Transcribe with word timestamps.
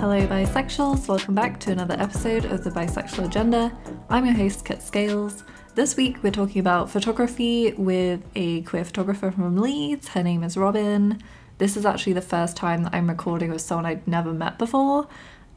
Hello, 0.00 0.26
bisexuals. 0.26 1.06
Welcome 1.08 1.34
back 1.34 1.60
to 1.60 1.72
another 1.72 1.94
episode 1.98 2.46
of 2.46 2.64
the 2.64 2.70
Bisexual 2.70 3.26
Agenda. 3.26 3.70
I'm 4.08 4.24
your 4.24 4.34
host, 4.34 4.64
Kit 4.64 4.80
Scales. 4.80 5.44
This 5.74 5.96
week, 5.96 6.22
we're 6.22 6.32
talking 6.32 6.60
about 6.60 6.90
photography 6.90 7.72
with 7.72 8.24
a 8.34 8.62
queer 8.62 8.84
photographer 8.84 9.30
from 9.30 9.58
Leeds. 9.58 10.08
Her 10.08 10.22
name 10.22 10.42
is 10.42 10.56
Robyn. 10.56 11.20
This 11.58 11.76
is 11.76 11.84
actually 11.84 12.14
the 12.14 12.22
first 12.22 12.56
time 12.56 12.84
that 12.84 12.94
I'm 12.94 13.10
recording 13.10 13.50
with 13.50 13.60
someone 13.60 13.84
I'd 13.84 14.08
never 14.08 14.32
met 14.32 14.58
before, 14.58 15.06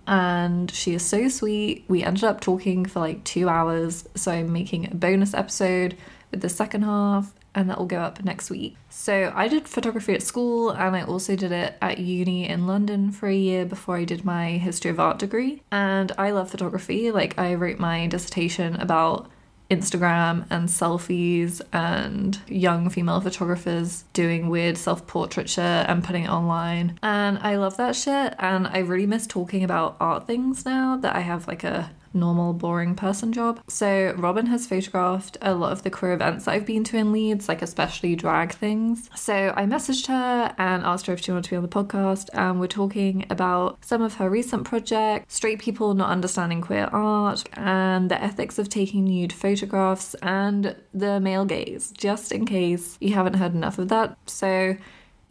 and 0.08 0.70
she 0.72 0.94
is 0.94 1.04
so 1.04 1.28
sweet. 1.30 1.86
We 1.88 2.04
ended 2.04 2.24
up 2.24 2.42
talking 2.42 2.86
for 2.86 3.00
like 3.00 3.24
two 3.24 3.50
hours, 3.50 4.08
so 4.16 4.32
I'm 4.32 4.52
making 4.52 4.92
a 4.92 4.96
bonus 4.96 5.34
episode 5.34 5.98
with 6.32 6.42
the 6.42 6.50
second 6.50 6.84
half, 6.84 7.34
and 7.56 7.70
that 7.70 7.78
will 7.78 7.86
go 7.86 8.00
up 8.00 8.24
next 8.24 8.50
week. 8.50 8.76
So 8.90 9.32
I 9.36 9.48
did 9.48 9.68
photography 9.68 10.14
at 10.14 10.24
school 10.24 10.72
and 10.72 10.96
I 10.96 11.04
also 11.04 11.36
did 11.36 11.52
it 11.52 11.78
at 11.82 12.00
uni 12.00 12.48
in 12.48 12.68
London 12.68 13.12
for 13.12 13.28
a 13.28 13.36
year 13.36 13.66
before 13.66 13.98
I 13.98 14.06
did 14.06 14.26
my 14.26 14.52
history 14.52 14.92
of 14.92 15.00
art 15.00 15.20
degree. 15.20 15.62
And 15.72 16.12
I 16.18 16.32
love 16.32 16.50
photography. 16.50 17.12
Like 17.12 17.38
I 17.38 17.54
wrote 17.54 17.80
my 17.80 18.08
dissertation 18.08 18.76
about 18.78 19.30
Instagram 19.74 20.46
and 20.50 20.70
selfies 20.70 21.62
and 21.72 22.40
young 22.48 22.90
female 22.90 23.22
photographers 23.22 24.04
doing 24.14 24.50
weird 24.50 24.78
self 24.78 25.08
portraiture 25.08 25.62
and 25.62 26.04
putting 26.04 26.26
it 26.26 26.30
online. 26.30 27.00
And 27.02 27.40
I 27.40 27.56
love 27.56 27.78
that 27.78 27.96
shit. 27.96 28.36
And 28.38 28.68
I 28.68 28.80
really 28.80 29.08
miss 29.08 29.26
talking 29.26 29.64
about 29.64 29.98
art 30.00 30.28
things 30.28 30.66
now 30.66 30.98
that 30.98 31.16
I 31.16 31.22
have 31.22 31.48
like 31.48 31.64
a 31.64 31.92
normal, 32.14 32.54
boring 32.54 32.96
person 32.96 33.34
job. 33.34 33.62
So, 33.68 34.14
Robyn 34.18 34.48
has 34.48 34.68
photographed 34.68 35.38
a 35.42 35.54
lot 35.54 35.72
of 35.72 35.84
the 35.84 35.90
queer 35.90 36.14
events 36.14 36.46
that 36.46 36.52
I've 36.52 36.66
been 36.66 36.84
to 36.86 36.98
in 36.98 37.12
Leeds, 37.12 37.48
like 37.48 37.62
especially 37.62 38.16
drag 38.16 38.54
things. 38.54 39.10
So, 39.16 39.54
I 39.56 39.66
messaged 39.66 40.08
her 40.08 40.54
and 40.58 40.84
asked 40.84 41.08
her 41.08 41.14
if 41.14 41.22
she 41.24 41.32
wanted 41.32 41.46
to 41.46 41.50
be 41.52 41.56
on 41.56 41.64
the 41.64 41.70
podcast, 41.70 42.30
and 42.34 42.60
we're 42.60 42.68
talking 42.68 43.26
about 43.30 43.84
some 43.84 44.02
of 44.02 44.16
her 44.16 44.30
recent 44.30 44.64
projects, 44.64 45.34
straight 45.34 45.60
people 45.60 45.94
not 45.94 46.10
understanding 46.10 46.62
queer 46.62 46.90
art, 46.92 47.44
and 47.54 48.10
the 48.10 48.22
ethics 48.22 48.60
of 48.60 48.70
taking 48.70 49.06
nude 49.06 49.34
photographs, 49.34 50.16
and 50.16 50.76
the 50.94 51.20
male 51.20 51.46
gaze, 51.46 51.92
just 51.92 52.32
in 52.32 52.46
case 52.46 52.98
you 53.00 53.14
haven't 53.14 53.36
heard 53.36 53.54
enough 53.54 53.78
of 53.78 53.90
that. 53.90 54.18
So, 54.26 54.78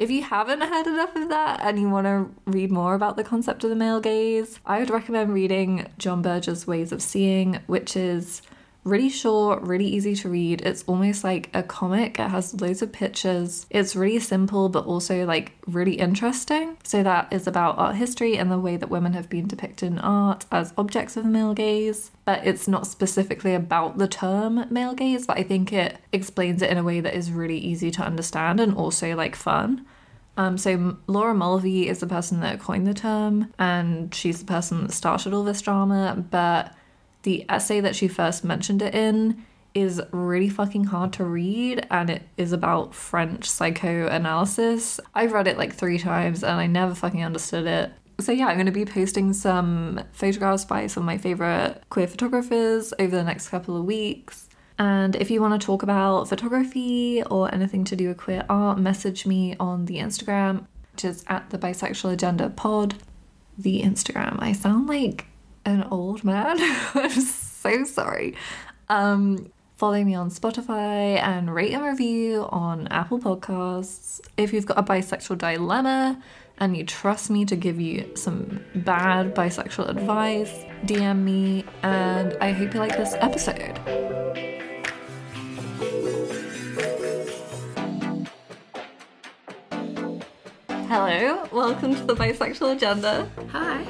if 0.03 0.11
you 0.11 0.21
haven't 0.21 0.61
heard 0.61 0.89
enough 0.89 1.15
of 1.15 1.29
that 1.29 1.61
and 1.63 1.79
you 1.79 1.89
want 1.89 2.07
to 2.09 2.29
read 2.45 2.73
more 2.73 2.95
about 2.95 3.17
the 3.17 3.23
concept 3.23 3.63
of 3.63 3.71
the 3.71 3.77
male 3.77 4.01
gaze, 4.01 4.59
I 4.67 4.81
would 4.81 4.91
recommend 4.91 5.33
reading 5.33 5.87
John 5.97 6.23
Berger's 6.23 6.67
Ways 6.67 6.91
of 6.91 7.01
Seeing, 7.01 7.61
which 7.69 7.95
is 7.95 8.43
really 8.83 9.09
short, 9.09 9.63
really 9.63 9.87
easy 9.87 10.17
to 10.17 10.29
read. 10.29 10.61
It's 10.63 10.83
almost 10.89 11.23
like 11.23 11.51
a 11.55 11.63
comic. 11.63 12.19
It 12.19 12.29
has 12.31 12.61
loads 12.61 12.83
of 12.83 12.91
pictures. 12.91 13.65
It's 13.71 13.95
really 13.95 14.19
simple, 14.19 14.69
but 14.69 14.87
also 14.87 15.25
like 15.25 15.53
really 15.69 15.95
interesting. 15.95 16.77
So, 16.83 17.05
that 17.05 17.33
is 17.33 17.47
about 17.47 17.79
art 17.79 17.95
history 17.95 18.37
and 18.37 18.51
the 18.51 18.59
way 18.59 18.77
that 18.77 18.91
women 18.91 19.13
have 19.13 19.29
been 19.29 19.47
depicted 19.47 19.93
in 19.93 19.99
art 20.01 20.47
as 20.51 20.75
objects 20.77 21.17
of 21.17 21.23
the 21.23 21.31
male 21.31 21.55
gaze. 21.55 22.11
But 22.25 22.45
it's 22.45 22.67
not 22.67 22.89
specifically 22.89 23.55
about 23.55 23.99
the 23.99 24.09
term 24.09 24.67
male 24.69 24.95
gaze, 24.95 25.27
but 25.29 25.39
I 25.39 25.45
think 25.45 25.73
it 25.73 25.99
explains 26.13 26.61
it 26.61 26.71
in 26.71 26.79
a 26.79 26.83
way 26.83 26.99
that 26.99 27.15
is 27.15 27.31
really 27.31 27.59
easy 27.59 27.93
to 27.93 28.03
understand 28.03 28.59
and 28.59 28.75
also 28.75 29.15
like 29.15 29.37
fun. 29.37 29.87
Um, 30.37 30.57
so 30.57 30.97
Laura 31.07 31.35
Mulvey 31.35 31.89
is 31.89 32.01
the 32.01 32.07
person 32.07 32.41
that 32.41 32.61
coined 32.61 32.87
the 32.87 32.95
term, 32.95 33.53
and 33.59 34.15
she's 34.15 34.39
the 34.39 34.47
person 34.47 34.83
that 34.83 34.93
started 34.93 35.35
all 35.35 35.45
this 35.45 35.61
drama. 35.61 36.25
But 36.31 36.75
the 37.23 37.45
essay 37.49 37.81
that 37.81 37.95
she 37.95 38.09
first 38.09 38.45
mentioned 38.45 38.83
it 38.83 38.95
in 38.95 39.45
is 39.75 40.01
really 40.11 40.49
fucking 40.49 40.85
hard 40.85 41.13
to 41.15 41.25
read, 41.25 41.87
and 41.91 42.11
it 42.11 42.23
is 42.37 42.53
about 42.53 42.95
French 42.95 43.49
psychoanalysis. 43.49 45.01
I've 45.15 45.33
read 45.33 45.49
it 45.49 45.59
like 45.59 45.75
three 45.75 45.99
times, 45.99 46.43
and 46.43 46.61
I 46.61 46.67
never 46.67 46.95
fucking 46.95 47.25
understood 47.25 47.67
it. 47.67 47.93
So 48.21 48.33
yeah, 48.33 48.47
I'm 48.47 48.57
going 48.57 48.67
to 48.67 48.73
be 48.73 48.85
posting 48.85 49.33
some 49.33 50.01
photographs 50.13 50.65
by 50.65 50.87
some 50.87 51.03
of 51.03 51.07
my 51.07 51.19
favorite 51.19 51.83
queer 51.89 52.07
photographers 52.07 52.93
over 52.99 53.17
the 53.17 53.25
next 53.25 53.49
couple 53.49 53.77
of 53.77 53.85
weeks. 53.85 54.49
And 54.83 55.15
if 55.15 55.31
you 55.31 55.41
want 55.41 55.61
to 55.61 55.65
talk 55.65 55.85
about 55.85 56.29
photography 56.29 57.23
or 57.31 57.55
anything 57.55 57.85
to 57.85 57.95
do 57.95 58.09
with 58.09 58.17
queer 58.17 58.45
art, 58.49 58.81
message 58.81 59.25
me 59.27 59.55
on 59.61 59.85
the 59.85 59.99
Instagram, 59.99 60.67
which 60.91 61.05
is 61.05 61.25
at 61.29 61.51
the 61.51 61.57
Bisexual 61.57 62.15
Agenda 62.15 62.51
Pod. 62.51 62.97
The 63.57 63.83
Instagram. 63.83 64.43
I 64.43 64.51
sound 64.51 64.89
like 64.89 65.27
an 65.65 65.85
old 65.93 66.25
man. 66.25 66.57
I'm 66.95 67.11
so 67.11 67.85
sorry. 67.85 68.35
Um, 68.89 69.53
follow 69.77 70.03
me 70.03 70.17
on 70.17 70.31
Spotify 70.31 71.17
and 71.17 71.55
rate 71.55 71.75
and 71.75 71.85
review 71.85 72.49
on 72.51 72.89
Apple 72.89 73.21
Podcasts. 73.21 74.21
If 74.37 74.53
you've 74.53 74.67
got 74.67 74.81
a 74.81 74.83
bisexual 74.83 75.39
dilemma 75.39 76.21
and 76.59 76.77
you 76.77 76.83
trust 76.83 77.31
me 77.31 77.45
to 77.45 77.55
give 77.55 77.81
you 77.81 78.11
some 78.17 78.65
bad 78.75 79.33
bisexual 79.33 79.89
advice, 79.91 80.53
DM 80.87 81.23
me. 81.23 81.65
And 81.85 82.37
I 82.41 82.51
hope 82.51 82.75
you 82.75 82.81
like 82.81 82.97
this 82.97 83.15
episode. 83.21 83.79
Hello, 90.93 91.49
welcome 91.53 91.95
to 91.95 92.05
the 92.05 92.15
Bisexual 92.15 92.77
Agenda. 92.77 93.27
Hi. 93.49 93.83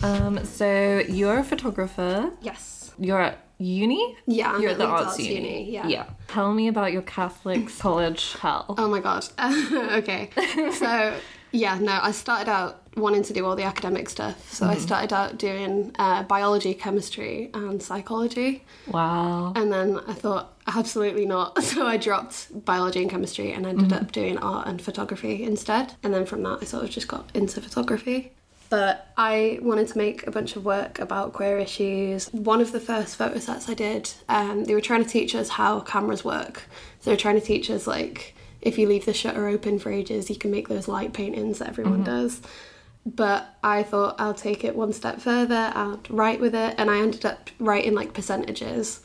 Um, 0.00 0.44
so 0.44 1.02
you're 1.08 1.38
a 1.38 1.42
photographer. 1.42 2.30
Yes. 2.40 2.92
You're 3.00 3.20
at 3.20 3.40
uni. 3.58 4.16
Yeah, 4.28 4.52
I'm 4.52 4.62
you're 4.62 4.70
at 4.70 4.78
the 4.78 4.86
arts, 4.86 5.06
Arts 5.06 5.18
uni. 5.18 5.34
Uni, 5.34 5.72
yeah. 5.72 5.88
Yeah. 5.88 6.06
Tell 6.28 6.54
me 6.54 6.68
about 6.68 6.92
your 6.92 7.02
Catholic 7.02 7.68
college 7.80 8.34
hell. 8.34 8.76
Oh 8.78 8.86
my 8.86 9.00
god. 9.00 9.26
okay. 9.40 10.30
So, 10.74 11.16
yeah, 11.56 11.78
no, 11.78 11.98
I 12.02 12.12
started 12.12 12.50
out 12.50 12.82
wanting 12.96 13.22
to 13.24 13.32
do 13.32 13.44
all 13.44 13.56
the 13.56 13.64
academic 13.64 14.08
stuff. 14.08 14.52
So 14.52 14.66
I 14.66 14.76
started 14.76 15.12
out 15.12 15.38
doing 15.38 15.94
uh, 15.98 16.22
biology, 16.22 16.74
chemistry, 16.74 17.50
and 17.52 17.82
psychology. 17.82 18.64
Wow. 18.86 19.52
And 19.54 19.72
then 19.72 19.98
I 20.06 20.14
thought, 20.14 20.54
absolutely 20.66 21.26
not. 21.26 21.62
So 21.76 21.86
I 21.86 21.98
dropped 21.98 22.64
biology 22.64 23.02
and 23.02 23.10
chemistry 23.10 23.52
and 23.52 23.66
ended 23.66 23.92
up 23.92 24.12
doing 24.12 24.38
art 24.38 24.66
and 24.66 24.80
photography 24.80 25.42
instead. 25.42 25.94
And 26.02 26.14
then 26.14 26.24
from 26.24 26.42
that, 26.44 26.60
I 26.62 26.64
sort 26.64 26.84
of 26.84 26.90
just 26.90 27.08
got 27.08 27.28
into 27.34 27.60
photography. 27.60 28.32
But 28.70 29.12
I 29.16 29.58
wanted 29.62 29.88
to 29.88 29.98
make 29.98 30.26
a 30.26 30.30
bunch 30.30 30.56
of 30.56 30.64
work 30.64 30.98
about 30.98 31.34
queer 31.34 31.58
issues. 31.58 32.28
One 32.32 32.60
of 32.60 32.72
the 32.72 32.80
first 32.80 33.16
photo 33.16 33.38
sets 33.38 33.68
I 33.68 33.74
did, 33.74 34.10
um, 34.28 34.64
they 34.64 34.74
were 34.74 34.80
trying 34.80 35.04
to 35.04 35.08
teach 35.08 35.34
us 35.34 35.50
how 35.50 35.80
cameras 35.80 36.24
work. 36.24 36.62
So 37.00 37.10
they 37.10 37.12
were 37.12 37.20
trying 37.20 37.38
to 37.38 37.46
teach 37.46 37.70
us, 37.70 37.86
like, 37.86 38.34
if 38.66 38.78
you 38.78 38.86
leave 38.88 39.06
the 39.06 39.14
shutter 39.14 39.46
open 39.46 39.78
for 39.78 39.90
ages, 39.92 40.28
you 40.28 40.36
can 40.36 40.50
make 40.50 40.68
those 40.68 40.88
light 40.88 41.12
paintings 41.12 41.58
that 41.60 41.68
everyone 41.68 42.02
does. 42.04 42.40
But 43.06 43.46
I 43.62 43.84
thought 43.84 44.16
I'll 44.18 44.34
take 44.34 44.64
it 44.64 44.74
one 44.74 44.92
step 44.92 45.20
further, 45.20 45.70
I'll 45.74 46.00
write 46.10 46.40
with 46.40 46.54
it, 46.54 46.74
and 46.76 46.90
I 46.90 46.98
ended 46.98 47.24
up 47.24 47.50
writing 47.60 47.94
like 47.94 48.12
percentages. 48.12 49.00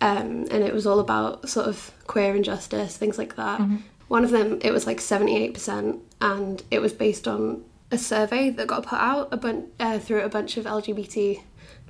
Um, 0.00 0.46
and 0.50 0.62
it 0.62 0.72
was 0.72 0.86
all 0.86 1.00
about 1.00 1.48
sort 1.48 1.66
of 1.66 1.90
queer 2.06 2.36
injustice, 2.36 2.96
things 2.96 3.18
like 3.18 3.34
that. 3.36 3.60
One 4.08 4.22
of 4.22 4.30
them, 4.30 4.58
it 4.62 4.70
was 4.70 4.86
like 4.86 4.98
78%, 4.98 5.98
and 6.20 6.62
it 6.70 6.80
was 6.80 6.92
based 6.92 7.26
on 7.26 7.64
a 7.90 7.98
survey 7.98 8.50
that 8.50 8.66
got 8.68 8.84
put 8.86 9.00
out 9.00 9.28
a 9.32 9.36
bun- 9.36 9.68
uh, 9.80 9.98
through 9.98 10.20
a 10.22 10.28
bunch 10.28 10.56
of 10.56 10.66
LGBT 10.66 11.40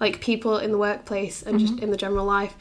like 0.01 0.21
people 0.21 0.57
in 0.59 0.73
the 0.73 0.79
workplace 0.79 1.43
and 1.43 1.59
just 1.61 1.79
in 1.81 1.91
the 1.91 1.97
general 1.97 2.25
life. 2.25 2.55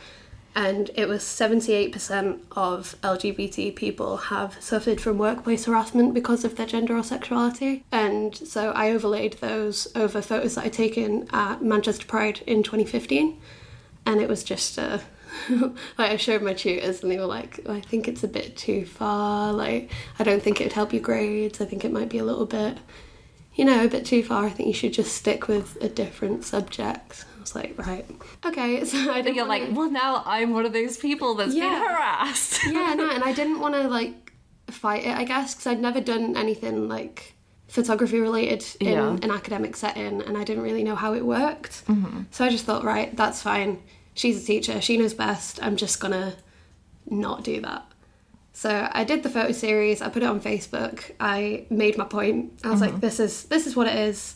And 0.56 0.92
it 0.96 1.08
was 1.08 1.24
78% 1.24 2.40
of 2.52 2.96
LGBT 3.02 3.76
people 3.76 4.18
have 4.18 4.56
suffered 4.62 5.02
from 5.02 5.18
workplace 5.18 5.66
harassment 5.66 6.14
because 6.14 6.46
of 6.46 6.56
their 6.56 6.68
gender 6.68 6.96
or 6.96 7.04
sexuality. 7.04 7.84
And 7.92 8.36
so 8.36 8.72
I 8.72 8.92
overlaid 8.92 9.34
those 9.34 9.88
over 9.96 10.22
photos 10.22 10.56
that 10.56 10.66
I'd 10.66 10.74
taken 10.74 11.28
at 11.34 11.64
Manchester 11.64 12.06
Pride 12.06 12.42
in 12.46 12.62
2015. 12.62 13.40
And 14.06 14.22
it 14.22 14.30
was 14.30 14.44
just 14.44 14.78
uh, 14.78 15.00
like 15.50 15.74
I 16.12 16.18
showed 16.18 16.42
my 16.42 16.54
tutors 16.54 17.02
and 17.02 17.12
they 17.12 17.18
were 17.18 17.26
like, 17.26 17.68
I 17.68 17.82
think 17.82 18.08
it's 18.08 18.24
a 18.24 18.28
bit 18.28 18.56
too 18.56 18.86
far. 18.86 19.54
Like, 19.54 19.92
I 20.20 20.24
don't 20.24 20.42
think 20.42 20.62
it'd 20.62 20.74
help 20.74 20.94
your 20.94 21.02
grades. 21.02 21.62
I 21.62 21.66
think 21.66 21.84
it 21.84 21.92
might 21.92 22.10
be 22.10 22.18
a 22.18 22.24
little 22.24 22.46
bit, 22.46 22.78
you 23.56 23.66
know, 23.66 23.84
a 23.84 23.90
bit 23.90 24.06
too 24.06 24.24
far. 24.24 24.46
I 24.46 24.50
think 24.50 24.68
you 24.68 24.74
should 24.74 24.94
just 24.94 25.16
stick 25.16 25.48
with 25.48 25.78
a 25.82 25.90
different 25.90 26.46
subject. 26.46 27.26
I 27.44 27.46
was 27.46 27.56
like, 27.56 27.76
right, 27.78 28.06
okay. 28.46 28.86
So 28.92 29.12
I 29.12 29.22
didn't 29.22 29.36
You're 29.36 29.46
wanna- 29.46 29.66
like, 29.66 29.76
well, 29.76 29.92
now 29.92 30.24
I'm 30.26 30.54
one 30.54 30.66
of 30.66 30.72
those 30.72 30.96
people 30.98 31.36
that's 31.36 31.54
been 31.54 31.64
harassed. 31.64 32.64
yeah, 32.72 32.94
no, 32.94 33.10
and 33.10 33.22
I 33.24 33.34
didn't 33.40 33.60
want 33.60 33.76
to 33.76 33.88
like 33.90 34.32
fight 34.70 35.04
it, 35.06 35.16
I 35.18 35.26
guess, 35.26 35.54
because 35.54 35.68
I'd 35.68 35.82
never 35.82 36.00
done 36.00 36.38
anything 36.38 36.88
like 36.88 37.36
photography 37.68 38.20
related 38.20 38.66
in 38.80 38.94
Yeah. 38.94 39.10
an 39.22 39.30
academic 39.32 39.76
setting, 39.76 40.22
and 40.22 40.38
I 40.38 40.44
didn't 40.46 40.64
really 40.64 40.84
know 40.84 40.96
how 40.96 41.14
it 41.14 41.26
worked. 41.26 41.86
Mm-hmm. 41.88 42.22
So 42.32 42.46
I 42.46 42.50
just 42.50 42.64
thought, 42.66 42.84
right, 42.86 43.16
that's 43.18 43.42
fine. 43.42 43.82
She's 44.14 44.42
a 44.44 44.46
teacher, 44.46 44.80
she 44.80 44.96
knows 44.98 45.14
best. 45.14 45.60
I'm 45.62 45.76
just 45.76 46.00
gonna 46.00 46.36
not 47.10 47.44
do 47.44 47.60
that. 47.62 47.86
So 48.54 48.88
I 48.92 49.04
did 49.04 49.24
the 49.24 49.30
photo 49.30 49.52
series. 49.52 50.02
I 50.02 50.08
put 50.10 50.24
it 50.24 50.28
on 50.28 50.40
Facebook. 50.40 51.12
I 51.20 51.66
made 51.70 51.98
my 51.98 52.06
point. 52.06 52.54
I 52.64 52.70
was 52.70 52.80
like, 52.82 52.92
mm-hmm. 52.92 53.00
"This 53.00 53.20
is 53.20 53.44
this 53.46 53.66
is 53.68 53.76
what 53.76 53.88
it 53.88 53.96
is. 53.96 54.36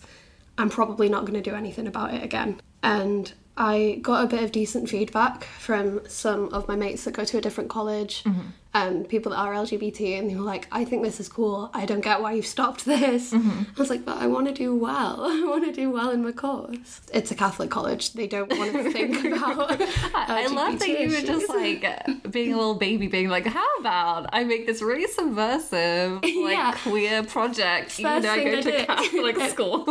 I'm 0.57 0.69
probably 0.71 1.07
not 1.07 1.21
going 1.25 1.41
to 1.41 1.47
do 1.49 1.55
anything 1.55 1.85
about 1.87 2.13
it 2.15 2.23
again." 2.23 2.59
And 2.87 3.33
I 3.57 3.99
got 4.03 4.23
a 4.23 4.27
bit 4.27 4.43
of 4.43 4.51
decent 4.51 4.87
feedback 4.87 5.45
from 5.45 6.07
some 6.07 6.53
of 6.53 6.67
my 6.67 6.75
mates 6.75 7.05
that 7.05 7.13
go 7.13 7.25
to 7.25 7.37
a 7.39 7.41
different 7.41 7.71
college 7.71 8.23
mm-hmm. 8.23 8.49
and 8.75 9.09
people 9.09 9.31
that 9.31 9.39
are 9.39 9.53
LGBT, 9.53 10.19
and 10.19 10.29
they 10.29 10.35
were 10.35 10.41
like, 10.41 10.67
I 10.71 10.85
think 10.85 11.01
this 11.01 11.19
is 11.19 11.27
cool. 11.27 11.71
I 11.73 11.87
don't 11.87 12.01
get 12.01 12.21
why 12.21 12.33
you've 12.33 12.45
stopped 12.45 12.85
this. 12.85 13.33
Mm-hmm. 13.33 13.63
I 13.75 13.79
was 13.79 13.89
like, 13.89 14.05
but 14.05 14.17
I 14.17 14.27
want 14.27 14.47
to 14.47 14.53
do 14.53 14.75
well. 14.75 15.21
I 15.27 15.43
want 15.47 15.65
to 15.65 15.71
do 15.71 15.89
well 15.89 16.11
in 16.11 16.23
my 16.23 16.33
course. 16.33 17.01
It's 17.11 17.31
a 17.31 17.35
Catholic 17.35 17.71
college. 17.71 18.13
They 18.13 18.27
don't 18.27 18.55
want 18.55 18.73
to 18.73 18.91
think 18.97 19.25
about. 19.25 19.81
I 20.13 20.45
love 20.47 20.77
that 20.77 20.87
you 20.87 21.09
were 21.09 21.21
just 21.21 21.49
like 21.49 21.83
being 22.29 22.53
a 22.53 22.57
little 22.57 22.75
baby, 22.75 23.07
being 23.07 23.29
like, 23.29 23.47
"How 23.47 23.67
about 23.79 24.27
I 24.33 24.43
make 24.43 24.67
this 24.67 24.83
really 24.83 25.07
subversive, 25.07 26.21
like 26.21 26.31
Yeah. 26.33 26.75
queer 26.83 27.23
project, 27.23 27.99
even 27.99 28.21
though 28.21 28.31
I 28.31 28.43
go 28.43 28.57
I 28.57 28.61
to. 28.61 28.85
Catholic 28.85 29.49
school." 29.49 29.87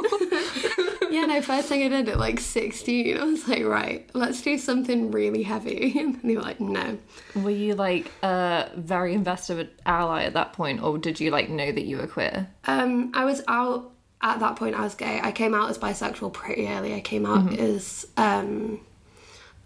Yeah, 1.16 1.24
no, 1.24 1.40
first 1.40 1.68
thing 1.68 1.82
I 1.82 1.88
did 1.88 2.10
at 2.10 2.18
like 2.18 2.40
16, 2.40 3.16
I 3.16 3.24
was 3.24 3.48
like, 3.48 3.64
right, 3.64 4.08
let's 4.12 4.42
do 4.42 4.58
something 4.58 5.10
really 5.10 5.42
heavy. 5.42 5.94
And 6.06 6.20
they 6.22 6.36
were 6.36 6.42
like, 6.42 6.60
no. 6.60 6.98
were 7.34 7.50
you 7.50 7.74
like 7.74 8.10
a 8.22 8.70
very 8.76 9.14
invested 9.14 9.70
ally 9.86 10.24
at 10.24 10.34
that 10.34 10.52
point, 10.52 10.82
or 10.82 10.98
did 10.98 11.18
you 11.18 11.30
like 11.30 11.48
know 11.48 11.72
that 11.72 11.84
you 11.84 11.96
were 11.96 12.06
queer? 12.06 12.48
Um, 12.66 13.12
I 13.14 13.24
was 13.24 13.42
out 13.48 13.92
at 14.20 14.40
that 14.40 14.56
point 14.56 14.76
as 14.76 14.94
gay. 14.94 15.20
I 15.22 15.32
came 15.32 15.54
out 15.54 15.70
as 15.70 15.78
bisexual 15.78 16.34
pretty 16.34 16.68
early. 16.68 16.94
I 16.94 17.00
came 17.00 17.24
out 17.24 17.58
as, 17.58 18.06
um, 18.18 18.80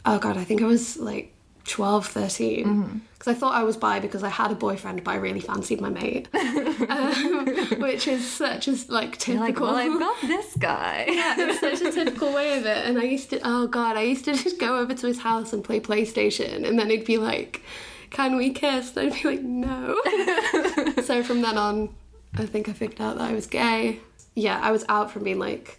oh 0.06 0.19
god, 0.20 0.37
I 0.37 0.44
think 0.44 0.62
I 0.62 0.67
was 0.67 0.99
like 0.99 1.35
12, 1.66 2.06
13. 2.06 3.02
Because 3.14 3.36
I 3.36 3.38
thought 3.38 3.54
I 3.54 3.62
was 3.64 3.76
bi 3.76 4.00
because 4.00 4.22
I 4.24 4.28
had 4.30 4.50
a 4.50 4.54
boyfriend, 4.54 5.04
but 5.04 5.10
I 5.12 5.16
really 5.16 5.40
fancied 5.40 5.80
my 5.80 5.90
mate. 5.90 6.28
um, 6.34 7.46
which 7.80 8.08
is 8.08 8.26
such 8.28 8.66
a 8.66 8.74
like 8.88 9.26
You're 9.28 9.38
like, 9.38 9.48
typical. 9.56 9.66
well, 9.66 9.76
I've 9.76 9.98
got 10.00 10.20
this 10.22 10.56
guy. 10.56 11.04
yeah, 11.08 11.34
it's 11.38 11.60
such 11.60 11.80
a 11.82 11.92
typical 11.92 12.32
way 12.32 12.58
of 12.58 12.64
it. 12.66 12.86
And 12.86 12.98
I 12.98 13.02
used 13.04 13.30
to, 13.30 13.40
oh 13.44 13.66
god, 13.66 13.96
I 13.96 14.02
used 14.02 14.24
to 14.24 14.32
just 14.34 14.58
go 14.58 14.78
over 14.78 14.94
to 14.94 15.06
his 15.06 15.18
house 15.20 15.52
and 15.52 15.62
play 15.62 15.80
PlayStation, 15.80 16.66
and 16.66 16.78
then 16.78 16.88
he'd 16.90 17.04
be 17.04 17.18
like, 17.18 17.62
"Can 18.10 18.36
we 18.36 18.50
kiss?" 18.50 18.96
And 18.96 19.12
I'd 19.12 19.22
be 19.22 19.28
like, 19.28 19.42
"No." 19.42 20.00
so 21.04 21.22
from 21.22 21.42
then 21.42 21.58
on, 21.58 21.94
I 22.38 22.46
think 22.46 22.68
I 22.68 22.72
figured 22.72 23.00
out 23.00 23.18
that 23.18 23.30
I 23.30 23.34
was 23.34 23.46
gay. 23.46 24.00
Yeah, 24.34 24.58
I 24.62 24.70
was 24.70 24.84
out 24.88 25.10
from 25.10 25.24
being 25.24 25.38
like, 25.38 25.78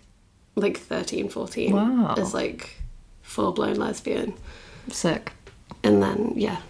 like 0.55 0.77
13, 0.77 1.29
14 1.29 1.73
Wow. 1.73 2.15
as 2.17 2.33
like 2.35 2.81
full 3.23 3.51
blown 3.53 3.75
lesbian, 3.77 4.33
Sick. 4.89 5.31
And 5.83 6.01
then 6.01 6.33
yeah. 6.35 6.61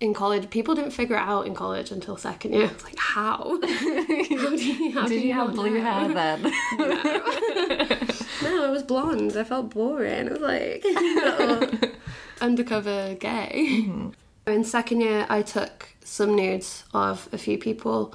In 0.00 0.12
college, 0.12 0.50
people 0.50 0.74
didn't 0.74 0.90
figure 0.90 1.16
it 1.16 1.20
out 1.20 1.46
in 1.46 1.54
college 1.54 1.90
until 1.90 2.16
second 2.16 2.52
year. 2.52 2.66
It's 2.66 2.84
like, 2.84 2.98
how? 2.98 3.58
how 3.62 4.04
do 4.04 4.56
you, 4.56 4.92
how 4.92 5.06
Did 5.06 5.22
you 5.22 5.32
have 5.32 5.54
blue 5.54 5.80
hair 5.80 6.08
then? 6.12 6.52
No, 8.42 8.64
I 8.64 8.70
was 8.70 8.82
blonde. 8.82 9.36
I 9.36 9.44
felt 9.44 9.70
boring. 9.70 10.28
I 10.28 10.32
was 10.32 10.40
like 10.40 10.84
undercover 12.40 13.14
gay. 13.14 13.66
Mm-hmm. 13.82 14.10
In 14.46 14.64
second 14.64 15.00
year, 15.00 15.26
I 15.30 15.42
took 15.42 15.88
some 16.04 16.36
nudes 16.36 16.84
of 16.92 17.28
a 17.32 17.38
few 17.38 17.56
people, 17.56 18.14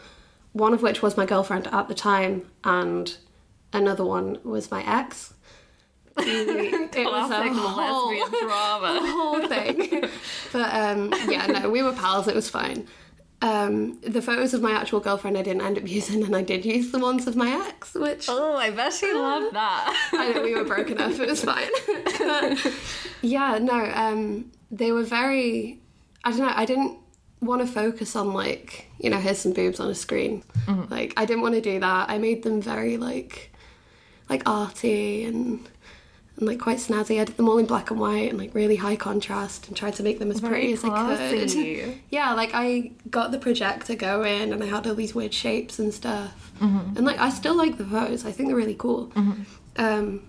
one 0.54 0.74
of 0.74 0.84
which 0.84 1.02
was 1.02 1.18
my 1.18 1.26
girlfriend 1.26 1.68
at 1.68 1.88
the 1.88 1.96
time, 1.96 2.46
and 2.64 3.18
another 3.74 4.06
one 4.06 4.38
was 4.44 4.70
my 4.70 4.84
ex. 4.86 5.34
it 6.96 7.06
was 7.06 7.32
a 7.32 7.54
whole, 7.54 8.12
lesbian 8.12 8.48
drama. 8.48 9.00
whole 9.04 9.48
thing. 9.48 10.10
But 10.52 10.74
um, 10.74 11.14
yeah, 11.30 11.46
no, 11.46 11.70
we 11.70 11.84
were 11.84 11.94
pals. 11.94 12.28
It 12.28 12.34
was 12.34 12.50
fine. 12.50 12.88
Um, 13.42 14.02
the 14.02 14.22
photos 14.22 14.56
of 14.56 14.62
my 14.64 14.72
actual 14.72 15.00
girlfriend 15.00 15.38
I 15.38 15.44
didn't 15.44 15.62
end 15.62 15.78
up 15.78 15.88
using, 15.88 16.24
and 16.24 16.36
I 16.36 16.42
did 16.42 16.66
use 16.66 16.92
the 16.92 16.98
ones 16.98 17.28
of 17.28 17.36
my 17.36 17.52
ex, 17.68 17.94
which 17.94 18.26
Oh, 18.28 18.56
I 18.58 18.72
bet 18.72 18.94
she 18.94 19.14
loved 19.14 19.54
that. 19.54 20.10
I 20.12 20.32
know 20.32 20.42
we 20.42 20.56
were 20.56 20.66
broken 20.66 21.00
up. 21.00 21.12
It 21.12 21.30
was 21.30 21.44
fine. 21.44 21.70
But, 22.18 22.74
yeah, 23.22 23.60
no. 23.62 23.92
Um, 23.94 24.52
they 24.72 24.92
were 24.92 25.04
very. 25.04 25.80
I 26.24 26.32
don't 26.32 26.40
know. 26.40 26.54
I 26.54 26.66
didn't 26.66 26.98
want 27.42 27.62
to 27.62 27.68
focus 27.68 28.16
on 28.16 28.34
like 28.34 28.88
you 29.00 29.10
know 29.10 29.18
here's 29.18 29.38
some 29.38 29.54
boobs 29.54 29.80
on 29.80 29.90
a 29.90 29.96
screen. 29.96 30.44
Like 30.90 31.14
I 31.16 31.26
didn't 31.26 31.42
want 31.44 31.56
to 31.56 31.62
do 31.62 31.80
that. 31.80 32.10
I 32.10 32.18
made 32.18 32.44
them 32.44 32.60
very 32.62 32.98
like 32.98 33.52
like 34.30 34.42
arty 34.50 35.26
and. 35.26 35.70
And 36.40 36.48
like 36.48 36.60
quite 36.60 36.78
snazzy. 36.78 37.20
I 37.20 37.26
did 37.26 37.36
them 37.38 37.50
all 37.50 37.58
in 37.58 37.66
black 37.66 37.92
and 37.92 38.00
white 38.00 38.30
and 38.30 38.38
like 38.40 38.56
really 38.56 38.78
high 38.78 38.96
contrast 38.96 39.68
and 39.68 39.76
tried 39.76 39.94
to 39.96 40.04
make 40.04 40.20
them 40.20 40.32
as 40.32 40.40
Very 40.40 40.54
pretty 40.54 40.74
as 40.74 40.84
I 40.86 41.18
could. 41.18 41.96
Yeah, 42.10 42.34
like 42.34 42.52
I 42.54 42.92
got 43.10 43.32
the 43.32 43.38
projector 43.40 43.94
going 43.96 44.54
and 44.54 44.64
I 44.64 44.68
had 44.68 44.88
all 44.88 44.96
these 44.96 45.14
weird 45.14 45.34
shapes 45.34 45.80
and 45.80 45.94
stuff. 45.94 46.52
And 46.62 47.04
like 47.06 47.20
I 47.20 47.30
still 47.30 47.56
like 47.56 47.78
the 47.78 47.86
photos. 47.86 48.26
I 48.26 48.32
think 48.32 48.48
they're 48.50 48.56
really 48.58 48.76
cool. 48.76 49.12
Um, 49.76 50.22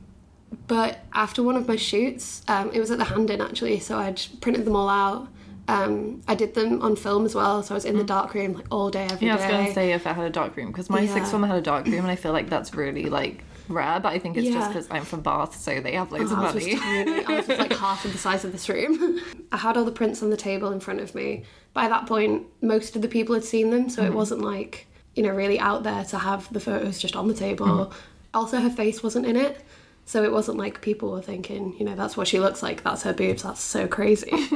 but 0.66 0.98
after 1.12 1.42
one 1.44 1.56
of 1.56 1.68
my 1.68 1.76
shoots, 1.76 2.42
um, 2.48 2.70
it 2.72 2.80
was 2.80 2.90
at 2.90 2.98
the 2.98 3.04
Hand-In 3.04 3.40
actually, 3.40 3.78
so 3.78 3.96
I'd 3.98 4.20
printed 4.40 4.64
them 4.64 4.74
all 4.74 4.88
out. 4.88 5.28
Um, 5.68 6.22
I 6.26 6.34
did 6.34 6.54
them 6.54 6.82
on 6.82 6.96
film 6.96 7.24
as 7.24 7.36
well, 7.36 7.62
so 7.62 7.72
I 7.72 7.76
was 7.76 7.84
in 7.84 7.96
the 7.96 8.02
dark 8.02 8.34
room 8.34 8.54
like 8.54 8.66
all 8.72 8.90
day, 8.90 9.04
every 9.04 9.18
day. 9.18 9.26
Yeah, 9.26 9.32
I 9.34 9.36
was 9.36 9.44
gonna 9.46 9.72
say 9.74 9.92
if 9.92 10.04
I 10.08 10.12
had 10.12 10.24
a 10.24 10.30
dark 10.30 10.56
room 10.56 10.68
because 10.72 10.90
my 10.90 11.02
Yeah. 11.02 11.14
sixth 11.14 11.30
form 11.30 11.44
had 11.44 11.56
a 11.56 11.60
dark 11.62 11.86
room, 11.86 12.00
and 12.00 12.10
I 12.10 12.16
feel 12.16 12.32
like 12.32 12.50
that's 12.50 12.74
really 12.74 13.04
like 13.04 13.44
rare. 13.70 14.00
But 14.00 14.12
I 14.12 14.18
think 14.18 14.36
it's 14.36 14.48
just 14.48 14.68
because 14.68 14.88
I'm 14.90 15.04
from 15.04 15.20
Bath, 15.20 15.60
so 15.60 15.80
they 15.80 15.92
have 15.92 16.12
loads 16.12 16.32
of 16.32 16.38
Ours 16.38 16.54
was 16.54 16.66
money. 16.66 16.76
tiny. 16.76 17.24
Ours 17.24 17.48
was 17.48 17.58
like 17.58 17.72
half 17.76 18.04
of 18.04 18.12
the 18.12 18.18
size 18.18 18.44
of 18.44 18.52
this 18.52 18.68
room. 18.68 19.20
I 19.52 19.56
had 19.56 19.76
all 19.76 19.84
the 19.84 19.92
prints 19.92 20.22
on 20.22 20.30
the 20.30 20.36
table 20.36 20.72
in 20.72 20.80
front 20.80 21.00
of 21.00 21.14
me. 21.14 21.44
By 21.72 21.88
that 21.88 22.06
point, 22.06 22.46
most 22.62 22.96
of 22.96 23.02
the 23.02 23.08
people 23.08 23.34
had 23.34 23.44
seen 23.44 23.70
them, 23.70 23.88
so 23.88 24.02
it 24.04 24.12
wasn't 24.12 24.42
like, 24.42 24.86
you 25.14 25.22
know, 25.22 25.30
really 25.30 25.58
out 25.58 25.82
there 25.82 26.04
to 26.04 26.18
have 26.18 26.52
the 26.52 26.60
photos 26.60 26.98
just 26.98 27.16
on 27.16 27.28
the 27.28 27.34
table. 27.34 27.92
Also, 28.34 28.58
her 28.60 28.70
face 28.70 29.02
wasn't 29.02 29.26
in 29.26 29.36
it. 29.36 29.64
So 30.06 30.24
it 30.24 30.32
wasn't 30.32 30.58
like 30.58 30.80
people 30.80 31.12
were 31.12 31.22
thinking, 31.22 31.76
you 31.78 31.84
know, 31.84 31.94
that's 31.94 32.16
what 32.16 32.26
she 32.26 32.40
looks 32.40 32.64
like, 32.64 32.82
that's 32.82 33.04
her 33.04 33.12
boobs, 33.12 33.44
that's 33.44 33.60
so 33.60 33.86
crazy. 33.86 34.32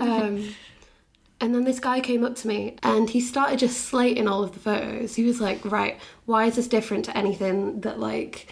um, 0.00 0.48
and 1.40 1.54
then 1.54 1.64
this 1.64 1.78
guy 1.78 2.00
came 2.00 2.24
up 2.24 2.36
to 2.36 2.48
me 2.48 2.76
and 2.82 3.10
he 3.10 3.20
started 3.20 3.58
just 3.58 3.82
slating 3.82 4.26
all 4.28 4.42
of 4.42 4.52
the 4.52 4.60
photos. 4.60 5.14
He 5.14 5.24
was 5.24 5.42
like, 5.42 5.62
right, 5.66 5.98
why 6.26 6.46
is 6.46 6.56
this 6.56 6.66
different 6.68 7.04
to 7.06 7.16
anything 7.16 7.80
that 7.82 7.98
like 8.00 8.48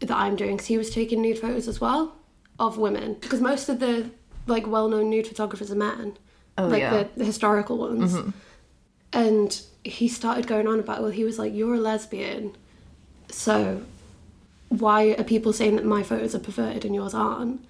that 0.00 0.16
I'm 0.16 0.36
doing? 0.36 0.56
Because 0.56 0.66
he 0.66 0.78
was 0.78 0.90
taking 0.90 1.22
nude 1.22 1.38
photos 1.38 1.68
as 1.68 1.80
well 1.80 2.16
of 2.58 2.78
women. 2.78 3.14
Because 3.20 3.40
most 3.40 3.68
of 3.68 3.80
the 3.80 4.10
like 4.46 4.66
well-known 4.66 5.10
nude 5.10 5.26
photographers 5.26 5.70
are 5.70 5.76
men, 5.76 6.16
Oh, 6.56 6.66
like 6.66 6.80
yeah. 6.80 6.90
the, 6.90 7.08
the 7.18 7.24
historical 7.24 7.78
ones. 7.78 8.14
Mm-hmm. 8.14 8.30
And 9.12 9.62
he 9.84 10.08
started 10.08 10.46
going 10.46 10.66
on 10.66 10.80
about, 10.80 11.00
well, 11.02 11.10
he 11.10 11.24
was 11.24 11.38
like, 11.38 11.54
you're 11.54 11.74
a 11.74 11.80
lesbian, 11.80 12.56
so 13.30 13.82
why 14.68 15.14
are 15.18 15.24
people 15.24 15.52
saying 15.52 15.76
that 15.76 15.84
my 15.84 16.02
photos 16.02 16.34
are 16.34 16.40
perverted 16.40 16.84
and 16.84 16.94
yours 16.94 17.14
aren't? 17.14 17.64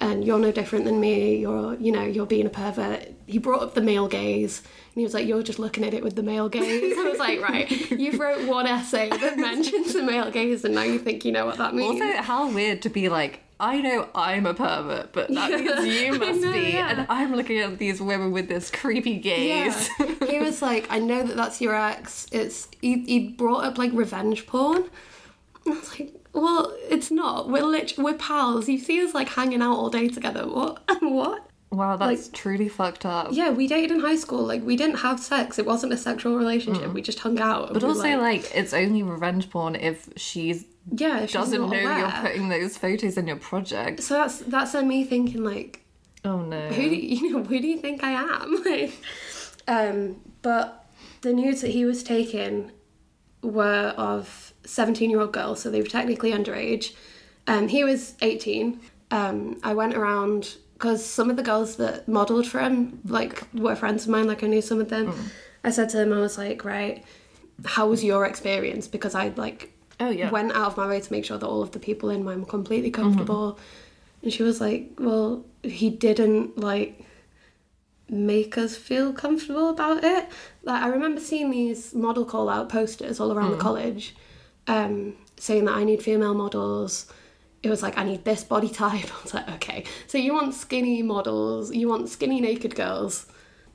and 0.00 0.24
you're 0.24 0.40
no 0.40 0.50
different 0.50 0.84
than 0.84 0.98
me 1.00 1.36
you're 1.36 1.74
you 1.76 1.92
know 1.92 2.02
you're 2.02 2.26
being 2.26 2.46
a 2.46 2.50
pervert 2.50 3.13
he 3.26 3.38
brought 3.38 3.62
up 3.62 3.74
the 3.74 3.80
male 3.80 4.08
gaze 4.08 4.58
and 4.60 5.00
he 5.00 5.02
was 5.02 5.14
like 5.14 5.26
you're 5.26 5.42
just 5.42 5.58
looking 5.58 5.84
at 5.84 5.94
it 5.94 6.02
with 6.02 6.14
the 6.16 6.22
male 6.22 6.48
gaze 6.48 6.96
i 6.98 7.02
was 7.02 7.18
like 7.18 7.40
right 7.40 7.70
you've 7.90 8.18
wrote 8.18 8.46
one 8.46 8.66
essay 8.66 9.08
that 9.08 9.36
mentions 9.38 9.92
the 9.92 10.02
male 10.02 10.30
gaze 10.30 10.64
and 10.64 10.74
now 10.74 10.82
you 10.82 10.98
think 10.98 11.24
you 11.24 11.32
know 11.32 11.46
what 11.46 11.58
that 11.58 11.74
means 11.74 12.00
Also, 12.00 12.22
how 12.22 12.50
weird 12.50 12.82
to 12.82 12.88
be 12.88 13.08
like, 13.08 13.40
I 13.60 13.80
know 13.80 14.08
I'm 14.14 14.46
a 14.46 14.52
pervert, 14.54 15.12
but 15.12 15.32
that 15.32 15.50
means 15.60 15.86
you 16.02 16.18
must 16.18 16.40
know, 16.40 16.52
be, 16.52 16.72
yeah. 16.72 16.90
and 16.90 17.06
I'm 17.08 17.34
looking 17.36 17.58
at 17.58 17.78
these 17.78 18.00
women 18.00 18.32
with 18.32 18.48
this 18.48 18.70
creepy 18.70 19.18
gaze. 19.18 19.88
Yeah. 19.98 20.14
he 20.28 20.40
was 20.40 20.60
like, 20.60 20.86
I 20.90 20.98
know 20.98 21.22
that 21.22 21.36
that's 21.36 21.60
your 21.60 21.74
ex. 21.74 22.26
It's 22.32 22.68
he, 22.82 23.04
he 23.04 23.28
brought 23.28 23.64
up 23.64 23.78
like 23.78 23.92
revenge 23.92 24.46
porn. 24.46 24.90
I 25.66 25.70
was 25.70 25.88
like, 25.98 26.12
well, 26.32 26.74
it's 26.90 27.10
not. 27.12 27.48
We're 27.48 27.62
lit- 27.62 27.94
we're 27.96 28.14
pals. 28.14 28.68
You 28.68 28.78
see 28.78 29.02
us 29.04 29.14
like 29.14 29.28
hanging 29.28 29.62
out 29.62 29.76
all 29.76 29.88
day 29.88 30.08
together. 30.08 30.46
What? 30.48 30.82
what? 31.00 31.48
Wow, 31.74 31.96
that's 31.96 32.28
truly 32.28 32.68
fucked 32.68 33.04
up. 33.04 33.28
Yeah, 33.32 33.50
we 33.50 33.66
dated 33.66 33.90
in 33.90 34.00
high 34.00 34.16
school. 34.16 34.44
Like 34.44 34.62
we 34.62 34.76
didn't 34.76 34.98
have 34.98 35.18
sex. 35.18 35.58
It 35.58 35.66
wasn't 35.66 35.92
a 35.92 35.96
sexual 35.96 36.36
relationship. 36.36 36.92
We 36.92 37.02
just 37.02 37.18
hung 37.18 37.38
out. 37.40 37.72
But 37.72 37.82
we, 37.82 37.88
also, 37.88 38.18
like, 38.18 38.54
it's 38.54 38.72
only 38.72 39.02
revenge 39.02 39.50
porn 39.50 39.74
if 39.74 40.08
she's 40.16 40.64
yeah, 40.92 41.20
if 41.20 41.32
doesn't 41.32 41.60
know 41.60 41.66
not 41.66 41.98
you're 41.98 42.22
putting 42.22 42.48
those 42.48 42.76
photos 42.76 43.16
in 43.16 43.26
your 43.26 43.36
project. 43.36 44.02
So 44.02 44.14
that's 44.14 44.38
that's 44.40 44.72
then 44.72 44.86
me 44.86 45.04
thinking 45.04 45.42
like, 45.42 45.84
Oh 46.24 46.42
no. 46.42 46.68
who 46.68 46.88
do 46.90 46.94
you, 46.94 47.16
you 47.16 47.32
know 47.32 47.42
who 47.42 47.60
do 47.60 47.66
you 47.66 47.78
think 47.78 48.04
I 48.04 48.12
am? 48.12 48.62
Like, 48.64 48.92
um, 49.66 50.20
but 50.42 50.86
the 51.22 51.32
nudes 51.32 51.62
that 51.62 51.70
he 51.70 51.84
was 51.84 52.02
taking 52.02 52.70
were 53.42 53.94
of 53.96 54.52
seventeen 54.64 55.10
year 55.10 55.20
old 55.20 55.32
girls, 55.32 55.60
so 55.62 55.70
they 55.70 55.80
were 55.80 55.88
technically 55.88 56.32
underage. 56.32 56.94
Um, 57.46 57.68
he 57.68 57.82
was 57.82 58.14
eighteen. 58.20 58.80
Um, 59.10 59.58
I 59.62 59.74
went 59.74 59.94
around 59.94 60.56
because 60.74 61.04
some 61.04 61.30
of 61.30 61.36
the 61.36 61.42
girls 61.42 61.76
that 61.76 62.06
modelled 62.06 62.46
for 62.46 62.60
him, 62.60 63.00
like, 63.06 63.42
were 63.54 63.74
friends 63.74 64.04
of 64.04 64.10
mine. 64.10 64.26
Like 64.26 64.44
I 64.44 64.46
knew 64.48 64.60
some 64.60 64.80
of 64.80 64.90
them. 64.90 65.12
Mm. 65.12 65.30
I 65.64 65.70
said 65.70 65.88
to 65.90 66.02
him, 66.02 66.12
I 66.12 66.20
was 66.20 66.36
like, 66.36 66.64
right, 66.64 67.02
how 67.64 67.88
was 67.88 68.04
your 68.04 68.26
experience? 68.26 68.86
Because 68.86 69.14
I 69.14 69.28
like 69.36 69.72
Oh 70.00 70.10
yeah. 70.10 70.30
went 70.30 70.52
out 70.52 70.66
of 70.66 70.76
my 70.76 70.88
way 70.88 71.00
to 71.00 71.12
make 71.12 71.24
sure 71.24 71.38
that 71.38 71.46
all 71.46 71.62
of 71.62 71.70
the 71.70 71.78
people 71.78 72.10
in 72.10 72.24
mine 72.24 72.40
were 72.40 72.46
completely 72.46 72.90
mm-hmm. 72.90 73.02
comfortable. 73.02 73.58
And 74.22 74.32
she 74.32 74.42
was 74.42 74.60
like, 74.60 74.92
Well, 74.98 75.44
he 75.62 75.90
didn't 75.90 76.58
like 76.58 77.04
make 78.08 78.58
us 78.58 78.76
feel 78.76 79.12
comfortable 79.12 79.70
about 79.70 80.04
it. 80.04 80.28
Like 80.62 80.82
I 80.82 80.88
remember 80.88 81.20
seeing 81.20 81.50
these 81.50 81.94
model 81.94 82.24
call 82.24 82.48
out 82.48 82.68
posters 82.68 83.20
all 83.20 83.32
around 83.32 83.52
the 83.52 83.56
mm. 83.56 83.60
college, 83.60 84.14
um, 84.66 85.14
saying 85.38 85.64
that 85.66 85.76
I 85.76 85.84
need 85.84 86.02
female 86.02 86.34
models 86.34 87.10
it 87.64 87.70
was 87.70 87.82
like, 87.82 87.96
I 87.96 88.04
need 88.04 88.24
this 88.24 88.44
body 88.44 88.68
type. 88.68 89.10
I 89.18 89.22
was 89.22 89.34
like, 89.34 89.48
okay. 89.54 89.84
So 90.06 90.18
you 90.18 90.34
want 90.34 90.54
skinny 90.54 91.02
models, 91.02 91.74
you 91.74 91.88
want 91.88 92.08
skinny 92.10 92.40
naked 92.40 92.76
girls 92.76 93.26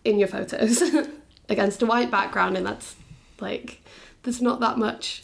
in 0.06 0.20
your 0.20 0.28
photos 0.28 0.82
against 1.50 1.82
a 1.82 1.86
white 1.86 2.12
background, 2.12 2.56
and 2.56 2.66
that's 2.66 2.96
like, 3.40 3.82
there's 4.24 4.42
not 4.42 4.60
that 4.60 4.78
much. 4.78 5.24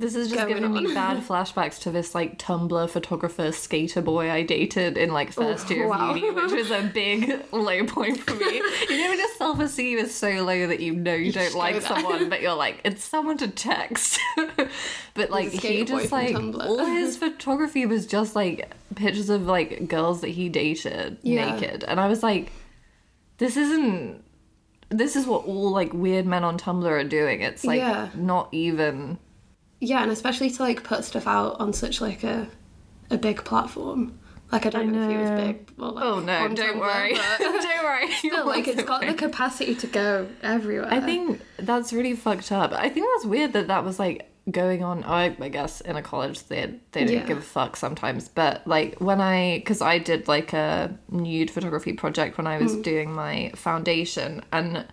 This 0.00 0.14
is 0.14 0.30
just 0.30 0.48
giving 0.48 0.72
me 0.72 0.94
bad 0.94 1.18
flashbacks 1.28 1.78
to 1.82 1.90
this 1.90 2.14
like 2.14 2.38
Tumblr 2.38 2.88
photographer 2.88 3.52
skater 3.52 4.00
boy 4.00 4.30
I 4.30 4.42
dated 4.44 4.96
in 4.96 5.12
like 5.12 5.30
first 5.30 5.68
year 5.68 5.84
Oh, 5.84 5.88
wow. 5.90 6.10
of 6.12 6.16
uni, 6.16 6.30
which 6.30 6.52
was 6.52 6.70
a 6.70 6.82
big 6.82 7.44
low 7.52 7.84
point 7.84 8.18
for 8.18 8.34
me. 8.34 8.54
you 8.88 8.98
know 8.98 9.10
when 9.10 9.18
your 9.18 9.28
self 9.36 9.60
esteem 9.60 9.98
is 9.98 10.14
so 10.14 10.30
low 10.42 10.66
that 10.68 10.80
you 10.80 10.94
know 10.94 11.12
you, 11.12 11.32
don't 11.32 11.54
like 11.54 11.82
someone, 11.82 12.30
but 12.30 12.40
you're 12.40 12.54
like, 12.54 12.80
it's 12.82 13.04
someone 13.04 13.36
to 13.38 13.48
text. 13.48 14.18
but 15.14 15.28
like 15.30 15.50
he 15.50 15.84
just 15.84 16.10
like 16.10 16.34
all 16.34 16.86
his 16.86 17.18
photography 17.18 17.84
was 17.84 18.06
just 18.06 18.34
like 18.34 18.72
pictures 18.94 19.28
of 19.28 19.42
like 19.46 19.86
girls 19.86 20.22
that 20.22 20.28
he 20.28 20.48
dated 20.48 21.18
Yeah. 21.22 21.52
naked. 21.58 21.84
And 21.84 22.00
I 22.00 22.08
was 22.08 22.22
like, 22.22 22.50
this 23.36 23.58
isn't 23.58 24.24
this 24.88 25.14
is 25.14 25.26
what 25.26 25.44
all 25.44 25.70
like 25.72 25.92
weird 25.92 26.24
men 26.26 26.42
on 26.42 26.58
Tumblr 26.58 26.88
are 26.88 27.04
doing. 27.04 27.42
It's 27.42 27.64
like 27.66 27.76
Yeah. 27.80 28.08
not 28.14 28.48
even 28.52 29.18
Yeah, 29.80 30.02
and 30.02 30.12
especially 30.12 30.50
to 30.50 30.62
like 30.62 30.84
put 30.84 31.04
stuff 31.04 31.26
out 31.26 31.58
on 31.60 31.72
such 31.72 32.00
like 32.00 32.22
a 32.24 32.48
a 33.10 33.16
big 33.18 33.44
platform. 33.44 34.18
Like 34.52 34.66
I 34.66 34.70
don't 34.70 34.90
know, 34.92 35.04
if 35.04 35.10
he 35.10 35.16
was 35.16 35.30
big. 35.30 35.70
Or, 35.78 35.92
like, 35.92 36.04
Oh 36.04 36.18
no, 36.20 36.36
on 36.44 36.54
don't 36.54 36.78
worry. 36.78 37.14
but 37.14 37.38
don't 37.38 37.84
worry. 37.84 38.10
Still, 38.18 38.46
like 38.46 38.66
it's 38.68 38.82
got 38.82 39.00
the 39.00 39.14
capacity 39.14 39.74
to 39.76 39.86
go 39.86 40.28
everywhere. 40.42 40.92
I 40.92 41.00
think 41.00 41.40
that's 41.58 41.92
really 41.92 42.14
fucked 42.14 42.50
up. 42.52 42.72
I 42.72 42.88
think 42.88 43.06
that's 43.14 43.26
weird 43.26 43.52
that 43.54 43.68
that 43.68 43.84
was 43.84 43.98
like 43.98 44.26
going 44.50 44.82
on. 44.82 45.04
I, 45.04 45.36
I 45.40 45.48
guess 45.50 45.80
in 45.82 45.94
a 45.96 46.02
college 46.02 46.44
they 46.48 46.74
they 46.92 47.04
don't 47.04 47.14
Yeah. 47.14 47.26
give 47.26 47.38
a 47.38 47.42
fuck 47.42 47.76
sometimes. 47.76 48.28
But 48.28 48.66
like 48.66 48.98
when 49.00 49.20
I, 49.20 49.58
because 49.58 49.80
I 49.80 49.98
did 49.98 50.26
like 50.26 50.52
a 50.52 50.98
nude 51.10 51.50
photography 51.52 51.92
project 51.92 52.36
when 52.36 52.46
I 52.48 52.58
was 52.58 52.74
Hmm. 52.74 52.82
doing 52.82 53.12
my 53.12 53.52
foundation, 53.54 54.42
and 54.52 54.84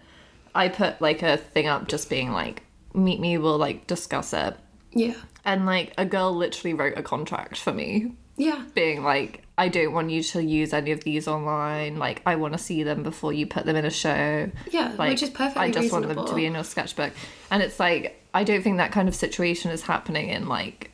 I 0.53 0.69
put 0.69 1.01
like 1.01 1.23
a 1.23 1.37
thing 1.37 1.65
up 1.67 1.87
just 1.87 2.09
being 2.11 2.31
like, 2.31 2.61
meet 2.93 3.19
me, 3.19 3.37
we'll 3.39 3.57
like 3.57 3.87
discuss 3.87 4.33
it. 4.33 4.55
Yeah. 4.97 5.15
And 5.45 5.65
like 5.65 5.93
a 5.97 6.05
girl 6.05 6.35
literally 6.35 6.73
wrote 6.73 6.97
a 6.97 7.03
contract 7.03 7.57
for 7.57 7.71
me 7.73 8.11
Yeah. 8.35 8.63
being 8.73 9.03
like, 9.03 9.43
I 9.57 9.69
don't 9.69 9.93
want 9.93 10.09
you 10.11 10.21
to 10.23 10.43
use 10.43 10.73
any 10.73 10.91
of 10.91 11.03
these 11.03 11.27
online. 11.27 11.97
Like, 11.97 12.21
I 12.25 12.35
want 12.35 12.53
to 12.53 12.59
see 12.59 12.83
them 12.83 13.01
before 13.01 13.33
you 13.33 13.47
put 13.47 13.65
them 13.65 13.75
in 13.75 13.85
a 13.85 13.89
show. 13.89 14.51
Yeah, 14.71 14.93
like, 14.97 15.09
which 15.09 15.23
is 15.23 15.29
perfectly 15.31 15.61
I 15.63 15.71
just 15.71 15.91
want 15.91 16.07
them 16.07 16.23
to 16.25 16.35
be 16.35 16.45
in 16.45 16.53
your 16.53 16.63
sketchbook. 16.63 17.13
And 17.49 17.63
it's 17.63 17.79
like, 17.79 18.21
I 18.33 18.43
don't 18.43 18.61
think 18.61 18.77
that 18.77 18.91
kind 18.91 19.07
of 19.07 19.15
situation 19.15 19.71
is 19.71 19.81
happening 19.81 20.29
in 20.29 20.47
like 20.47 20.91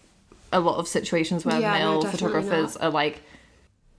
a 0.54 0.60
lot 0.62 0.78
of 0.78 0.88
situations 0.88 1.44
where 1.46 1.60
Yeah, 1.60 1.74
male 1.74 2.02
definitely 2.02 2.30
photographers 2.30 2.78
are 2.78 2.90
like 2.92 3.22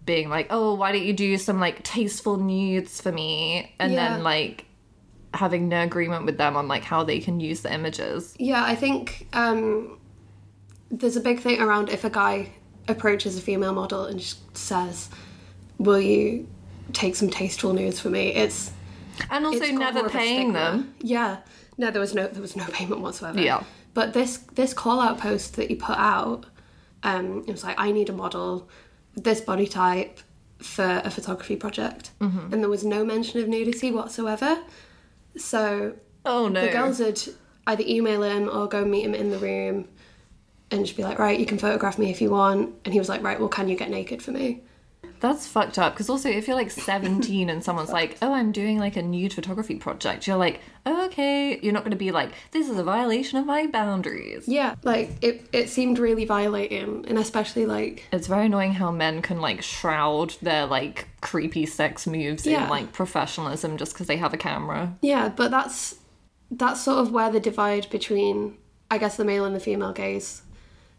being 0.04 0.28
like, 0.30 0.46
oh, 0.50 0.74
why 0.74 0.92
don't 0.92 1.04
you 1.04 1.12
do 1.12 1.36
some 1.36 1.60
like 1.60 1.82
tasteful 1.82 2.36
nudes 2.38 3.00
for 3.00 3.10
me? 3.12 3.74
And 3.78 3.92
Yeah. 3.92 4.14
then 4.14 4.22
like 4.22 4.64
having 5.34 5.68
no 5.68 5.82
agreement 5.82 6.24
with 6.26 6.38
them 6.38 6.56
on 6.56 6.68
like 6.68 6.84
how 6.84 7.04
they 7.04 7.20
can 7.20 7.40
use 7.40 7.60
the 7.62 7.72
images. 7.72 8.34
Yeah, 8.38 8.64
I 8.64 8.74
think 8.74 9.26
um, 9.32 9.98
there's 10.90 11.16
a 11.16 11.20
big 11.20 11.40
thing 11.40 11.60
around 11.60 11.88
if 11.90 12.04
a 12.04 12.10
guy 12.10 12.50
approaches 12.88 13.36
a 13.36 13.40
female 13.40 13.72
model 13.74 14.04
and 14.06 14.18
just 14.20 14.56
says, 14.56 15.10
"Will 15.78 16.00
you 16.00 16.46
take 16.92 17.16
some 17.16 17.30
tasteful 17.30 17.72
nudes 17.72 18.00
for 18.00 18.10
me?" 18.10 18.34
It's 18.34 18.72
And 19.30 19.44
also 19.46 19.58
it's 19.64 19.72
never 19.72 19.98
more 20.00 20.06
of 20.06 20.14
a 20.14 20.18
paying 20.18 20.52
them. 20.52 20.94
Yeah, 21.00 21.38
no, 21.78 21.90
there 21.90 22.00
was 22.00 22.14
no 22.14 22.26
there 22.28 22.42
was 22.42 22.56
no 22.56 22.66
payment 22.66 23.00
whatsoever. 23.00 23.40
Yeah. 23.40 23.62
but 23.94 24.12
this 24.12 24.38
this 24.54 24.72
call 24.74 25.00
out 25.00 25.18
post 25.18 25.56
that 25.56 25.70
you 25.70 25.76
put 25.76 25.96
out, 25.98 26.46
um, 27.02 27.44
it 27.46 27.52
was 27.52 27.64
like, 27.64 27.76
"I 27.78 27.90
need 27.92 28.08
a 28.08 28.12
model, 28.12 28.68
with 29.14 29.24
this 29.24 29.40
body 29.40 29.66
type." 29.66 30.20
For 30.62 31.02
a 31.04 31.10
photography 31.10 31.56
project, 31.56 32.12
Mm-hmm. 32.20 32.52
and 32.54 32.62
there 32.62 32.70
was 32.70 32.84
no 32.84 33.04
mention 33.04 33.40
of 33.42 33.48
nudity 33.48 33.90
whatsoever. 33.90 34.56
So 35.36 35.94
Oh 36.24 36.48
no. 36.48 36.64
the 36.64 36.72
girls 36.72 37.00
would 37.00 37.22
either 37.66 37.84
email 37.86 38.22
him 38.22 38.48
or 38.48 38.66
go 38.68 38.84
meet 38.84 39.04
him 39.04 39.14
in 39.14 39.30
the 39.30 39.38
room 39.38 39.88
and 40.70 40.84
just 40.84 40.96
be 40.96 41.04
like, 41.04 41.18
right, 41.18 41.38
you 41.38 41.46
can 41.46 41.58
photograph 41.58 41.98
me 41.98 42.10
if 42.10 42.20
you 42.20 42.30
want. 42.30 42.74
And 42.84 42.92
he 42.92 42.98
was 42.98 43.08
like, 43.08 43.22
right, 43.22 43.38
well, 43.38 43.48
can 43.48 43.68
you 43.68 43.76
get 43.76 43.90
naked 43.90 44.22
for 44.22 44.32
me? 44.32 44.62
That's 45.20 45.46
fucked 45.46 45.78
up 45.78 45.94
because 45.94 46.10
also 46.10 46.28
if 46.28 46.46
you're 46.46 46.56
like 46.56 46.70
17 46.70 47.48
and 47.48 47.64
someone's 47.64 47.90
like, 47.90 48.18
"Oh, 48.20 48.32
I'm 48.32 48.52
doing 48.52 48.78
like 48.78 48.96
a 48.96 49.02
nude 49.02 49.32
photography 49.32 49.76
project," 49.76 50.26
you're 50.26 50.36
like, 50.36 50.60
"Oh, 50.84 51.06
okay." 51.06 51.58
You're 51.62 51.72
not 51.72 51.82
going 51.82 51.92
to 51.92 51.96
be 51.96 52.10
like, 52.10 52.32
"This 52.50 52.68
is 52.68 52.78
a 52.78 52.84
violation 52.84 53.38
of 53.38 53.46
my 53.46 53.66
boundaries." 53.66 54.46
Yeah, 54.46 54.74
like 54.82 55.10
it, 55.22 55.48
it 55.52 55.68
seemed 55.70 55.98
really 55.98 56.24
violating, 56.24 57.04
and 57.08 57.18
especially 57.18 57.64
like, 57.66 58.04
It's 58.12 58.26
very 58.26 58.46
annoying 58.46 58.72
how 58.74 58.90
men 58.90 59.22
can 59.22 59.40
like 59.40 59.62
shroud 59.62 60.34
their 60.42 60.66
like 60.66 61.08
creepy 61.20 61.64
sex 61.66 62.06
moves 62.06 62.46
Yeah. 62.46 62.64
in 62.64 62.70
like 62.70 62.92
professionalism 62.92 63.76
just 63.78 63.94
because 63.94 64.06
they 64.06 64.18
have 64.18 64.34
a 64.34 64.38
camera. 64.38 64.96
yeah, 65.00 65.28
but 65.30 65.50
that's 65.50 65.96
that's 66.50 66.82
sort 66.82 66.98
of 66.98 67.10
where 67.10 67.30
the 67.30 67.40
divide 67.40 67.88
between, 67.90 68.56
I 68.90 68.98
guess, 68.98 69.16
the 69.16 69.24
male 69.24 69.44
and 69.44 69.56
the 69.56 69.60
female 69.60 69.92
gaze 69.92 70.42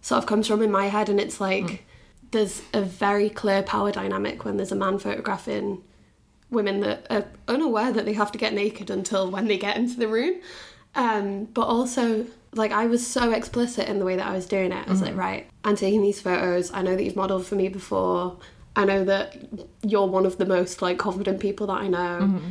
sort 0.01 0.17
of 0.19 0.25
comes 0.25 0.47
from 0.47 0.61
in 0.61 0.71
my 0.71 0.87
head, 0.87 1.09
and 1.09 1.19
it's 1.19 1.39
like 1.39 1.63
mm. 1.65 1.79
There's 2.31 2.61
a 2.73 2.81
very 2.81 3.29
clear 3.29 3.63
power 3.63 3.91
dynamic 3.91 4.45
when 4.45 4.57
there's 4.57 4.71
a 4.71 4.75
man 4.75 4.97
photographing 4.99 5.83
women 6.49 6.79
that 6.81 7.05
are 7.09 7.25
unaware 7.47 7.91
that 7.91 8.05
they 8.05 8.13
have 8.13 8.31
to 8.31 8.37
get 8.37 8.53
naked 8.53 8.89
until 8.89 9.29
when 9.29 9.47
they 9.47 9.57
get 9.57 9.77
into 9.77 9.97
the 9.97 10.07
room. 10.07 10.39
Um, 10.95 11.45
but 11.45 11.63
also, 11.63 12.25
like, 12.53 12.71
I 12.71 12.85
was 12.87 13.05
so 13.05 13.31
explicit 13.31 13.87
in 13.87 13.99
the 13.99 14.05
way 14.05 14.15
that 14.15 14.25
I 14.25 14.33
was 14.33 14.45
doing 14.45 14.71
it. 14.71 14.87
I 14.87 14.89
was 14.89 15.01
like, 15.01 15.11
mm-hmm. 15.11 15.19
right, 15.19 15.49
I'm 15.63 15.75
taking 15.75 16.01
these 16.01 16.21
photos. 16.21 16.71
I 16.71 16.81
know 16.81 16.95
that 16.95 17.03
you've 17.03 17.15
modeled 17.15 17.45
for 17.45 17.55
me 17.55 17.67
before. 17.67 18.37
I 18.75 18.85
know 18.85 19.03
that 19.05 19.37
you're 19.83 20.07
one 20.07 20.25
of 20.25 20.37
the 20.37 20.45
most 20.45 20.81
like 20.81 20.97
confident 20.97 21.39
people 21.39 21.67
that 21.67 21.81
I 21.81 21.87
know. 21.87 22.19
Mm-hmm. 22.21 22.49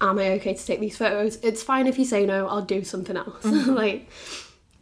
Am 0.00 0.18
I 0.18 0.30
okay 0.32 0.54
to 0.54 0.66
take 0.66 0.80
these 0.80 0.96
photos? 0.96 1.36
It's 1.42 1.62
fine 1.62 1.86
if 1.86 1.98
you 1.98 2.04
say 2.04 2.26
no. 2.26 2.48
I'll 2.48 2.62
do 2.62 2.84
something 2.84 3.16
else. 3.16 3.44
Mm-hmm. 3.44 3.74
like, 3.74 4.08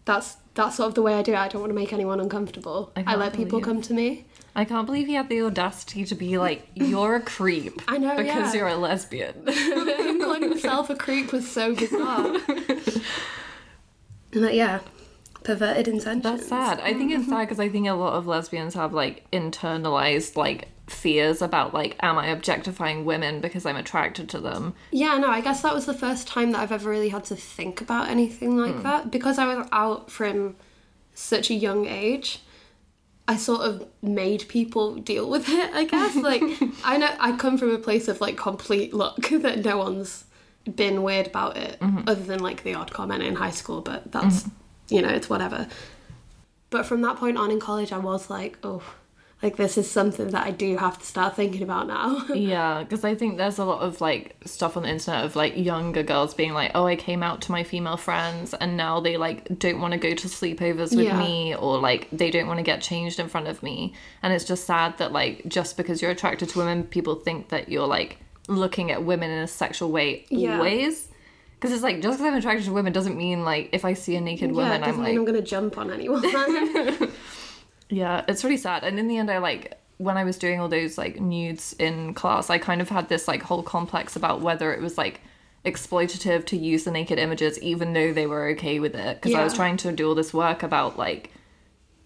that's 0.04 0.36
that's 0.54 0.76
sort 0.76 0.88
of 0.88 0.94
the 0.94 1.02
way 1.02 1.14
I 1.14 1.22
do 1.22 1.32
it. 1.32 1.38
I 1.38 1.48
don't 1.48 1.60
want 1.60 1.70
to 1.70 1.74
make 1.74 1.92
anyone 1.92 2.20
uncomfortable. 2.20 2.92
I 2.96 3.04
I, 3.06 3.14
let 3.16 3.32
people 3.32 3.60
believe- 3.60 3.64
come 3.64 3.82
to 3.82 3.94
me. 3.94 4.26
I 4.54 4.64
can't 4.64 4.84
believe 4.84 5.06
he 5.06 5.14
had 5.14 5.28
the 5.28 5.42
audacity 5.42 6.04
to 6.04 6.14
be 6.16 6.36
like, 6.36 6.66
"You're 6.74 7.16
a 7.16 7.20
creep." 7.20 7.80
I 7.86 7.98
know, 7.98 8.16
because 8.16 8.52
yeah. 8.52 8.60
you're 8.60 8.68
a 8.68 8.76
lesbian. 8.76 9.46
Him 9.46 10.20
calling 10.20 10.42
himself 10.42 10.90
a 10.90 10.96
creep 10.96 11.32
was 11.32 11.48
so 11.48 11.74
bizarre. 11.74 12.26
and 14.32 14.42
that, 14.42 14.54
yeah, 14.54 14.80
perverted 15.44 15.86
intentions. 15.86 16.24
That's 16.24 16.48
sad. 16.48 16.80
I 16.80 16.94
think 16.94 17.12
it's 17.12 17.28
sad 17.28 17.42
because 17.42 17.60
I 17.60 17.68
think 17.68 17.86
a 17.86 17.92
lot 17.92 18.14
of 18.14 18.26
lesbians 18.26 18.74
have 18.74 18.92
like 18.92 19.30
internalized 19.30 20.36
like 20.36 20.68
fears 20.90 21.40
about 21.42 21.72
like, 21.72 21.96
am 22.00 22.18
I 22.18 22.26
objectifying 22.28 23.04
women 23.04 23.40
because 23.40 23.64
I'm 23.66 23.76
attracted 23.76 24.28
to 24.30 24.40
them? 24.40 24.74
Yeah, 24.90 25.16
no, 25.18 25.28
I 25.30 25.40
guess 25.40 25.62
that 25.62 25.74
was 25.74 25.86
the 25.86 25.94
first 25.94 26.26
time 26.28 26.52
that 26.52 26.60
I've 26.60 26.72
ever 26.72 26.90
really 26.90 27.08
had 27.10 27.24
to 27.26 27.36
think 27.36 27.80
about 27.80 28.08
anything 28.08 28.56
like 28.56 28.74
Hmm. 28.76 28.82
that 28.82 29.10
because 29.10 29.38
I 29.38 29.54
was 29.54 29.66
out 29.72 30.10
from 30.10 30.56
such 31.14 31.50
a 31.50 31.54
young 31.54 31.86
age. 31.86 32.40
I 33.28 33.36
sort 33.36 33.60
of 33.60 33.86
made 34.02 34.48
people 34.48 34.96
deal 34.96 35.30
with 35.30 35.48
it, 35.48 35.70
I 35.72 35.84
guess. 35.84 36.16
Like 36.30 36.42
I 36.84 36.96
know 36.98 37.10
I 37.20 37.36
come 37.36 37.56
from 37.58 37.70
a 37.74 37.78
place 37.78 38.08
of 38.08 38.20
like 38.20 38.36
complete 38.36 38.92
luck 38.92 39.28
that 39.30 39.64
no 39.64 39.78
one's 39.78 40.24
been 40.74 41.02
weird 41.02 41.28
about 41.28 41.56
it 41.56 41.78
Mm-hmm. 41.80 42.08
other 42.08 42.22
than 42.22 42.40
like 42.40 42.62
the 42.64 42.74
odd 42.74 42.92
comment 42.92 43.22
in 43.22 43.36
high 43.36 43.50
school, 43.52 43.80
but 43.82 44.10
that's 44.12 44.46
you 44.88 45.00
know, 45.02 45.08
it's 45.10 45.30
whatever. 45.30 45.68
But 46.70 46.86
from 46.86 47.02
that 47.02 47.16
point 47.16 47.36
on 47.38 47.50
in 47.52 47.60
college 47.60 47.92
I 47.92 47.98
was 47.98 48.28
like, 48.30 48.58
oh, 48.64 48.82
like 49.42 49.56
this 49.56 49.78
is 49.78 49.90
something 49.90 50.28
that 50.28 50.46
I 50.46 50.50
do 50.50 50.76
have 50.76 50.98
to 50.98 51.06
start 51.06 51.34
thinking 51.34 51.62
about 51.62 51.86
now. 51.86 52.26
Yeah, 52.34 52.82
because 52.82 53.04
I 53.04 53.14
think 53.14 53.38
there's 53.38 53.58
a 53.58 53.64
lot 53.64 53.80
of 53.80 54.00
like 54.00 54.36
stuff 54.44 54.76
on 54.76 54.82
the 54.82 54.90
internet 54.90 55.24
of 55.24 55.34
like 55.36 55.56
younger 55.56 56.02
girls 56.02 56.34
being 56.34 56.52
like, 56.52 56.72
"Oh, 56.74 56.86
I 56.86 56.96
came 56.96 57.22
out 57.22 57.40
to 57.42 57.52
my 57.52 57.62
female 57.64 57.96
friends, 57.96 58.52
and 58.54 58.76
now 58.76 59.00
they 59.00 59.16
like 59.16 59.58
don't 59.58 59.80
want 59.80 59.92
to 59.92 59.98
go 59.98 60.14
to 60.14 60.28
sleepovers 60.28 60.94
with 60.94 61.06
Yeah. 61.06 61.18
me, 61.18 61.54
or 61.54 61.78
like 61.78 62.08
they 62.12 62.30
don't 62.30 62.46
want 62.48 62.58
to 62.58 62.62
get 62.64 62.82
changed 62.82 63.18
in 63.18 63.28
front 63.28 63.48
of 63.48 63.62
me." 63.62 63.94
And 64.22 64.32
it's 64.32 64.44
just 64.44 64.66
sad 64.66 64.98
that 64.98 65.12
like 65.12 65.42
just 65.48 65.76
because 65.76 66.02
you're 66.02 66.10
attracted 66.10 66.50
to 66.50 66.58
women, 66.58 66.84
people 66.84 67.14
think 67.14 67.48
that 67.48 67.68
you're 67.70 67.86
like 67.86 68.18
looking 68.48 68.90
at 68.90 69.04
women 69.04 69.30
in 69.30 69.38
a 69.38 69.48
sexual 69.48 69.90
way 69.90 70.26
Yeah. 70.28 70.56
always. 70.58 71.08
Because 71.58 71.72
it's 71.74 71.82
like 71.82 72.00
just 72.00 72.18
because 72.18 72.26
I'm 72.32 72.38
attracted 72.38 72.64
to 72.66 72.72
women 72.72 72.92
doesn't 72.92 73.16
mean 73.16 73.44
like 73.44 73.68
if 73.72 73.84
I 73.84 73.92
see 73.94 74.16
a 74.16 74.20
naked 74.20 74.50
yeah, 74.50 74.56
woman, 74.56 74.82
I'm 74.82 74.98
like, 74.98 75.14
I'm 75.16 75.24
gonna 75.24 75.42
jump 75.42 75.78
on 75.78 75.90
anyone. 75.90 76.22
Yeah, 77.90 78.24
it's 78.28 78.44
really 78.44 78.56
sad. 78.56 78.84
And 78.84 78.98
in 78.98 79.08
the 79.08 79.18
end, 79.18 79.30
I 79.30 79.38
like 79.38 79.78
when 79.98 80.16
I 80.16 80.24
was 80.24 80.38
doing 80.38 80.60
all 80.60 80.68
those 80.68 80.96
like 80.96 81.20
nudes 81.20 81.74
in 81.78 82.14
class, 82.14 82.48
I 82.48 82.58
kind 82.58 82.80
of 82.80 82.88
had 82.88 83.08
this 83.08 83.28
like 83.28 83.42
whole 83.42 83.62
complex 83.62 84.16
about 84.16 84.40
whether 84.40 84.72
it 84.72 84.80
was 84.80 84.96
like 84.96 85.20
exploitative 85.64 86.46
to 86.46 86.56
use 86.56 86.84
the 86.84 86.90
naked 86.90 87.18
images, 87.18 87.60
even 87.60 87.92
though 87.92 88.12
they 88.12 88.26
were 88.26 88.48
okay 88.50 88.80
with 88.80 88.94
it. 88.94 89.20
Because 89.20 89.34
I 89.34 89.44
was 89.44 89.54
trying 89.54 89.76
to 89.78 89.92
do 89.92 90.08
all 90.08 90.14
this 90.14 90.32
work 90.32 90.62
about 90.62 90.96
like 90.96 91.30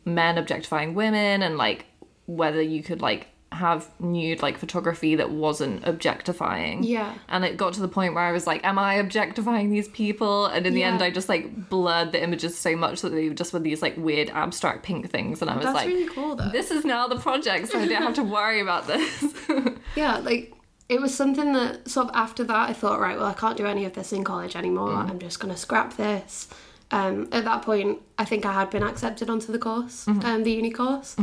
men 0.05 0.39
objectifying 0.39 0.95
women 0.95 1.43
and 1.43 1.57
like 1.57 1.87
whether 2.27 2.61
you 2.61 2.83
could 2.83 3.01
like 3.01 3.29
have 3.55 3.89
nude 4.01 4.43
like 4.43 4.59
photography 4.59 5.15
that 5.17 5.31
wasn't 5.31 5.87
objectifying. 5.87 6.83
Yeah. 6.83 7.15
And 7.29 7.45
it 7.45 7.57
got 7.57 7.73
to 7.75 7.81
the 7.81 7.89
point 7.89 8.15
where 8.15 8.25
I 8.25 8.33
was 8.33 8.47
like, 8.47 8.65
am 8.65 8.79
I 8.79 8.95
objectifying 8.95 9.71
these 9.71 9.89
people? 9.89 10.47
And 10.47 10.67
in 10.67 10.75
the 10.75 10.81
Yeah. 10.81 10.89
end 10.93 11.03
I 11.03 11.11
just 11.11 11.29
like 11.29 11.69
blurred 11.69 12.13
the 12.13 12.23
images 12.23 12.59
so 12.59 12.77
much 12.77 13.01
that 13.03 13.11
they 13.11 13.29
just 13.31 13.53
were 13.53 13.59
these 13.61 13.83
like 13.83 13.97
weird 13.97 14.31
abstract 14.31 14.83
pink 14.83 15.11
things 15.11 15.41
and 15.41 15.51
I 15.51 15.57
was 15.57 15.65
That's 15.65 15.75
like 15.77 15.89
really 15.89 16.09
cool 16.09 16.37
though. 16.37 16.49
this 16.51 16.71
is 16.71 16.85
now 16.85 17.09
the 17.09 17.17
project 17.17 17.69
so 17.69 17.79
I 17.79 17.87
don't 17.87 18.03
have 18.03 18.15
to 18.15 18.25
worry 18.25 18.61
about 18.61 18.87
this. 18.87 19.25
Yeah, 19.97 20.19
like 20.19 20.53
it 20.89 21.01
was 21.01 21.15
something 21.15 21.53
that 21.53 21.89
sort 21.89 22.09
of 22.09 22.17
after 22.17 22.43
that 22.45 22.71
I 22.71 22.73
thought, 22.73 22.99
right, 23.01 23.17
well, 23.17 23.27
I 23.27 23.35
can't 23.35 23.57
do 23.57 23.65
any 23.67 23.85
of 23.85 23.93
this 23.95 24.13
in 24.13 24.25
college 24.25 24.57
anymore. 24.57 24.93
I'm 24.93 25.19
just 25.21 25.39
going 25.41 25.55
to 25.55 25.59
scrap 25.61 25.97
this. 25.97 26.49
Um, 26.91 27.29
at 27.33 27.45
that 27.45 27.63
point, 27.63 28.01
I 28.19 28.25
think 28.25 28.45
I 28.45 28.53
had 28.53 28.71
been 28.71 28.83
accepted 28.83 29.31
onto 29.31 29.53
the 29.53 29.59
course, 29.59 30.07
um, 30.09 30.43
the 30.43 30.53
uni 30.53 30.71
course. 30.71 31.17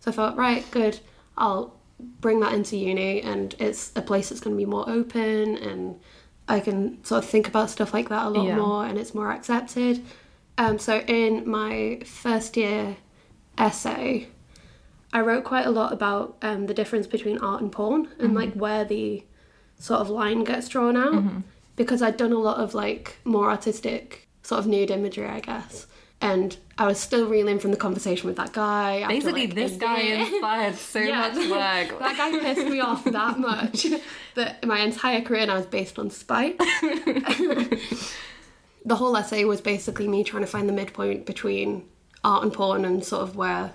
So 0.00 0.10
I 0.10 0.10
thought, 0.10 0.36
right, 0.36 0.68
good. 0.70 0.98
I'll 1.38 1.75
bring 1.98 2.40
that 2.40 2.52
into 2.52 2.76
uni, 2.76 3.22
and 3.22 3.54
it's 3.58 3.92
a 3.96 4.02
place 4.02 4.28
that's 4.28 4.40
going 4.40 4.54
to 4.54 4.58
be 4.58 4.66
more 4.66 4.88
open, 4.88 5.56
and 5.56 5.98
I 6.48 6.60
can 6.60 7.02
sort 7.04 7.24
of 7.24 7.30
think 7.30 7.48
about 7.48 7.70
stuff 7.70 7.92
like 7.94 8.08
that 8.10 8.26
a 8.26 8.30
lot 8.30 8.46
Yeah. 8.46 8.56
more, 8.56 8.84
and 8.86 8.98
it's 8.98 9.14
more 9.14 9.30
accepted. 9.30 10.04
Um, 10.58 10.78
so 10.78 11.00
in 11.06 11.48
my 11.48 12.00
first 12.04 12.56
year 12.56 12.96
essay, 13.58 14.28
I 15.12 15.20
wrote 15.20 15.44
quite 15.44 15.66
a 15.66 15.70
lot 15.70 15.92
about 15.92 16.36
um, 16.42 16.66
the 16.66 16.74
difference 16.74 17.06
between 17.06 17.38
art 17.38 17.62
and 17.62 17.70
porn 17.72 18.08
and 18.18 18.34
like 18.34 18.52
where 18.54 18.84
the 18.84 19.24
sort 19.78 20.00
of 20.00 20.08
line 20.10 20.44
gets 20.44 20.68
drawn 20.68 20.96
out 20.96 21.22
because 21.76 22.02
I'd 22.02 22.16
done 22.16 22.32
a 22.32 22.38
lot 22.38 22.58
of 22.58 22.74
like 22.74 23.18
more 23.24 23.50
artistic 23.50 24.28
sort 24.42 24.58
of 24.58 24.66
nude 24.66 24.90
imagery, 24.90 25.26
I 25.26 25.40
guess. 25.40 25.86
And 26.20 26.56
I 26.78 26.86
was 26.86 26.98
still 26.98 27.28
reeling 27.28 27.58
from 27.58 27.70
the 27.72 27.76
conversation 27.76 28.26
with 28.26 28.36
that 28.36 28.52
guy. 28.52 29.06
Basically 29.06 29.46
like, 29.46 29.54
this 29.54 29.72
guy 29.72 30.00
year. 30.00 30.18
inspired 30.20 30.74
so 30.76 30.98
Yeah. 31.00 31.28
much 31.28 31.36
work. 31.90 31.98
that 32.00 32.16
guy 32.16 32.38
pissed 32.38 32.66
me 32.68 32.80
off 32.80 33.04
that 33.04 33.38
much 33.38 33.86
that 34.34 34.64
my 34.64 34.80
entire 34.80 35.20
career 35.20 35.46
now 35.46 35.56
is 35.56 35.66
based 35.66 35.98
on 35.98 36.10
spite. 36.10 36.58
the 38.84 38.96
whole 38.96 39.16
essay 39.16 39.44
was 39.44 39.60
basically 39.60 40.08
me 40.08 40.24
trying 40.24 40.42
to 40.42 40.46
find 40.46 40.68
the 40.68 40.72
midpoint 40.72 41.26
between 41.26 41.84
art 42.24 42.42
and 42.42 42.52
porn 42.52 42.84
and 42.84 43.04
sort 43.04 43.22
of 43.22 43.36
where 43.36 43.72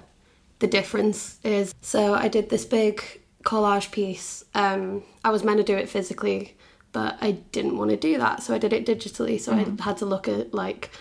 the 0.60 0.68
difference 0.68 1.40
is. 1.44 1.74
So 1.82 2.14
I 2.14 2.28
did 2.28 2.50
this 2.50 2.66
big 2.66 3.04
collage 3.44 3.92
piece. 3.92 4.44
Um, 4.54 5.04
I 5.24 5.30
was 5.32 5.44
meant 5.44 5.58
to 5.58 5.64
do 5.64 5.76
it 5.76 5.90
physically, 5.90 6.56
but 6.92 7.18
I 7.22 7.32
didn't 7.52 7.78
want 7.78 7.92
to 7.92 7.98
do 7.98 8.18
that, 8.18 8.44
so 8.44 8.54
I 8.54 8.58
did 8.58 8.74
it 8.74 8.86
digitally. 8.86 9.40
So 9.40 9.54
I 9.54 9.66
had 9.84 9.98
to 9.98 10.06
look 10.06 10.28
at 10.28 10.54
like 10.54 10.92